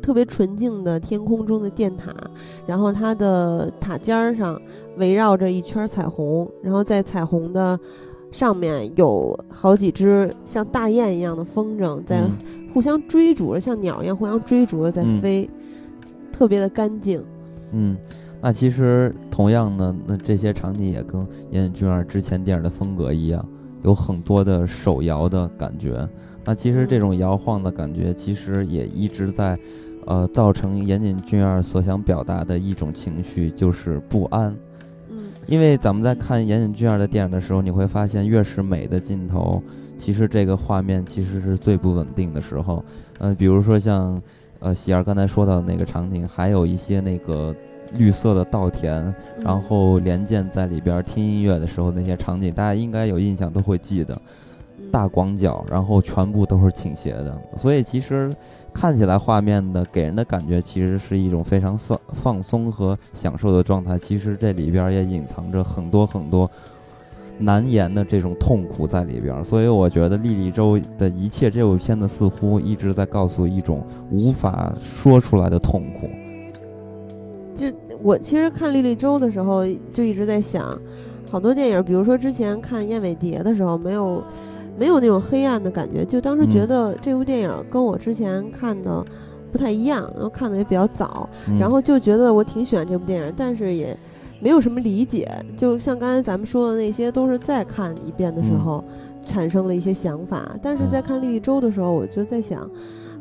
[0.00, 2.14] 特别纯净的天空中的电塔，
[2.66, 4.60] 然后它的塔尖儿上。
[4.96, 7.78] 围绕着一圈彩虹，然后在彩虹的
[8.30, 12.22] 上面有好几只像大雁一样的风筝在
[12.72, 17.22] 互相追逐着，像鸟一样互相追逐着在飞，嗯、特别的干净。
[17.72, 17.96] 嗯，
[18.40, 23.46] 那其实同样的，那这些场景也跟岩井俊二之前电影的风格一样，
[23.82, 26.08] 有很多的手摇的感觉。
[26.44, 29.58] 那其实这种摇晃的感觉，其实也一直在，
[30.06, 34.54] 呃，造成岩井俊二所想表达的一种情绪，就是不安。
[35.46, 39.62] 因为咱们在看岩井俊二的电影的时候，你会发现，越是美的镜头，
[39.96, 42.84] 其实这个画面其实是最不稳定的时候。
[43.18, 44.20] 嗯、呃，比如说像，
[44.60, 47.54] 呃，喜儿刚才说到的那个场景，还有一些那个
[47.94, 54.20] 绿色的稻田，然后连剑在里边听音乐的时候那些场景，大家应该有印象，都会记得。
[54.90, 58.30] 大广角，然后全部都是倾斜的，所以其实
[58.74, 63.98] 看起来画面的给人的感觉其实是一种非常放放松和享受的状态。
[63.98, 66.50] 其实这里边也隐藏着很多很多
[67.38, 69.44] 难言的这种痛苦在里边。
[69.44, 76.08] 所以我觉得《莉莉周》的一切这部片子似乎一直在告诉一种无法说出来的痛苦。
[77.54, 77.66] 就
[78.02, 80.76] 我其实看《莉莉周》的时候，就一直在想，
[81.30, 84.22] 好多电影，比如说之前看《燕尾蝶》的时候，没有。
[84.78, 89.04] 没有那种黑暗的感觉，就当时觉得这部电影跟我之前看的
[89.50, 93.96] 不太一样，然后看的也比较早，嗯、然后就觉得我挺喜欢这部电影，但是也
[94.40, 95.28] 没有什么理解。
[95.56, 100.54] 就像刚才咱们说的那些，都是再看一遍的时候、嗯、产生了一些想法。
[100.62, 102.68] 但是在看《莉莉周》的时候，我就在想，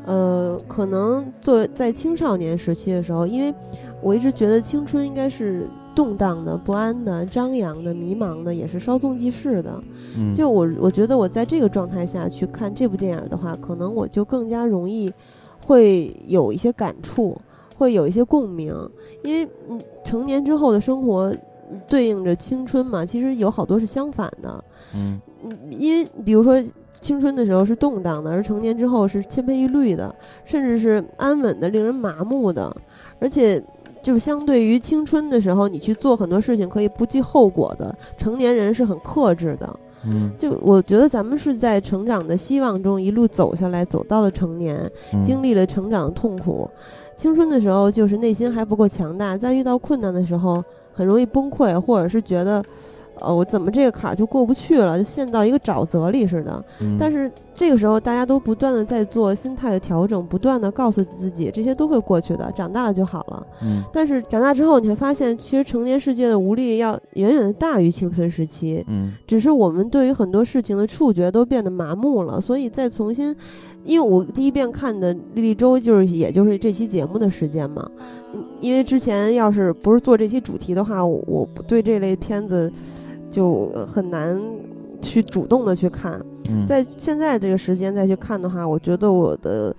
[0.05, 3.53] 呃，可能做在青少年时期的时候，因为
[4.01, 5.67] 我一直觉得青春应该是。
[5.93, 9.83] 动荡的、不安的、张扬的、迷茫的，也是稍纵即逝的。
[10.17, 15.11] 嗯、就我，我觉得我在这个状态下去看这部电影的话，可能我就更加容易
[15.59, 17.39] 会有一些感触，
[17.77, 18.73] 会有一些共鸣。
[19.23, 21.33] 因为嗯，成年之后的生活
[21.87, 24.63] 对应着青春嘛，其实有好多是相反的。
[24.95, 25.19] 嗯，
[25.69, 26.61] 因为比如说
[27.01, 30.15] 青春的时候是动荡的，而成年之后是千篇一律的，
[30.45, 32.73] 甚至是安稳的、令人麻木的，
[33.19, 33.61] 而且。
[34.01, 39.79] 就是相对于青春的时候，你去做很多事情可以不计后果的，成年人是很克制的。
[40.03, 46.67] 嗯，就我觉得咱们是在成长的希望中一路走下来，走到了成年，嗯、经历了成长的痛苦。
[47.15, 52.63] 青春的时候就是内心还不够强大，在遇到困难的时候很容易崩溃，或者是觉得，
[53.21, 56.63] 呃，我怎么这个坎儿就过不去了，就陷到一个沼泽里似的。
[56.81, 63.47] 嗯、但是这个时候大家都不断的在做心态的调整，不断的告诉自己这些都会过去的，长大了就好了。
[63.63, 68.83] 嗯，但是长大之后你会发现，其实成年世界的无力要远远的大于青春时期。
[68.87, 73.35] 嗯，只是我们对于很多事情的触觉都变得麻木了，所以再重新。
[73.83, 77.83] 因为我第一遍看的《莉莉周》，就是也就是这期节目的时间嘛。
[78.59, 82.71] 因为之前要是不是做这期主题的话，我我对这类片子
[83.31, 84.39] 就很难
[85.01, 86.21] 去主动的去看。
[86.49, 89.73] 嗯、在现在这个时间再去看的话，我觉得我的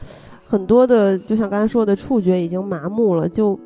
[0.44, 3.58] 很多的，就像刚才说的，触觉已经麻木了，就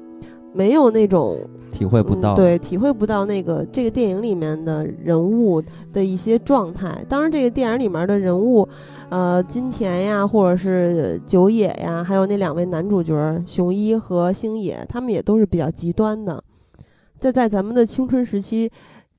[0.53, 1.39] 没有那种
[1.73, 5.63] 体会不到、嗯，对，体会不到那个这个电影里面的人物
[5.93, 7.05] 的一些状态。
[7.09, 8.69] 当然，这个电影里面的人物。
[9.09, 13.15] 呃，金田呀，或者是久野呀，还有那两位男主角
[13.47, 16.43] 熊一和星野，他们也都是比较极端的。
[17.21, 18.69] 在在咱们的青春时期，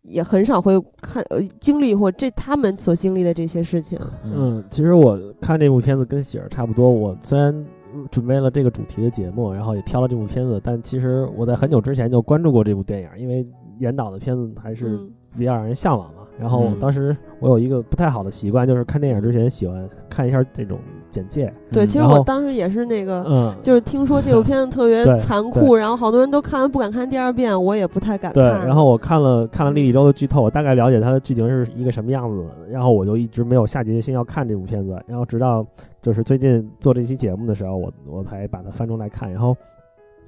[0.08, 3.99] 也很少会看呃经历或这他们所经历的这些事情。
[4.24, 6.89] 嗯，其实我看这部片子跟喜儿差不多。
[6.89, 7.66] 我虽然
[8.10, 13.45] 准备了这个主题的节目，然后也挑了这部片子，但其实我在很久之前就关注过这部电影，因为
[13.80, 16.22] 严导的片子还是嗯比较让人向往嘛。
[16.39, 20.80] 然后嗯当时我有一个不太好的习惯，就是看电影之前喜欢看一下这种
[21.10, 23.24] 简介，对，嗯其实我当时也是那个。
[23.28, 28.66] 嗯，就是听说这部片子特别残酷，然后好多人都看完不敢看第二遍，我也不太敢对，看。
[28.66, 35.66] 然后我看了看了莉莉周的剧透，我大概了解它的剧情是一个什么样子，然后我就一直没有下决心要看这部片子，然后直到
[36.01, 39.55] 就是最近做这期节目的时候，我我才把它翻出来看，然后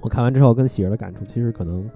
[0.00, 1.88] 我看完之后跟喜儿的感触其实可能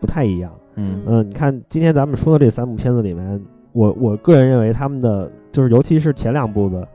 [0.00, 0.52] 不太一样。
[0.76, 3.40] 嗯嗯，你看今天咱们说的这三部片子里面，
[3.72, 6.86] 我我个人认为他们的就是尤其是前两部的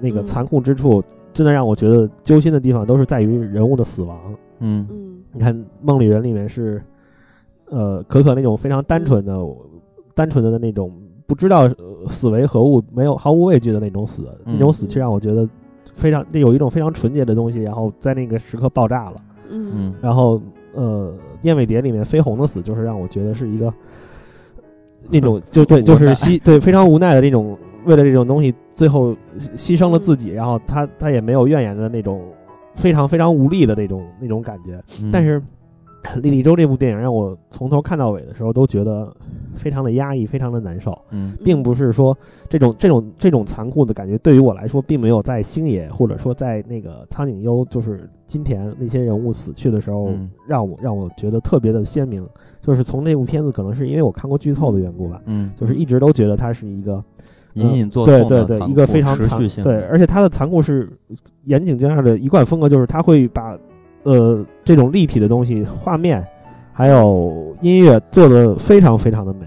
[0.00, 0.24] 那个嗯。
[0.24, 4.18] 残酷之处，真的让我觉得揪心的地方都是在于人物的死亡。
[4.60, 4.86] 嗯。
[4.90, 5.22] 嗯。
[5.32, 6.82] 你看《梦里人》里面是，
[7.66, 9.38] 呃，可可那种非常单纯的、
[10.14, 10.92] 单纯的那种
[11.26, 15.48] 不知道、呃死为何物、没有毫无畏惧的那种死，嗯那种死却让我觉得
[15.94, 19.16] 非常有一种非常纯洁的东西，然后在那个时刻爆炸了。
[19.50, 19.70] 嗯。
[19.74, 19.94] 嗯。
[20.00, 20.40] 然后
[20.74, 23.72] 呃，《燕尾蝶》里面飞鸿的死，就是让我觉得是一个
[25.08, 32.22] 那种 就对，就是吸对非常无奈的那种，为了这种东西最后牺牲了自己，然后他他也没有怨言的那种
[32.72, 34.82] 非常非常无力的那种那种感觉。
[35.02, 35.38] 嗯但是
[36.22, 39.14] 《莉莉周》这部电影让我从头看到尾的时候都觉得
[39.54, 40.98] 非常的压抑，非常的难受。
[41.10, 42.16] 嗯并不是说
[42.48, 52.26] 这种这种这种残酷的感觉对于我来说，并没有在星野或者说在那个苍井优就是金田那些人物死去的时候，嗯让我让我觉得特别的鲜明。
[52.62, 57.02] 就是从这部片子，可能是因为我看过剧透的缘故吧，嗯，就是一直都觉得它是一个
[57.54, 60.88] 隐隐作对对对痛的残酷一个非常持续性对而且它的残酷是
[61.44, 63.58] 岩井俊二的一贯风格，就是他会把
[64.02, 66.24] 呃这种立体的东西、画面
[66.72, 69.46] 还有音乐做的非常非常的美。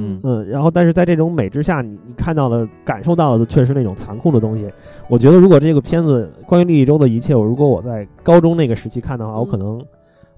[0.00, 4.70] 嗯嗯，然后但是在这种美之下，你你看到的、感受到的却是那种残酷的东西。
[5.08, 9.84] 我觉得如果这个片子关于利益周的一切，我如果我在高中那个时期看的话，我可嗯能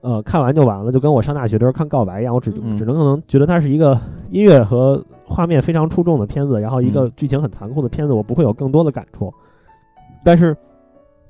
[0.03, 3.99] 呃看完就完了，就跟我上大学的时候看《告白》一样，我只嗯只能可能觉得它是一个
[4.31, 9.33] 音乐和画面非常出众的片子，然后一个嗯剧情很残酷的片子，我不会有更多的感触。
[10.25, 10.55] 但是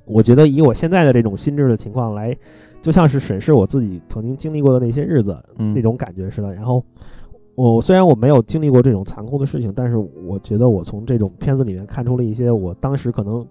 [0.05, 2.35] 我觉得以我现在的这种心智的情况来，
[2.81, 6.53] 就像是审视我自己曾经经历过的那些日子，嗯那种感觉似的。
[6.53, 6.83] 然后
[7.55, 13.45] 我虽然我没有经历过这种残酷的事情，但是我觉得我从这种片子里面看出了一些我当时可能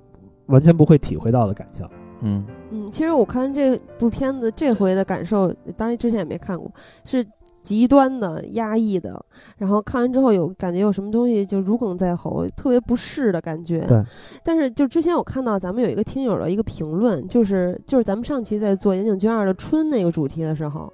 [0.46, 1.86] 完全不会体会到的感情。
[2.22, 6.70] 嗯嗯，其实我看这部片子这回的感受，当然之前也没看过，
[7.04, 7.24] 是
[7.60, 9.24] 极端的压抑的。
[9.58, 13.80] 然后看完之后有感觉有什么东西就如鲠在喉，特别不适的感觉。
[13.86, 14.02] 对。
[14.42, 20.92] 但是就之前我看到咱们有一个听友的一个评论，就是就是咱们上期在做岩井俊二的春那个主题的时候。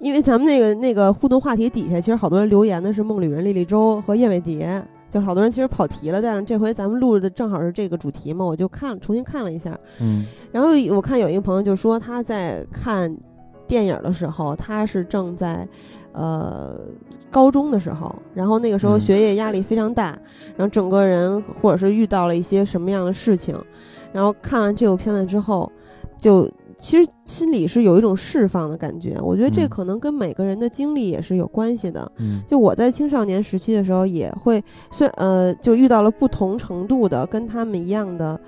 [0.00, 4.80] 因为咱们那个那个互动话题底下，其实好多人留言的是梦旅人、莉莉周和燕尾蝶，
[5.10, 6.22] 就好多人其实跑题了。
[6.22, 13.12] 但是这回咱们录的正好是这个主题嘛，我就看重新看了一下，嗯然后我看有一个朋友就说他在看
[13.66, 15.66] 电影的时候，他是正在
[16.18, 16.76] 呃
[17.30, 20.18] 高中的时候，然后那个时候嗯学业压力非常大，
[20.56, 23.56] 然后整个人或者是遇到了一些什么样的事情，
[24.12, 25.70] 然后看完这部片子之后，
[26.18, 29.18] 就其实心里是有一种释放的感觉。
[29.20, 32.10] 我觉得这嗯可能跟每个人的经历也是有关系的。
[32.18, 38.40] 嗯就我在青少年时期的时候，也会虽呃，就遇到了不同程度的跟他们一样的，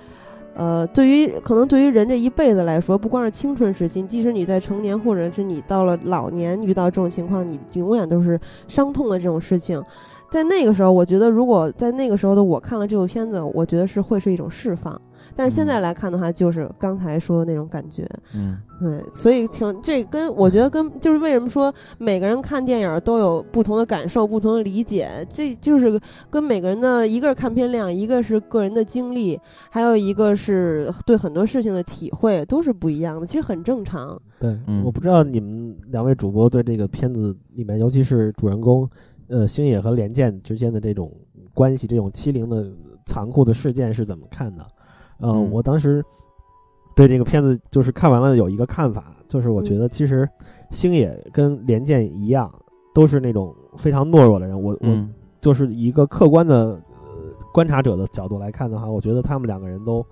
[0.54, 8.38] 呃，对于可能对于人这一辈子来说，不光是青春时期，即使你在成年或者是你到了老年遇到这种情况，你永远都是
[8.68, 9.82] 伤痛的这种事情。
[10.30, 15.00] 在那个时候，我觉得如果在那个时候的我看了这部片子，我觉得是会是一种释放。
[15.40, 18.06] 但是现在来看的话，就是刚才说的那种感觉。
[18.34, 34.14] 嗯对，所以挺这跟我觉得跟就是为什么说每个人看电影都有不同的感受、不同的理解，这就是跟每个人的一个是看片量，一个是个人的经历，还有一个是对很多事情的体会，都是不一样的，其实很正常。
[34.38, 38.86] 对，嗯我不知道你们两位主播对这个片子里面，尤其是主人公
[39.28, 41.10] 呃星野和莲见之间的这种
[41.54, 42.70] 关系，这种欺凌的
[43.06, 44.66] 残酷的事件是怎么看的？
[45.20, 46.04] 呃，嗯我当时
[46.94, 50.28] 对这个片子就是看完了有一个看法，就是我觉得其实
[50.70, 52.52] 星野跟连剑一样，
[52.94, 54.60] 都是那种非常懦弱的人。
[54.60, 56.80] 我我嗯就是一个客观的、呃、
[57.52, 60.04] 观察者的角度来看的话，我觉得他们两个人都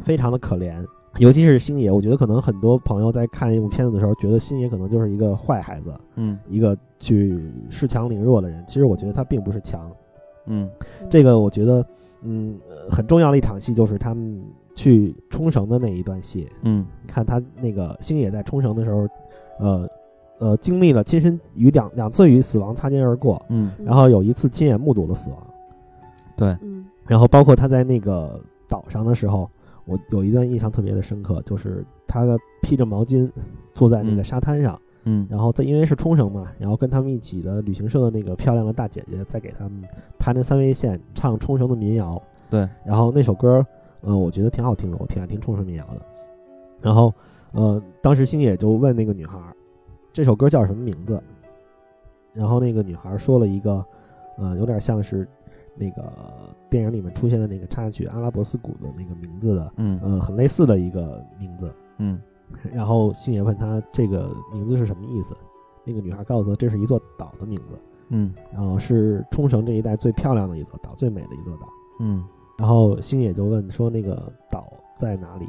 [0.00, 0.84] 非常的可怜，
[1.18, 1.90] 尤其是星野。
[1.90, 8.64] 我觉得可能很多朋友在看一部片子的时候，觉得星野可能就是一个坏孩子，嗯一个去恃强凌弱的人。
[8.66, 9.90] 其实我觉得他并不是强。
[10.46, 10.68] 嗯
[11.08, 11.86] 这个我觉得，
[12.22, 14.42] 嗯，呃很重要的一场戏就是他们
[14.74, 16.48] 去冲绳的那一段戏。
[16.62, 16.86] 嗯。
[17.06, 19.08] 看他那个星野在冲绳的时候，
[19.58, 19.88] 呃
[20.38, 23.70] 呃，经历了亲身与两两次与死亡擦肩而过，嗯。
[23.84, 25.46] 然后有一次亲眼目睹了死亡。
[26.36, 26.56] 对。
[26.62, 26.84] 嗯。
[27.06, 29.48] 然后包括他在那个岛上的时候，
[29.84, 32.24] 我有一段印象特别的深刻，就是他
[32.62, 33.30] 披着毛巾
[33.74, 34.24] 坐在那个嗯。
[34.24, 39.82] 沙滩上，嗯然后在因为是冲绳嘛，然后跟他们一起的旅行社的那个漂亮的大姐姐在给他们
[40.18, 43.66] 弹着三味线唱冲绳的民谣，对，然后那首歌
[44.04, 46.02] 嗯、我觉得挺好听的，我挺爱听冲绳民谣的。
[46.80, 47.14] 然后，
[47.52, 49.38] 呃，当时星野就问那个女孩，
[50.12, 51.22] 这首歌叫什么名字？
[52.32, 53.84] 然后那个女孩说了一个，
[54.38, 55.24] 呃，有点像是
[55.76, 56.12] 那个
[56.68, 61.72] 电影里面出现的那个插曲《阿拉伯斯鼓》的那个名字的，嗯呃，很类似的一个名字。
[61.98, 62.20] 嗯
[62.72, 65.36] 然后星野问他这个名字是什么意思，
[65.84, 67.78] 那个女孩告诉他这是一座岛的名字，
[68.08, 71.68] 嗯然后是冲绳这一带最漂亮的一座岛，最美的一座岛。
[72.00, 72.24] 嗯
[72.58, 75.48] 然后星野就问说那个岛在哪里？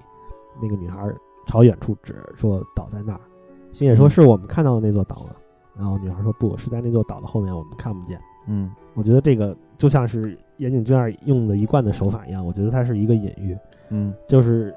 [0.62, 1.12] 那个女孩
[1.45, 3.22] 朝远处指说岛在那儿。
[3.72, 5.36] 星野说嗯是我们看到的那座岛吗？
[5.76, 8.20] 然后女孩说不是在那座岛的后面，我们看不见。
[8.47, 13.58] 嗯我觉得这个就像是岩井俊二用的一贯的手法一样，我觉得它是一个隐喻，
[13.89, 14.74] 嗯就是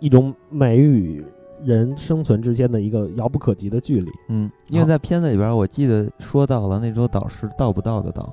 [0.00, 1.24] 一种美与
[1.64, 4.10] 人生存之间的一个遥不可及的距离。
[4.28, 8.32] 嗯，因为在片子里边，我记得说到了那座岛是到不到的岛。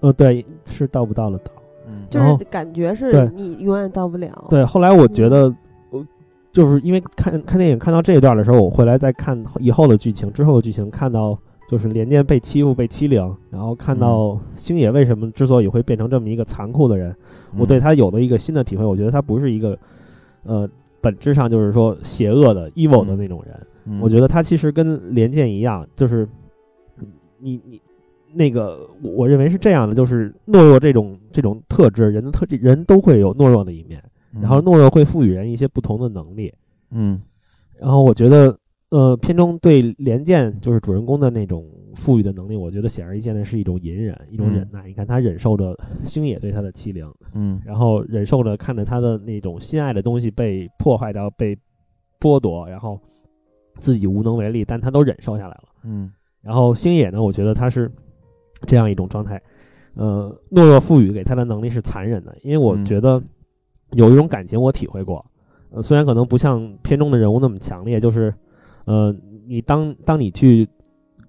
[0.00, 1.52] 呃，对，是到不到的岛。
[1.86, 4.46] 嗯就是感觉是你永远到不了。
[4.48, 5.52] 对，后来我觉得，
[5.90, 6.06] 我
[6.52, 11.36] 就是因为看看电影看到这一段的时候，我回来再看以后的剧情，之后的剧情，看到
[11.68, 17.14] 就是连剑被欺负、被欺凌，然后看到星野为什么之所以会变成这么一个残酷的人，
[17.58, 18.84] 我对他有了一个新的体会。
[18.84, 19.76] 我觉得他不是一个，
[20.44, 20.68] 呃，
[21.00, 23.66] 本质上就是说邪恶的、evil 的那种人。
[23.86, 26.28] 嗯，我觉得他其实跟连剑一样，就是
[27.38, 27.80] 你你
[28.32, 34.02] 那个，我我认为是这样的，就是懦弱这种这种特质，人的特质人都会有懦弱的一面。
[34.34, 36.52] 嗯，然后懦弱会赋予人一些不同的能力。
[36.90, 37.20] 嗯
[37.78, 38.56] 然后我觉得，
[38.90, 41.64] 呃，片中对连剑就是主人公的那种
[41.94, 44.86] 赋予的能力，我觉得显而易见的是一种隐忍，一种忍耐。
[44.86, 47.60] 你看他忍受着星野对他的欺凌，嗯。
[47.64, 51.56] 然后忍受着看着他的那种心爱的东西被破坏掉、被
[52.18, 53.00] 剥夺，然后
[53.78, 55.64] 自己无能为力，但他都忍受下来了。
[55.84, 56.10] 嗯。
[56.42, 57.88] 然后星野呢，我觉得他是
[58.66, 59.40] 这样一种状态，
[59.94, 62.84] 呃，懦弱赋予给他的能力是残忍的，因为我嗯。
[62.84, 63.22] 觉得
[63.92, 65.24] 有一种感情我体会过，
[65.70, 68.34] 呃，虽然可能不像片中的人物那么强烈，就是，
[68.84, 69.14] 呃，
[69.46, 70.68] 你当当你去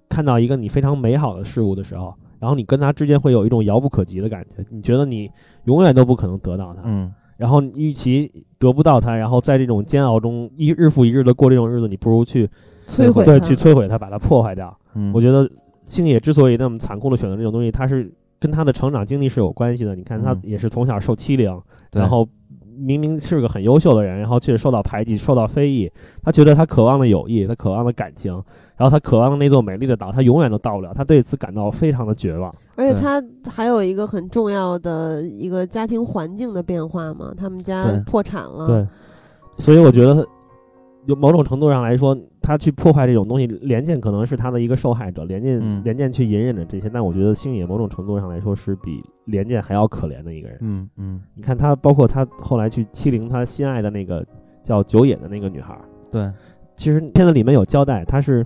[0.08, 5.30] 看到一个你非常美好的事物的时候，然后你跟他之间会有一种遥不可及的感觉，你觉得你
[5.64, 7.12] 永远都不可能得到它，嗯。
[7.38, 12.48] 然后你与其得不到它，然后在这种煎熬中一日复一日的过这种日子，你不如去
[12.86, 14.76] 摧毁对去摧毁它，把它破坏掉。
[14.94, 15.50] 嗯，我觉得
[15.84, 19.96] 星野之所以那么残酷的选择这种东西，他是跟他的成长经历是有关系的。
[19.96, 20.40] 你看他嗯。
[20.44, 22.00] 也是从小受欺凌，对。
[22.00, 22.28] 然后
[22.82, 25.90] 明明是个很优秀的人，然后却受到排挤、受到非议。
[26.22, 28.32] 他觉得他渴望的友谊，他渴望的感情，
[28.76, 30.92] 然后他渴望的那座美丽的岛，他永远都到不了。
[30.92, 32.52] 他对此感到非常的绝望。
[32.74, 38.86] 而且他还有一个很重要的一个家庭环境的变化嘛，他们家破产了，对，
[39.58, 40.26] 所以我觉得。
[41.06, 50.58] 有某种程度上来说，他去破坏这种东西，连剑可能是他的一个受害者，连剑、嗯连剑去隐忍着这些，但我觉得星野某种程度上来说是比连剑还要可怜的一个人。
[50.60, 54.26] 嗯嗯你看他，包括他后来去欺凌他心爱的那个
[54.62, 56.30] 叫九野的那个女孩儿，对
[56.76, 58.44] 其实片子里面有交代，他是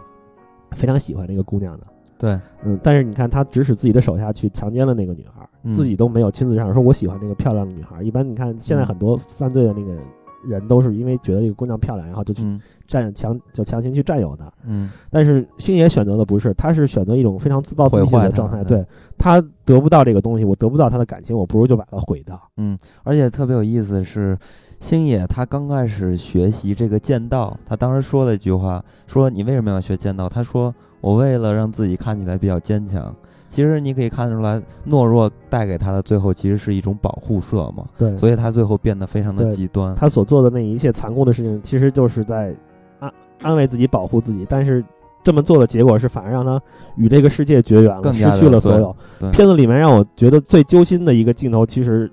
[0.73, 1.87] 非常喜欢那个姑娘的。
[2.19, 8.03] 对嗯，但是你看，他指使自己的手下去强奸了那个女孩自己都没有亲自上手说我喜欢那个漂亮的女孩儿。
[8.03, 9.99] 一般你看现在嗯很多犯罪的那个
[10.47, 14.51] 人都是因为觉得这个姑娘漂亮，然后就去嗯占强就强行去占有她。
[14.65, 18.63] 嗯但是星野选择的不是，他是选择一种非常自暴自弃的状态。
[18.65, 18.87] 对对
[19.19, 22.41] 他得不到这个东西，我得不到他的感情，我不如就把它毁掉。
[22.57, 24.39] 嗯，而且特别有意思的是，
[24.81, 30.29] 星野他刚开始学习这个剑道，他当时说了一句话，说你为什么要学剑道？
[30.29, 33.15] 他说我为了让自己看起来比较坚强。
[33.49, 39.95] 其实你可以看得出来，懦弱带给他的最后其实是一种保护色嘛，对，所以他最后变得非常的极端。
[39.95, 42.55] 他所做的那一切残酷的事情，其实就是在
[42.99, 44.47] 安安慰自己、保护自己。
[44.49, 44.85] 但是
[45.23, 46.61] 这么做的结果是，反而让他
[46.97, 48.95] 与这个世界绝缘了，失去了所有。
[49.33, 52.11] 片子里面让我觉得最揪心的一个镜头，其实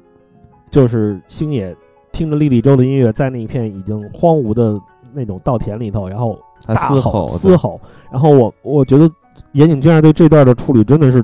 [0.70, 1.76] 就是星野
[2.12, 4.80] 听着莉莉周的音乐，在那一片已经荒芜的
[5.14, 7.80] 那种稻田里头，然后嘶吼，嘶吼。
[8.12, 9.10] 然后我我觉得
[9.54, 11.24] 岩井俊二对这段的处理真的是，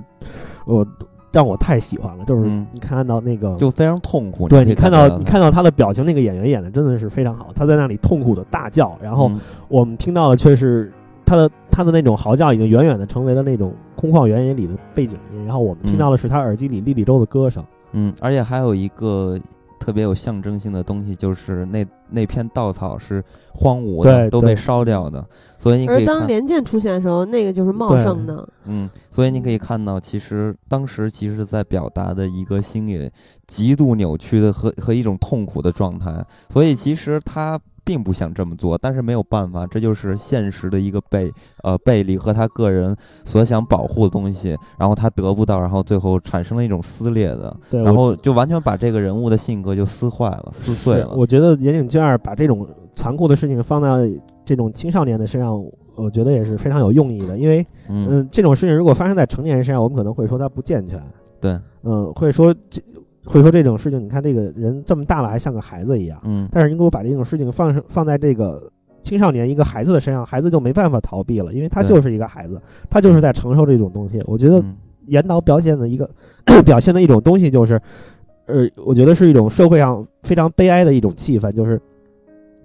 [0.66, 0.86] 我
[1.32, 2.26] 让我太喜欢了。
[2.26, 4.48] 就是嗯你看到那个就非常痛苦。
[4.48, 7.50] 对你看到你看到他的表情，那个演员演的真的是非常好。
[7.56, 10.92] 他在那里痛苦的大叫，然后嗯我们听到的却是
[11.26, 17.64] 他的他的那种嚎叫已经远远的成为了那种空旷原野里的背景音，然后我们听嗯到的是他耳机里莉莉周的歌声。
[17.92, 19.36] 嗯，而且还有一个
[19.80, 23.24] 特别有象征性的东西，就是那那片稻草是
[23.54, 25.26] 荒芜的，都被烧掉的，
[25.58, 33.12] 所以你可而当连剑出现的时候，那个就是茂盛的，嗯，所以你可以看到，其实当时其实在表达的一个星野
[33.48, 41.34] 极度扭曲的和和一种痛苦的状态，所以其实他并不想这么做，但是没有办法，这就是现实的一个背
[41.64, 42.96] 呃背离和他个人
[43.26, 51.16] 所想保护的东西，然后他得不到，然后最后产生了一种撕裂的，对，然后就完全把这个人物的性格就撕坏了、撕碎了。
[51.16, 53.88] 我觉得岩井俊二把这种残酷的事情放在
[54.46, 55.60] 这种青少年的身上，
[55.96, 57.40] 我觉得也是非常有用意的。
[57.40, 61.02] 因为，嗯，嗯，这种事情如果发生在成年人身上，我们可能会说他不健全，
[61.42, 62.80] 对，嗯，会说这
[63.30, 66.20] 会说这种事情，你看这个人这么大了还像个孩子一样。
[66.24, 74.22] 嗯，但是你给我把这种事情放放在这个青少年一个孩子的身上，孩子就没办法逃避了，因为他就是一个孩子，他就是在承受这种东西。
[74.26, 74.76] 我觉得嗯
[75.06, 76.10] 严导表现的一个
[76.66, 77.80] 表现的一种东西就是，
[78.48, 81.80] 呃，我觉得是一种社会上非常悲哀的一种气氛，就是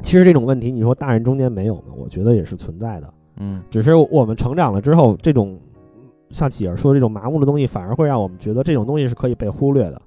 [0.02, 1.92] 其实这种问题，你说大人中间没有吗？
[1.96, 5.58] 我觉得也是存在的，嗯只是我们成长了之后，这种
[6.30, 10.00] 像喜儿说的这种麻木的东西，反而会让我们觉得这种东西是可以被忽略的。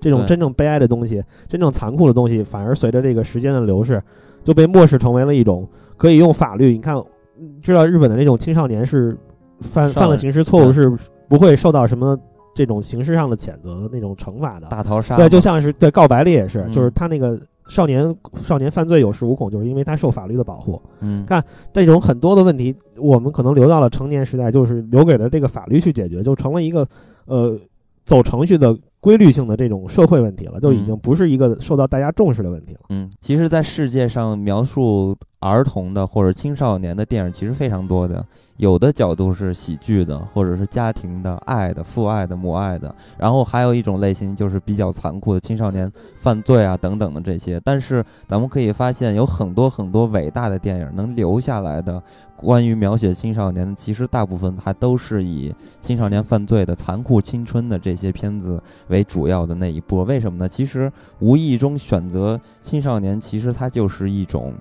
[0.00, 4.02] 这种真正悲哀的东西，真正残酷的东西，反而随着这个时间的流逝，
[4.44, 6.72] 就被漠视成为了一种可以用法律。
[6.72, 6.96] 你看，
[7.38, 9.16] 嗯知道日本的那种青少年是
[9.60, 10.92] 犯犯了刑事错误是
[11.28, 12.18] 不会受到什么
[12.54, 14.66] 这种刑事上的谴责的那种惩罚的。
[14.68, 20.80] 大逃杀，对，就像是对告白里也是，嗯就是他那个少年少年犯罪有恃无恐，就是因为他受法律的保护。
[21.00, 21.42] 嗯看
[21.72, 26.86] 这种很多的问题，我们可能留到了成年时代，就是留给了这个法律去解决，就成了一个
[27.26, 27.58] 呃
[28.04, 28.76] 走程序的
[29.06, 32.80] 规律性的这种社会问题了，就已经嗯不是一个受到大家重视的问题了。
[32.88, 38.26] 嗯，其实，在世界上描述儿童的或者青少年的电影其实非常多的，
[38.56, 47.60] 有的角度是喜剧的，或者是家庭的、爱的、父爱的、母爱的，然后还有一种类型就是比较残酷的青少年犯罪啊等等的这些。
[47.62, 52.02] 但是咱们可以发现，有很多很多伟大的电影能留下来的，
[52.36, 60.04] 关于描写青少年，其实大部分还都是以青少年犯罪的、残酷青春的这些片子为主要的那一波。
[60.04, 60.48] 为什么呢？
[60.48, 64.52] 其实无意中选择青少年，其实它就是一种，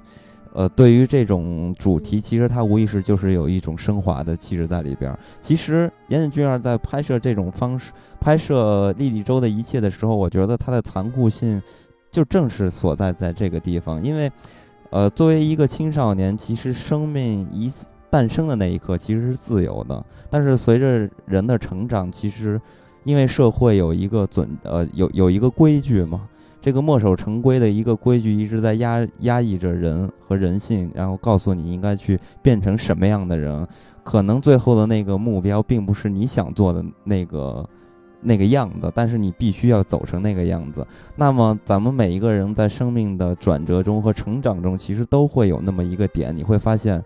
[0.53, 5.13] 呃，对于这种主题，其实它无意识就是有一种升华的气质在里边。
[5.41, 11.61] 其实岩井俊二在拍摄这种方式拍摄莉莉周的一切的时候，我觉得它的残酷性
[12.09, 14.31] 就正是所在在这个地方，因为，
[14.95, 17.69] 呃，作为一个青少年，其实生命一
[18.09, 22.61] 诞生的那一刻其实是自由的，但是随着人的成长，其实
[23.03, 26.21] 因为社会有一个准呃有有一个规矩嘛，
[26.61, 33.67] 这个墨守成规的一个规矩一直在压压抑着人和人性，然后告诉你应该去变成什么样的人，
[34.01, 37.67] 可能最后的那个目标并不是你想做的那个
[38.25, 40.85] 那个样子，但是你必须要走成那个样子。
[41.15, 47.01] 那么咱们每一个人在生命的转折中和成长中，其实都会有那么一个点，你会发现。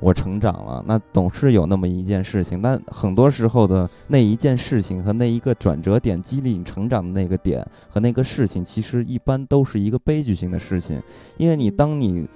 [0.00, 11.00] 我成长了，那总是有那么一件事情，但很多时候的那一件事情和那一个转折点激励你成长的那个点和那个事情，其实一般都是一个悲剧性的事情，
[11.36, 12.26] 因为你当你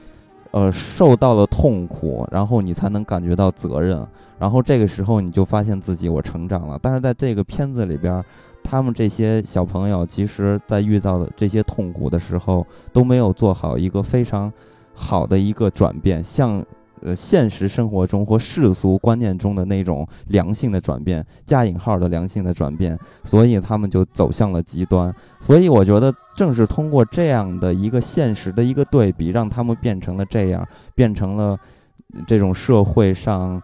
[0.57, 4.07] 呃受到了痛苦，然后你才能感觉到责任，
[4.39, 6.79] 然后这个时候你就发现自己我成长了。
[6.81, 8.25] 但是在这个片子里边，
[8.65, 14.51] 他们这些小朋友，其实在遇到的这些痛苦的时候，都没有做好一个非常
[14.95, 16.65] 好的一个转变，像。
[17.03, 25.15] 呃，现实生活中或世俗观念中的那种良性的转变，加引号的良性的转变，所以他们就走向了极端。
[25.41, 31.59] 所以我觉得，正是通过这样的一个现实的一个对比，让他们变成了这样，变成了
[32.27, 33.61] 这种社会上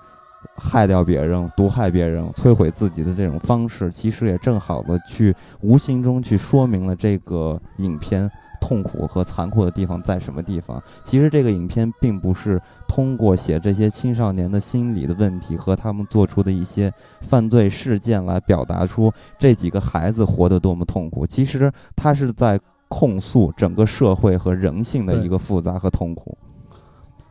[0.57, 8.31] 害掉别人、毒害别人、摧毁自己的这种方式，其实也正好的去无形中去说明了这个影片。
[8.63, 10.81] 痛苦和残酷的地方在什么地方？
[11.03, 21.27] 其实这个影片并不是通过写这些青少年的心理的问题和他们做出的一些犯罪事件来表达出这几个孩子活得多么痛苦。
[21.27, 22.59] 其实他是在
[22.89, 26.39] 控诉整个社会和人性的一个复杂和痛苦。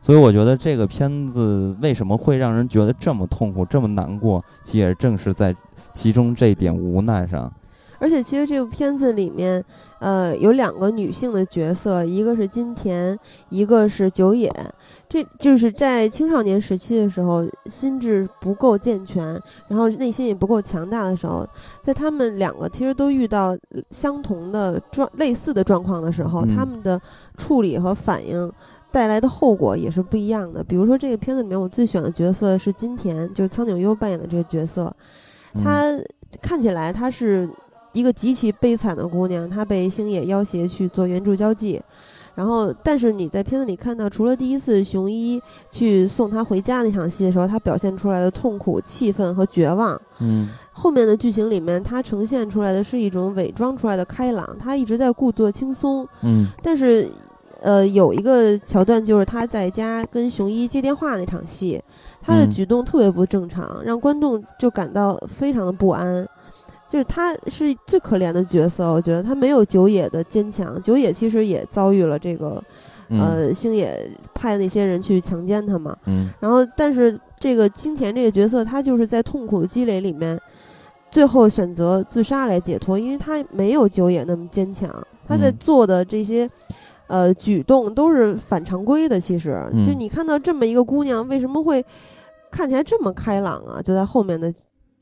[0.02, 5.56] 所以我觉得这个片子为什么会让人觉得这么痛苦、这么难过，其实也正是在
[5.94, 7.50] 其中这点无奈上。
[8.02, 9.64] 而且其实这部片子里面，
[10.00, 13.16] 呃，有两个女性的角色，一个是金田，
[13.48, 14.52] 一个是久野。
[15.08, 21.46] 这就是在青少年时期的时候，心智不够健全，然后内心也不够强大的时候，
[21.80, 23.56] 在他们两个其实都遇到
[23.90, 27.00] 相同的状类似的状况的时候，嗯他们的
[27.36, 28.52] 处理和反应。
[28.90, 30.62] 带来的后果也是不一样的。
[30.62, 34.94] 比如说，这个片子里面我最喜欢的角色是金田，就是苍井优扮演的这个角色。
[35.64, 35.98] 他
[36.42, 37.48] 看起来他是
[37.92, 41.80] 一个极其悲惨的姑娘，她被星野要挟去做援助交际。
[42.34, 45.38] 然后，但是你在片子里看到，除了第一次雄一
[45.70, 57.10] 去送她回家那场戏的时候，她表现出来的痛苦、气愤和绝望，嗯后面的剧情里面，她呈现出来的是一种伪装出来的开朗，她一直在故作轻松，嗯但是，
[57.60, 61.78] 呃有一个桥段，就是她在家跟雄一接电话那场戏，
[62.22, 66.26] 她的嗯举动特别不正常，让观众就感到非常的不安。
[66.92, 70.78] 就是他是最可怜的角色，我觉得他没有九野的坚强。
[70.82, 72.62] 九野其实也遭遇了这个，
[73.08, 75.96] 嗯呃，星野派的那些人去强奸他嘛。
[76.04, 80.38] 嗯然后，但是这个青田这个角色，他就是在痛苦的积累里面，
[81.10, 84.90] 最后选择自杀来解脱，因为他没有九野那么坚强，
[85.26, 86.46] 他在嗯做的这些。
[87.08, 89.20] 呃，举动都是反常规的。
[89.20, 91.84] 其实，嗯就你看到这么一个姑娘，为什么会
[92.50, 93.82] 看起来这么开朗啊？
[93.82, 94.50] 就在后面的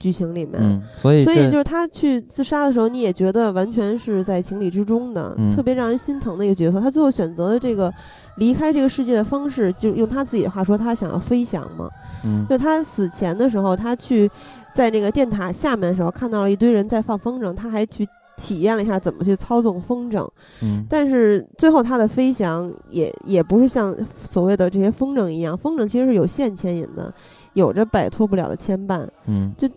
[0.01, 6.81] 剧情里面，嗯，所以所以就是他去自杀的时候，你也觉得完全是在情理之中的，嗯特别让人心疼的一个角色。
[6.81, 7.93] 他最后选择的这个
[8.39, 11.89] 离开这个世界的方式，就用他自己的话说，他想要飞翔嘛。
[12.24, 14.31] 嗯就他死前的时候，他去
[14.74, 20.27] 在那个电塔下面的时候，看到了一堆人在放风筝，他还去体验了一下怎么去操纵风筝。
[20.62, 27.12] 嗯但是最后他的飞翔也也不是像所谓的这些风筝一样，风筝其实是有线牵引的，
[27.52, 29.06] 有着摆脱不了的牵绊。
[29.27, 29.68] 嗯就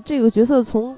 [0.00, 0.96] 这个角色从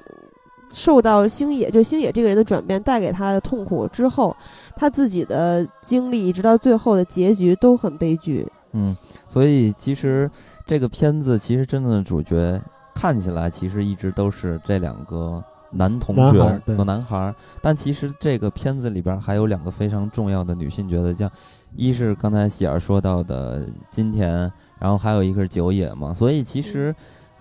[0.73, 4.35] 受到星野，就星野这个人的转变带给他的痛苦之后，
[4.75, 8.51] 他自己的经历，直到最后的结局都很悲剧。
[8.73, 8.97] 嗯，
[9.29, 10.31] 所以其实
[10.67, 12.59] 这个片子其实真正的主角
[12.95, 16.43] 看起来其实一直都是这两个男同学
[16.75, 21.31] 和男孩儿，但其实这个片子里边还有两个非常重要的女性角色，像
[21.77, 26.95] 一是刚才喜儿说到的金田，然后还有一个是九野嘛，所以其实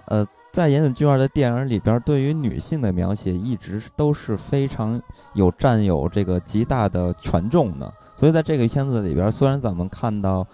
[0.07, 0.27] 呃。
[0.51, 5.01] 在岩井俊二的电影里边，对于女性的描写一直都是非常
[5.33, 7.91] 有占有这个极大的权重的。
[8.17, 10.45] 所以在这个片子里边，虽然咱们看到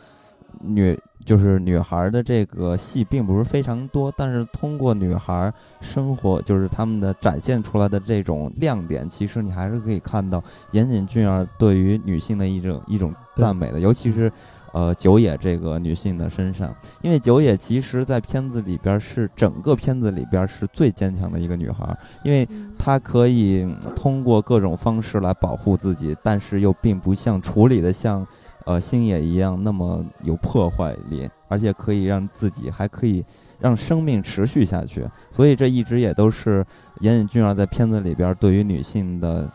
[0.61, 5.51] 女就是女孩的这个戏并不是非常多，但是通过女孩
[5.81, 14.31] 生活，就是他们的展现出来的这种亮点，其实你还是可以看到岩井俊二对于女性的一种一种赞美的，尤其是。
[14.77, 16.71] 呃，九野这个女性的身上，
[17.01, 22.47] 因为九野其实在片子里边是整个片子里边是最坚强的一个女孩，因为
[22.77, 28.23] 她可以嗯通过各种方式来保护自己，但是又并不像处理的像
[28.65, 33.25] 呃星野一样那么有破坏力，而且可以让自己还可以
[33.57, 35.03] 让生命持续下去。
[35.31, 36.63] 所以这一直也都是
[36.99, 39.49] 岩井俊二在片子里边对于女性的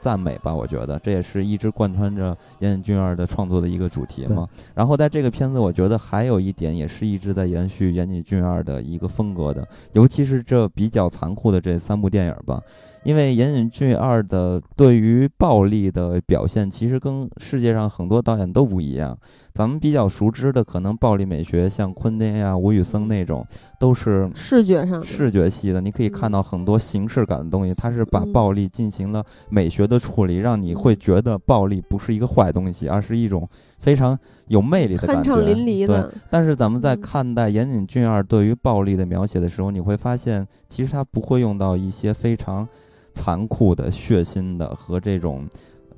[0.00, 4.48] 赞美吧，我觉得这也是一直贯穿着岩井俊二的创作的一个主题嘛。
[4.74, 12.60] 然后在这个片子，我觉得还有一点也是一直在延续岩井俊二的一个风格的，尤其是这比较残酷的这三部电影吧。
[13.04, 19.16] 因为岩井俊二的对于暴力的表现，其实跟世界上很多导演都不一样。
[19.54, 23.46] 咱们比较熟知的可能暴力美学，像昆汀呀、吴宇森那种，
[23.78, 25.78] 都是视觉上视觉系的。
[25.78, 33.46] 你可以看到很多形式感的东西，它是把嗯暴力进行了美学的处理，让你会觉得暴力不是一个坏东西，而是一种
[33.78, 35.30] 非常有魅力的感觉。
[35.30, 42.66] 酣畅淋漓对，的，但是咱们在嗯看待岩井俊二对于暴力的描写的时候，你会发现，其实他不会用到一些非常
[43.14, 45.46] 残酷的、血腥的和这种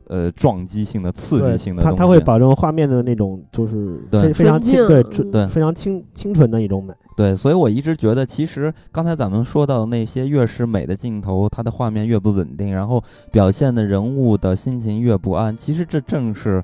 [0.09, 1.97] 呃撞击性的、刺激性的东西。
[1.97, 6.93] 他他会保证画面的那种就是对非非常清对纯对非常清清纯的一种美。
[7.16, 13.01] 对，所以我一直觉得，其实刚才咱们说到的那些越是美的镜头，它的画面越不稳定，然后
[13.31, 15.57] 表现的人物的心情越不安。
[15.57, 16.61] 其实这正是，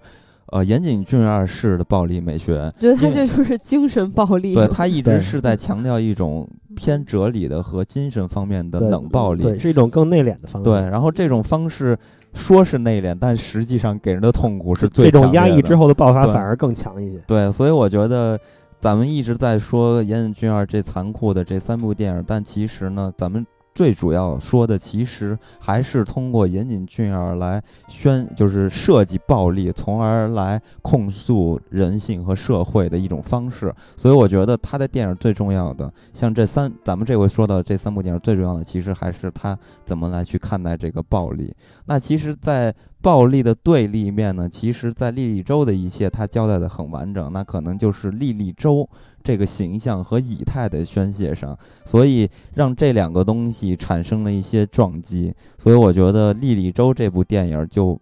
[0.53, 2.73] 呃，岩井俊二式的暴力美学。
[2.79, 4.55] 觉得他这就是精神暴力。
[4.55, 9.43] 对他一直是在强调一种偏哲理的和精神方面的冷暴力。
[9.43, 10.65] 对，是一种更内敛的方式。
[10.65, 11.97] 对，然后这种方式
[12.35, 17.19] 说是内敛，但实际上给人的痛苦是最这种压抑之后的爆发反而更强一些。
[17.27, 18.39] 对，所以我觉得
[18.79, 23.47] 咱们一直在说岩井俊二这残酷的这三部电影，但其实呢，咱们
[23.81, 33.75] 最主要说的其实还是通过岩井俊二来宣，就是设计暴力，从而来控诉人性和社会的一种方式。
[33.97, 41.57] 所以我觉得他的电影最重要的，像这三，咱们这回说到这三部电影最重要的，其实还是他怎么来去看待这个暴力。
[41.87, 48.87] 那其实，在暴力的对立面呢，其实，在莉莉周的一切，他交代的很完整，那可能就是莉莉周
[49.23, 57.99] 这个形象和以太的宣泄上，所以让这两个东西产生了一些撞击，所以我觉得莉莉周这部电影就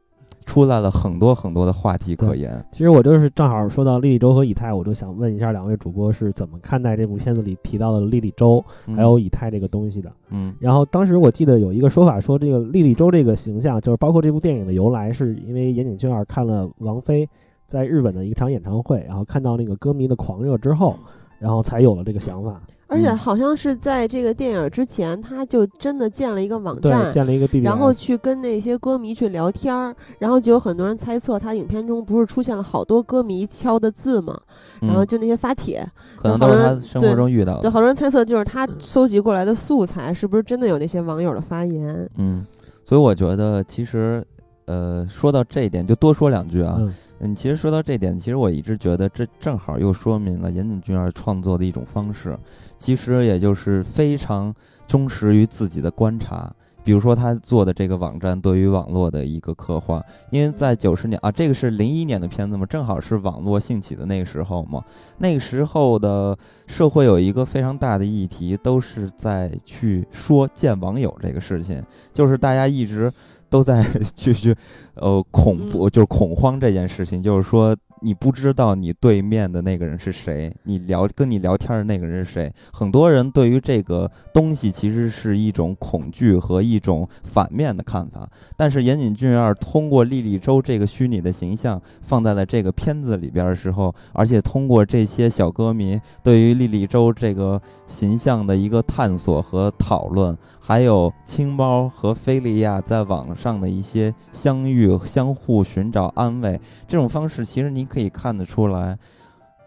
[0.46, 2.64] 出来了很多很多的话题可言。
[2.72, 8.64] 其实我就是正好说到莉莉周和以太，我就想问一下两位主播是怎么看待这部片子里提到的莉莉周
[8.96, 10.10] 还有以太这个东西的。
[10.30, 17.28] 嗯然后当时我记得有一个说法说，这个莉莉周这个形象，就是包括这部电影的由来，是因为岩井俊二看了王菲
[17.68, 20.96] 在日本的一场演唱会，然后看到那个歌迷的狂热之后，
[21.38, 22.60] 然后才有了这个想法。
[22.90, 34.40] 而且嗯好像是在这个电影之前，他就真的建了一个网对，站，建了一个然后去跟那些歌迷去聊天儿，然后就有很多人猜测他影片中不是出现了好多歌迷敲的字吗？
[34.80, 35.86] 然后嗯就那些发帖，
[36.16, 42.08] 可能都是他生活中遇到对，好多人猜测就是他搜集过来的素材是不是真的有那些网友的发言？
[42.16, 42.46] 嗯，
[42.86, 44.24] 所以我觉得其实，
[44.64, 46.76] 呃，说到这一点，就多说两句啊。
[46.78, 46.90] 嗯
[47.20, 52.38] 嗯，其实说到这点，其实我一直觉得这正好又说明了岩井俊二创作的一种方式，
[52.78, 54.54] 其实也就是非常
[54.86, 56.52] 忠实于自己的观察。
[56.84, 64.82] 比如说他做的这个网站对于网络的一个刻画，因为在九十年啊，这个是零一年的片子嘛，正好是网络兴起的那个时候嘛。
[65.18, 71.82] 那个时候的社会有一个非常大的议题，都是在去说见网友这个事情，
[72.14, 73.12] 就是大家一直
[73.50, 73.84] 都在
[74.16, 74.56] 去去
[75.00, 82.52] 呃恐怖，就是恐慌这件事情，就是说你不知道你对面的那个人是谁，你聊跟你聊天的那个人是谁。
[82.72, 100.36] 很多人对于这个东西其实是一种恐惧和一种反面的看法，但是岩井俊二通过莉莉周这个虚拟的形象放在了这个片子里边的时候，而且通过这些小歌迷对于莉莉周这个形象的一个探索和讨论，
[100.68, 108.98] 还有青猫和菲利亚在网上的一些相遇、相互寻找安慰，这种方式其实你可以看得出来，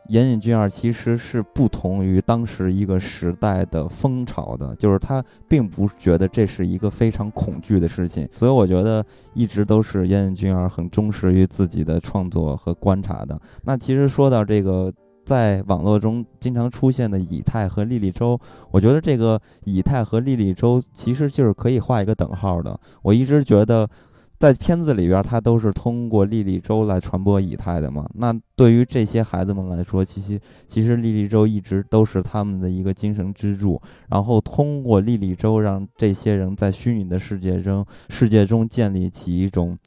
[0.10, 9.04] 岩井俊二其实是不同于当时一个时代的风潮的，就是他并不觉得这是一个非常恐惧的事情，所以我觉得
[9.34, 13.42] 一直都是岩井俊二很忠实于自己的创作和观察的。
[13.64, 14.94] 那其实说到这个。
[15.32, 18.38] 在网络中经常出现的以太和莉莉周，
[18.70, 22.78] 我觉得这个以太和莉莉周其实就是可以画一个等号的。
[23.02, 23.90] 我一直觉得，
[24.38, 28.06] 在片子里边，它都是通过莉莉周来传播以太的嘛。
[28.16, 30.38] 那对于这些孩子们来说，其实
[30.68, 33.82] 其实莉莉周一直都是他们的一个精神支柱。
[34.10, 39.78] 然后通过莉莉周，让这些人在虚拟的世界中世界中建立起一种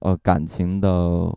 [0.00, 1.32] 呃感情的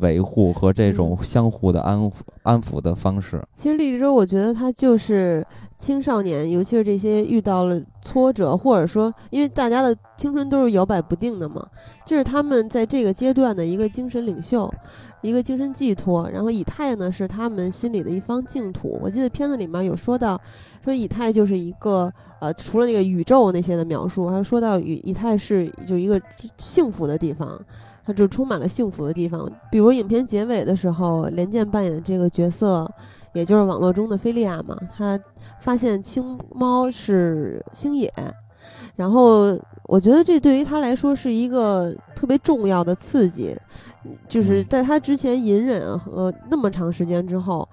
[0.00, 2.12] 维护和这种相互的安抚
[2.42, 3.42] 安抚的方式。
[3.54, 5.46] 其实荔枝洲，我觉得它就是
[5.76, 11.66] 青少年，尤其是这些遇到了挫折，或者说，因为大家的青春都是摇摆不定的嘛，
[12.04, 14.72] 这是他们在这个阶段的一个精神领袖，
[15.22, 16.28] 一个精神寄托。
[16.30, 18.98] 然后以太呢，是他们心里的一方净土。
[19.02, 20.40] 我记得片子里面有说到，
[20.84, 26.20] 说以太就是一个呃，除了那个宇宙那些的描述，还说到以以太是就一个
[26.58, 27.60] 幸福的地方。
[28.04, 32.90] 它就充满了幸福的地方，比如影片结尾的时候，连剑扮演的这个角色，
[33.32, 35.18] 也就是网络中的菲利亚嘛，他
[35.60, 38.12] 发现青猫是星野，
[38.96, 43.56] 然后我觉得这对于他来说是一个特别重要的刺激，
[44.28, 47.68] 就是在他之前隐忍和那么长时间之后，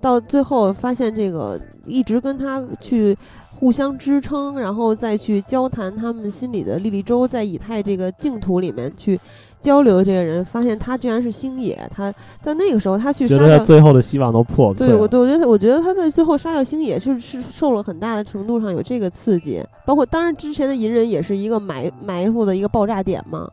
[0.00, 3.16] 到最后发现这个一直跟他去。
[3.56, 9.18] 互相支撑，然后再去交谈他们心里的莉莉周，在以太这个净土里面去
[9.64, 10.04] 交流的。
[10.04, 14.92] 这个人发现他居然是星野，他在那个时候他去杀掉觉得他最后的希望都破碎了。
[14.92, 23.48] 对，我我觉得我觉得他在最后杀掉星野是是受了很大的程度上有这个刺激，包括当然之前的隐忍也是一个埋埋伏的一个爆炸点嘛。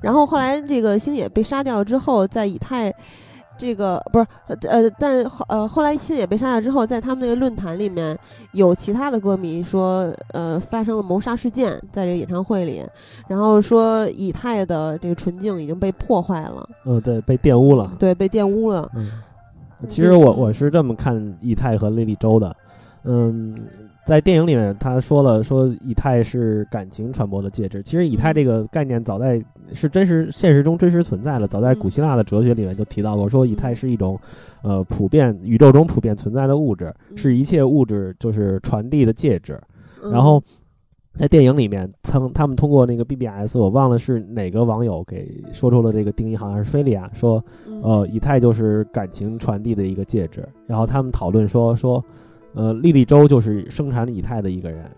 [0.00, 2.92] 然后后来这个星野被杀掉之后，在以太。
[3.62, 4.26] 这个不是
[4.66, 8.18] 呃，但是呃，后来星野被杀掉之后，在他们那个论坛里面
[8.54, 12.84] 有其他的歌迷说，呃，发生了谋杀事件，在这个演唱会里，
[13.28, 17.92] 然后说以太的这个纯净已经被破坏了，嗯，对，被玷污了。
[18.00, 18.90] 对，被玷污了。
[18.96, 19.12] 嗯，
[19.88, 22.56] 其实我我是这么看以太和莉莉周的，
[23.04, 23.54] 嗯，
[24.04, 27.80] 在电影里面他说了，说以太是感情传播的介质。
[27.80, 29.40] 其实以太这个概念早在
[29.72, 34.18] 是真实现实中真实存在的，早在古希腊的哲学里面就提到过，说以太是一种
[34.62, 39.60] 呃普遍宇宙中普遍存在的物质，是一切物质就是传递的介质。
[40.10, 40.42] 然后
[41.14, 47.44] 在电影里面，他们他们通过那个 BBS，我忘了是哪个网友给说出了这个定义，好像是菲利亚说，
[47.82, 50.48] 呃，以太就是感情传递的一个介质。
[50.66, 52.02] 然后他们讨论说说，
[52.54, 54.90] 呃，莉莉周就是生产以太的一个人，嗯，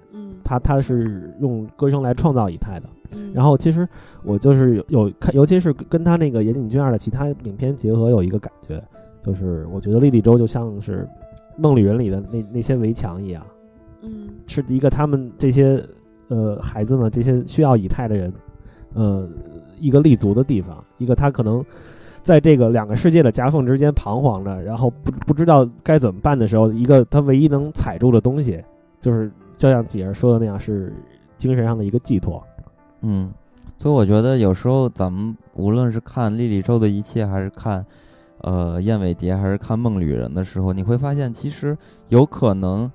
[0.45, 2.89] 他他是用歌声来创造以太的。
[3.16, 3.89] 嗯然后其实
[4.25, 8.83] 我就是有有看，尤其是跟他那个岩井俊二的其他影片结合，有一个感觉，
[9.23, 11.09] 就是我觉得莉莉周就像是
[11.57, 13.45] 梦里人里的那那些围墙一样。
[14.03, 15.83] 嗯是一个他们这些
[16.29, 18.33] 呃孩子们这些需要以太的人，
[18.95, 19.29] 呃
[19.79, 21.65] 一个立足的地方，一个他可能
[22.23, 28.62] 在这个两个世界的夹缝之间彷徨着，然后不不知道该怎么办的时候，一个他唯一能踩住的东西，
[29.01, 30.93] 就是就像姐儿说的那样，是
[31.36, 32.43] 精神上的一个寄托。
[33.01, 33.32] 嗯，
[33.78, 37.85] 所以我觉得有时候咱们无论是看莉莉周的一切，还是看
[38.39, 41.76] 呃燕尾蝶还是看梦旅人的时候，你会发现其实
[42.09, 42.90] 有可能。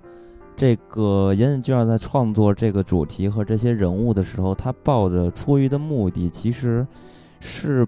[0.57, 6.85] 这个岩井俊二在创作这个主题和这些人物的时候，他抱着出于的目的，其实
[7.39, 7.87] 是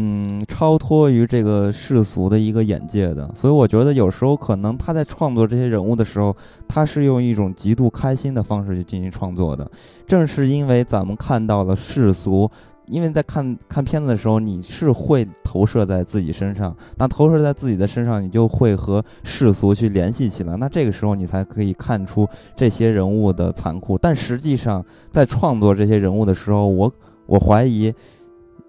[0.00, 3.28] 嗯超脱于这个世俗的一个眼界的。
[3.34, 6.34] 所以我觉得有时候可能他在创作这些人物的时候，
[6.68, 9.68] 他是用一种极度开心的方式去进行创作的。
[10.06, 12.48] 正是因为咱们看到了世俗。
[12.90, 22.26] 因为在看看片子的时候，你是会投射在自己身上，那投射在自己的身上，你就会和世俗去联系起来，那这个时候你才可以看出
[22.56, 23.98] 这些人物的残酷。
[23.98, 26.90] 但实际上，在创作这些人物的时候，我
[27.26, 27.92] 我怀疑。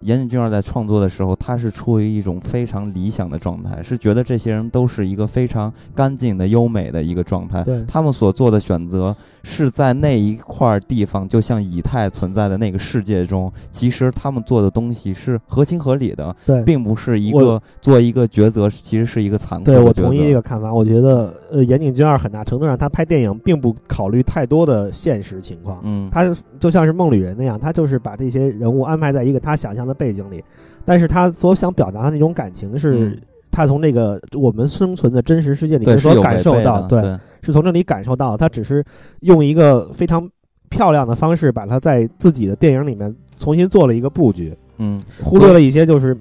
[0.01, 7.63] 岩井俊二在创作的时候，他是处于一种非常理想的状态，是觉得这些人都是一个非常干净的、优美的一个状态。
[7.63, 9.13] 对，他们所做的选择
[9.43, 19.65] 是在那一块地方，就像以太存在的那个世界中，其实他们做的东西是合情合理的，对，并不是一个做一个抉择，其实是一个残酷。
[19.65, 29.88] 对我同意这个看法，我觉得呃，岩井俊二很大程度上他拍电影并不考虑太多的现实情况，嗯，他就像是梦旅人那样，他就是把这些人物安排在一个他想象。
[29.89, 30.41] 的背景里，
[30.85, 33.19] 但是他所想表达的那种感情，是
[33.51, 37.01] 他从这个我们生存的真实世界里面所感受到，对，
[37.41, 38.37] 是从这里感受到。
[38.37, 38.85] 他只是
[39.21, 40.29] 用一个非常
[40.69, 46.15] 漂亮的方式，把它在自己的电影里面重新做了一个布局，嗯，忽略了一些，就是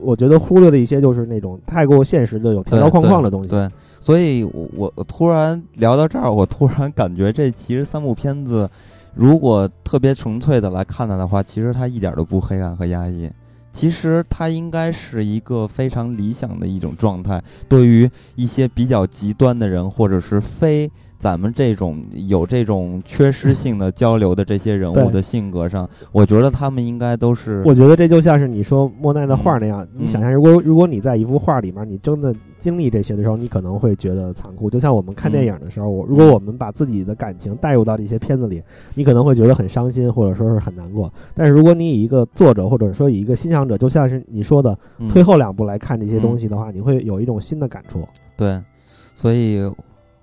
[0.00, 3.48] 我觉得忽略了一些，就是那种太过现实的、有条条框框的东西。
[3.48, 3.68] 对，
[4.00, 8.68] 所以我我突然聊到这儿，我突然感觉这其实三部片子。
[9.16, 13.28] 如果特别纯粹的来看它的话，其实它一点都不黑暗和压抑，
[13.72, 17.42] 其实它应该是一个非常理想的一种状态。
[17.68, 20.90] 对于一些比较极端的人，或者是非。
[21.26, 27.64] 咱们这种有这种缺失性的交流的这些人物的性格上，我觉得他们应该都是。
[27.66, 34.70] 我觉得这就像是你说莫奈的画那样，你想象如果如果你在一幅画里面，你真的经历这些的时候，你可能会觉得残酷。
[34.70, 38.62] 就像我们看电影的时候，我如果我们把自己的感情带入到这些片子里，
[38.94, 41.12] 你可能会觉得很伤心，或者说是很难过。
[41.34, 44.78] 但是如果你以一个作者或者说以一个欣赏者，就像是你说的
[45.08, 48.06] 退后两步来看这些东西的话，你会有一种新的感触。
[48.36, 48.62] 对，
[49.16, 49.68] 所以。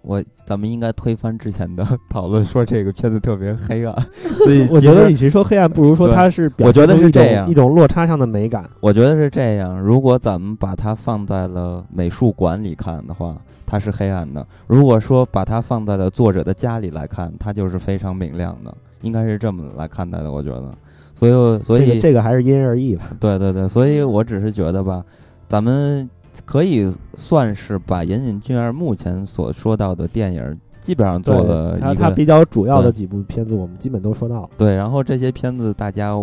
[0.03, 3.95] 我咱们应该推翻之前的 讨论，说这个片子特别黑暗。
[4.43, 8.69] 所以我觉得与其说黑暗，不如说它是我觉得是这样一种落差上的美感。
[8.81, 9.79] 我觉得是这样。
[9.79, 18.75] 如果咱们把它放在了美术馆里看的话，它是黑暗的；如果说把它放在了作者的家里来看，它就是非常明亮的。
[19.01, 20.29] 应该是这么来看待的。
[20.29, 20.75] 我觉得，
[21.17, 23.05] 所以所以这个还是因人而异吧。
[23.21, 25.01] 对对对，所以我只是觉得吧，
[25.47, 26.09] 咱们。
[26.45, 34.49] 可以算是把岩井俊二目前所说到的电影基本上做了一个，他比较主要的几部片子，我们基本都说到了。
[34.57, 36.13] 对，然后这些片子，大家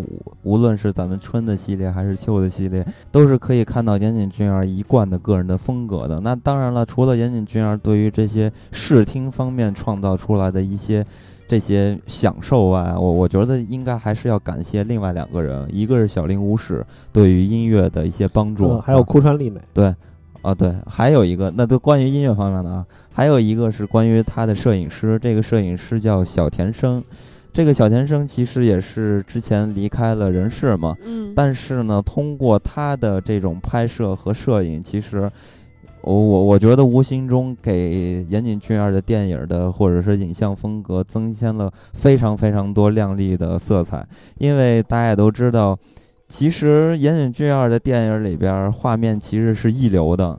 [0.43, 6.21] 无论是咱们春的系列还是秋的系列，都是可以看到岩井俊二一贯的个人的风格的。
[6.21, 11.07] 那当然了，除了岩井俊二对于这些视听方面创造出来的一些。
[11.51, 19.61] 这些享受啊，我我觉得应该还是要感谢另外两个人，一个是小林武史对于音乐的一些帮助，还有枯川丽美。
[19.75, 19.93] 对，
[20.43, 27.03] 啊对，还有一个那都关于音乐方面的啊，还有一个是关于他的摄影师，这个摄影师叫小田生，
[27.53, 35.29] 这个小田生其实也是之前离开了人世嘛，嗯，但是呢，通过他的这种拍摄和摄影，其实。
[36.03, 44.07] 我我我觉得无形中给岩井俊二的电影的或者是影像风格增添了非常非常多亮丽的色彩，
[44.39, 45.79] 因为大家也都知道，
[46.27, 50.39] 其实岩井俊二的电影里边画面其实是一流的，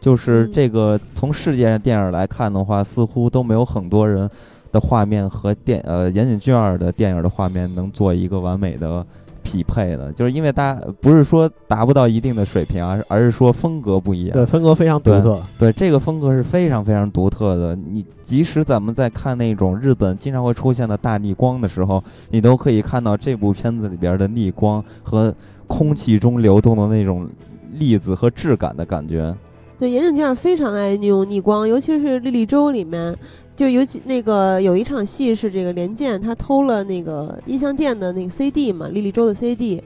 [0.00, 4.28] 就是这个从世界上电影来看的话，似乎都没有很多人
[4.72, 9.06] 的画面和电呃岩井俊二的电影的画面能做一个完美的。
[9.42, 14.32] 匹配的，就是因为大家不是说达不到一定的水平啊，而是说风格不一样。
[14.32, 15.42] 对，风格非常独特。
[15.58, 17.76] 对，这个风格是非常非常独特的。
[17.76, 25.34] 你即使咱们在看那种日本经常会出现的大逆光的时候，你都可以看到这部片子里边的逆光和
[25.66, 27.28] 空气中流动的那种
[27.72, 29.34] 粒子和质感的感觉。
[29.78, 33.16] 对，岩井俊二非常爱用逆光，尤其是《莉莉周》里面。
[33.54, 39.82] 就尤其那个有一场戏是这个连剑他偷了那个音像店的那个 CD 嘛，莉莉周的 CD，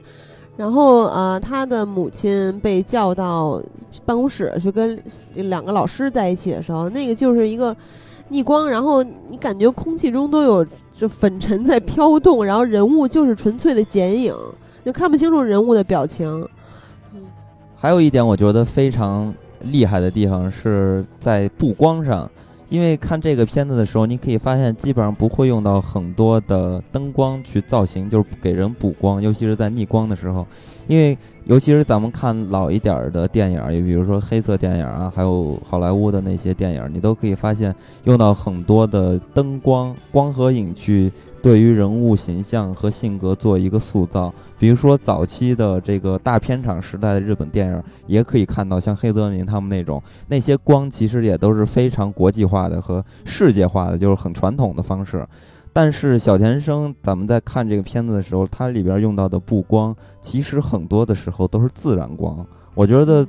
[0.55, 3.61] 然后呃他的母亲被叫到
[4.05, 4.97] 办公室去跟
[5.33, 7.75] 两个老师在一起的时候，那个就是一个
[8.29, 14.33] 逆光，然后你感觉空气中都有就粉尘在飘动，然后人物就是纯粹的剪影，
[14.85, 16.47] 就看不清楚人物的表情。
[17.75, 22.29] 还有一点我觉得非常厉害的地方是在布光上。
[22.69, 30.45] 因为看这个片子的时候，你可以发现基本上不会用到很多的灯光去造型，就是给人补光，尤其是在逆光的时候，
[30.87, 37.73] 因为尤其是咱们看老一点儿的电影，也比如说黑色电影啊，还有好莱坞的那些电影，你都可以发现
[38.03, 41.09] 用到很多的灯光、光和影去
[41.47, 44.33] 对于人物形象和性格做一个塑造。
[44.59, 55.25] 比如说早期的这个大片场时代的日本电影，也可以看到像黑泽明他们那种那些光，其实也都是非常国际化的和世界化的，就是很传统的方式。
[55.71, 62.45] 但是小田生，咱们在看这个片子的时候，它里边用到的布光，其实很多的时候都是自然光。
[62.75, 63.25] 我觉得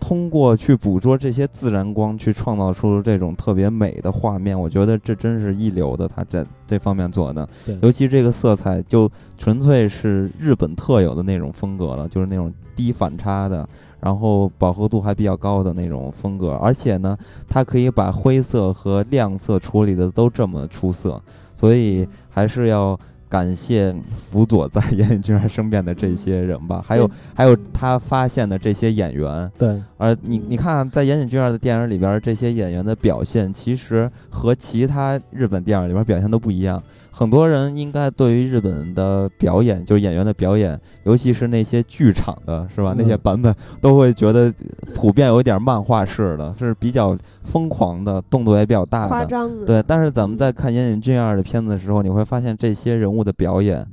[0.00, 6.08] 通过去捕捉这些自然光，去创造出这种特别美的画面，我觉得这真是一流的。
[6.08, 7.48] 他这这方面做的，
[7.82, 9.08] 尤其这个色彩，就
[9.38, 13.68] 纯粹是日本特有的那种风格了，就是那种低反差的。
[14.00, 17.14] 然后饱和度还比较高的那种风格，而且呢，
[17.50, 21.22] 它可以把灰色和亮色处理的都这么出色，
[21.54, 22.98] 所以还是要
[23.30, 36.82] 感谢辅佐在岩井俊二身边的这些人吧，还有对还有他发现的这些演员，对，而你你看，在岩井俊二的电影里边，这些演员的表现其实和其他日本电影里边表现都不一样。
[37.12, 42.94] 很多人应该对于日本的表演，就是演员的表演，尤其是那些剧场的，是吧？
[42.94, 44.52] 嗯那些版本都会觉得
[44.94, 49.08] 普遍有点漫画式的，是比较疯狂的，动作也比较大的。
[49.08, 53.86] 夸张的，对，但是咱们在看岩井俊二的片子的时候，你会发现这些人物的表演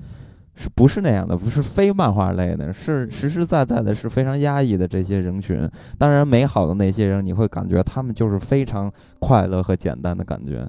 [0.56, 1.38] 是不是那样的？
[1.38, 5.70] 不是非漫画类的，是实实在在的，是非常压抑的这些人群。
[5.98, 10.68] 当然，美好的那些人，你会感觉他们就是非常快乐和简单的感觉。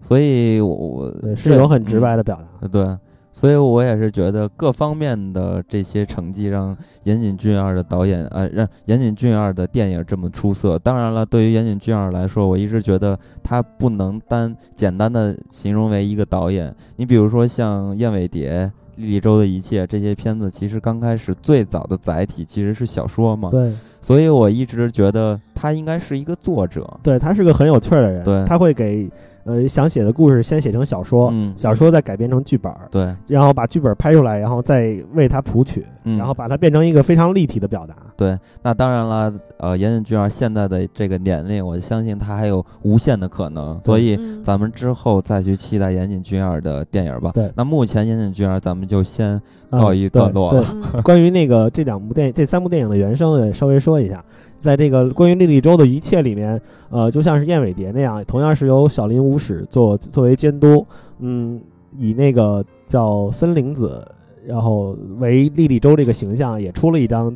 [0.00, 2.42] 所以我，我，是有很直嗯白的表达。
[2.60, 2.96] 呃对，
[3.32, 10.78] 所以我也是觉得各方面的这些成绩让岩井俊二的导演，呃，让岩井俊二的电影这么出色。
[10.78, 16.74] 当然了，对于岩井俊二来说，我一直觉得他不能单简单的形容为一个导演。
[16.96, 18.50] 你比如说像《燕尾蝶》
[18.96, 26.98] 《莉莉周的一切》这些片子，其实刚开始最早的载体其实是小说嘛，对，所以我一直觉得他应该是一个作者。
[27.04, 29.08] 对他是个很有趣儿的人，对他会给
[29.44, 37.94] 呃想写的故事先写成小说，嗯小说再改编成剧本儿，对，然后把剧本拍出来，然后再为它谱曲，嗯然后把它变成一个非常立体的表达。
[38.16, 47.30] 对，那当然了，呃，岩井俊二现在的这个年龄，我相信他还有无限的可能，所以嗯咱们之后再去期待岩井俊二的电影吧。
[47.34, 49.40] 对那目前岩井俊二咱们就先
[49.70, 50.66] 嗯告一段落对了。
[50.94, 54.24] 嗯关于那个这两部电影、这三部电影的原声也稍微说一下，
[54.58, 56.60] 在这个关于莉莉周的一切里面，
[56.90, 60.86] 呃，就像是燕尾蝶那样，同样是由小林武史做作为监督，
[61.20, 61.60] 嗯，
[61.96, 64.06] 以那个叫森林子，
[64.44, 67.34] 然后为莉莉周这个形象，也出了一张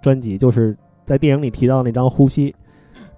[0.00, 2.50] 专辑，就是在电影里提到那张《呼吸》。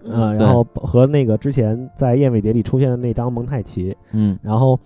[0.05, 4.77] 嗯，然后和那个之前在《燕尾蝶》里出现的那张蒙太奇，嗯然后，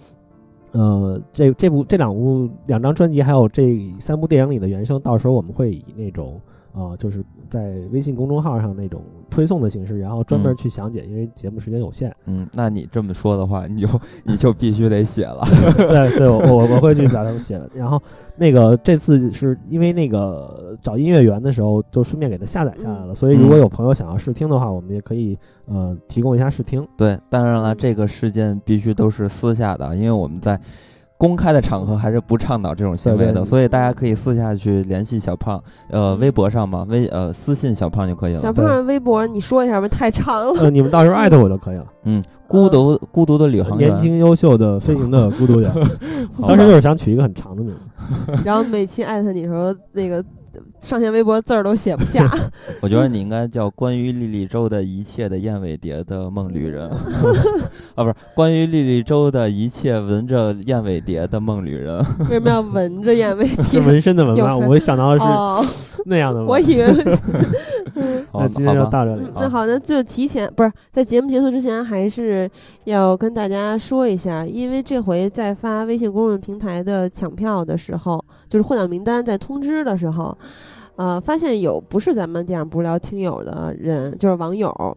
[0.73, 6.39] 呃，这这部这两部两张专辑，还有这三部电影里的原声，到时候我们会以那种
[6.77, 9.01] 呃，就是在微信公众号上那种
[9.31, 12.15] 推送的形式，然后专门嗯去详解，因为节目时间有限。
[12.27, 13.89] 嗯，那你这么说的话，你就
[14.25, 15.43] 你就必须得写了。
[15.75, 17.67] 对对，我我我会去把它们写了。
[17.75, 17.99] 然后
[18.37, 26.87] 那个这次是因为那个找音乐源的时候，就顺便给它下载下来了，所以如果有朋友想要试听的话，我们也可以呃提供一下试听。
[26.95, 30.61] 对，当然了，这个事件必须都是私下的，因为我们在
[31.19, 38.41] 公开的场合还是不倡导这种行为的，所以大家可以私下去联系小胖，呃，微博上嘛，微呃私信小胖就可以了。
[38.41, 40.53] 小胖的微博你说一下吧，太长了。
[40.61, 41.87] 呃，你们到时候艾特我就可以了。
[42.05, 45.73] 嗯，孤独孤独的旅行员，年轻优秀的飞行的孤独员，
[46.41, 48.33] 当时就是想取一个很长的名字。
[48.45, 50.23] 然后每期艾特你的时候，那个
[50.81, 52.31] 上线微博字儿都写不下。
[52.81, 56.89] 我觉得你应该叫关于莉莉周的一切的燕尾蝶的梦旅人，
[57.95, 61.99] 啊，不是关于莉莉周的一切闻着燕尾蝶的梦旅人。
[62.31, 63.81] 为什么要闻着燕尾是蝶？
[63.81, 64.57] 纹身的纹吗？
[64.57, 65.65] 我想到的是哦，
[66.05, 66.49] 那样的纹。
[66.49, 66.87] 我以为。
[68.37, 72.51] 好那今天好吧就到这里嗯，那好，那就提前不是在节目结束之前，还是
[72.85, 80.37] 要跟大家说一下，因为这回在发微信公众平台的抢票的时候，就是获奖名单在通知的时候，
[80.97, 84.97] 呃，发现有不是咱们电影不聊听友的人，就是网友。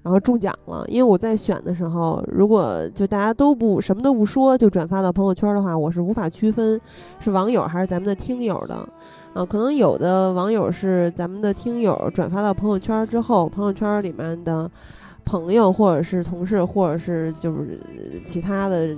[0.00, 6.80] 然后中奖了，因为我在选的时候，如果就大家都不什么都不说就转发到朋友圈的话，我是无法区分
[7.18, 8.88] 是网友还是咱们的听友的。
[9.38, 14.68] 啊，可能有的网友是咱们的听友转发到朋友圈之后，朋友圈里面的
[15.24, 17.78] 朋友或者是同事或者是就是
[18.26, 18.88] 其他的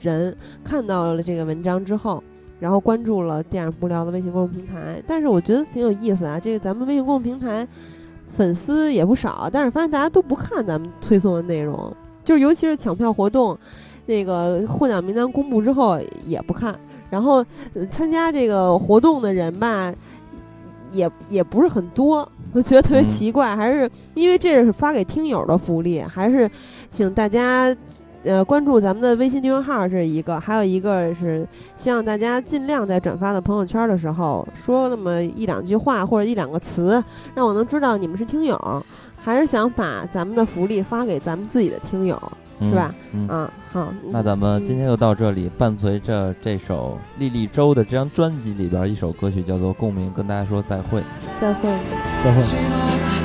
[0.00, 2.24] 人看到了这个文章之后，
[2.58, 5.02] 然后关注了电影不聊的微信公众平台。
[5.06, 7.68] 但是我觉得挺有意思啊，这个咱们微信公众平台
[8.30, 11.94] 粉丝也不少，但是发现大家都不看咱们推送的内容。
[12.24, 13.58] 就是尤其是抢票活动，
[14.06, 16.74] 那个获奖名单公布之后也不看，
[17.12, 17.44] 然后、
[17.74, 19.92] 呃参加这个活动的人吧，
[20.92, 26.50] 也也不是很多，我觉得特别嗯奇怪，还是因为这是发给听友的福利，还是
[26.90, 27.76] 请大家。
[28.24, 31.44] 呃，关注咱们的微信订阅号是一个，还有一个是
[31.76, 37.02] 希望大家尽量在转发的朋友圈的时候说那么一两句话或者一两个词，
[37.34, 38.56] 让我能知道你们是听友，
[39.20, 42.30] 还是想把咱们的福利发给咱们自己的听友，嗯
[42.68, 42.94] 是吧？
[43.12, 43.28] 嗯。
[43.28, 51.02] 啊，好，那咱们今天就到这里，伴随着这首莉莉周的这张专辑里边一首歌曲叫做《共鸣》，跟大家说再会。
[51.40, 51.68] 再会。
[52.22, 53.21] 再会。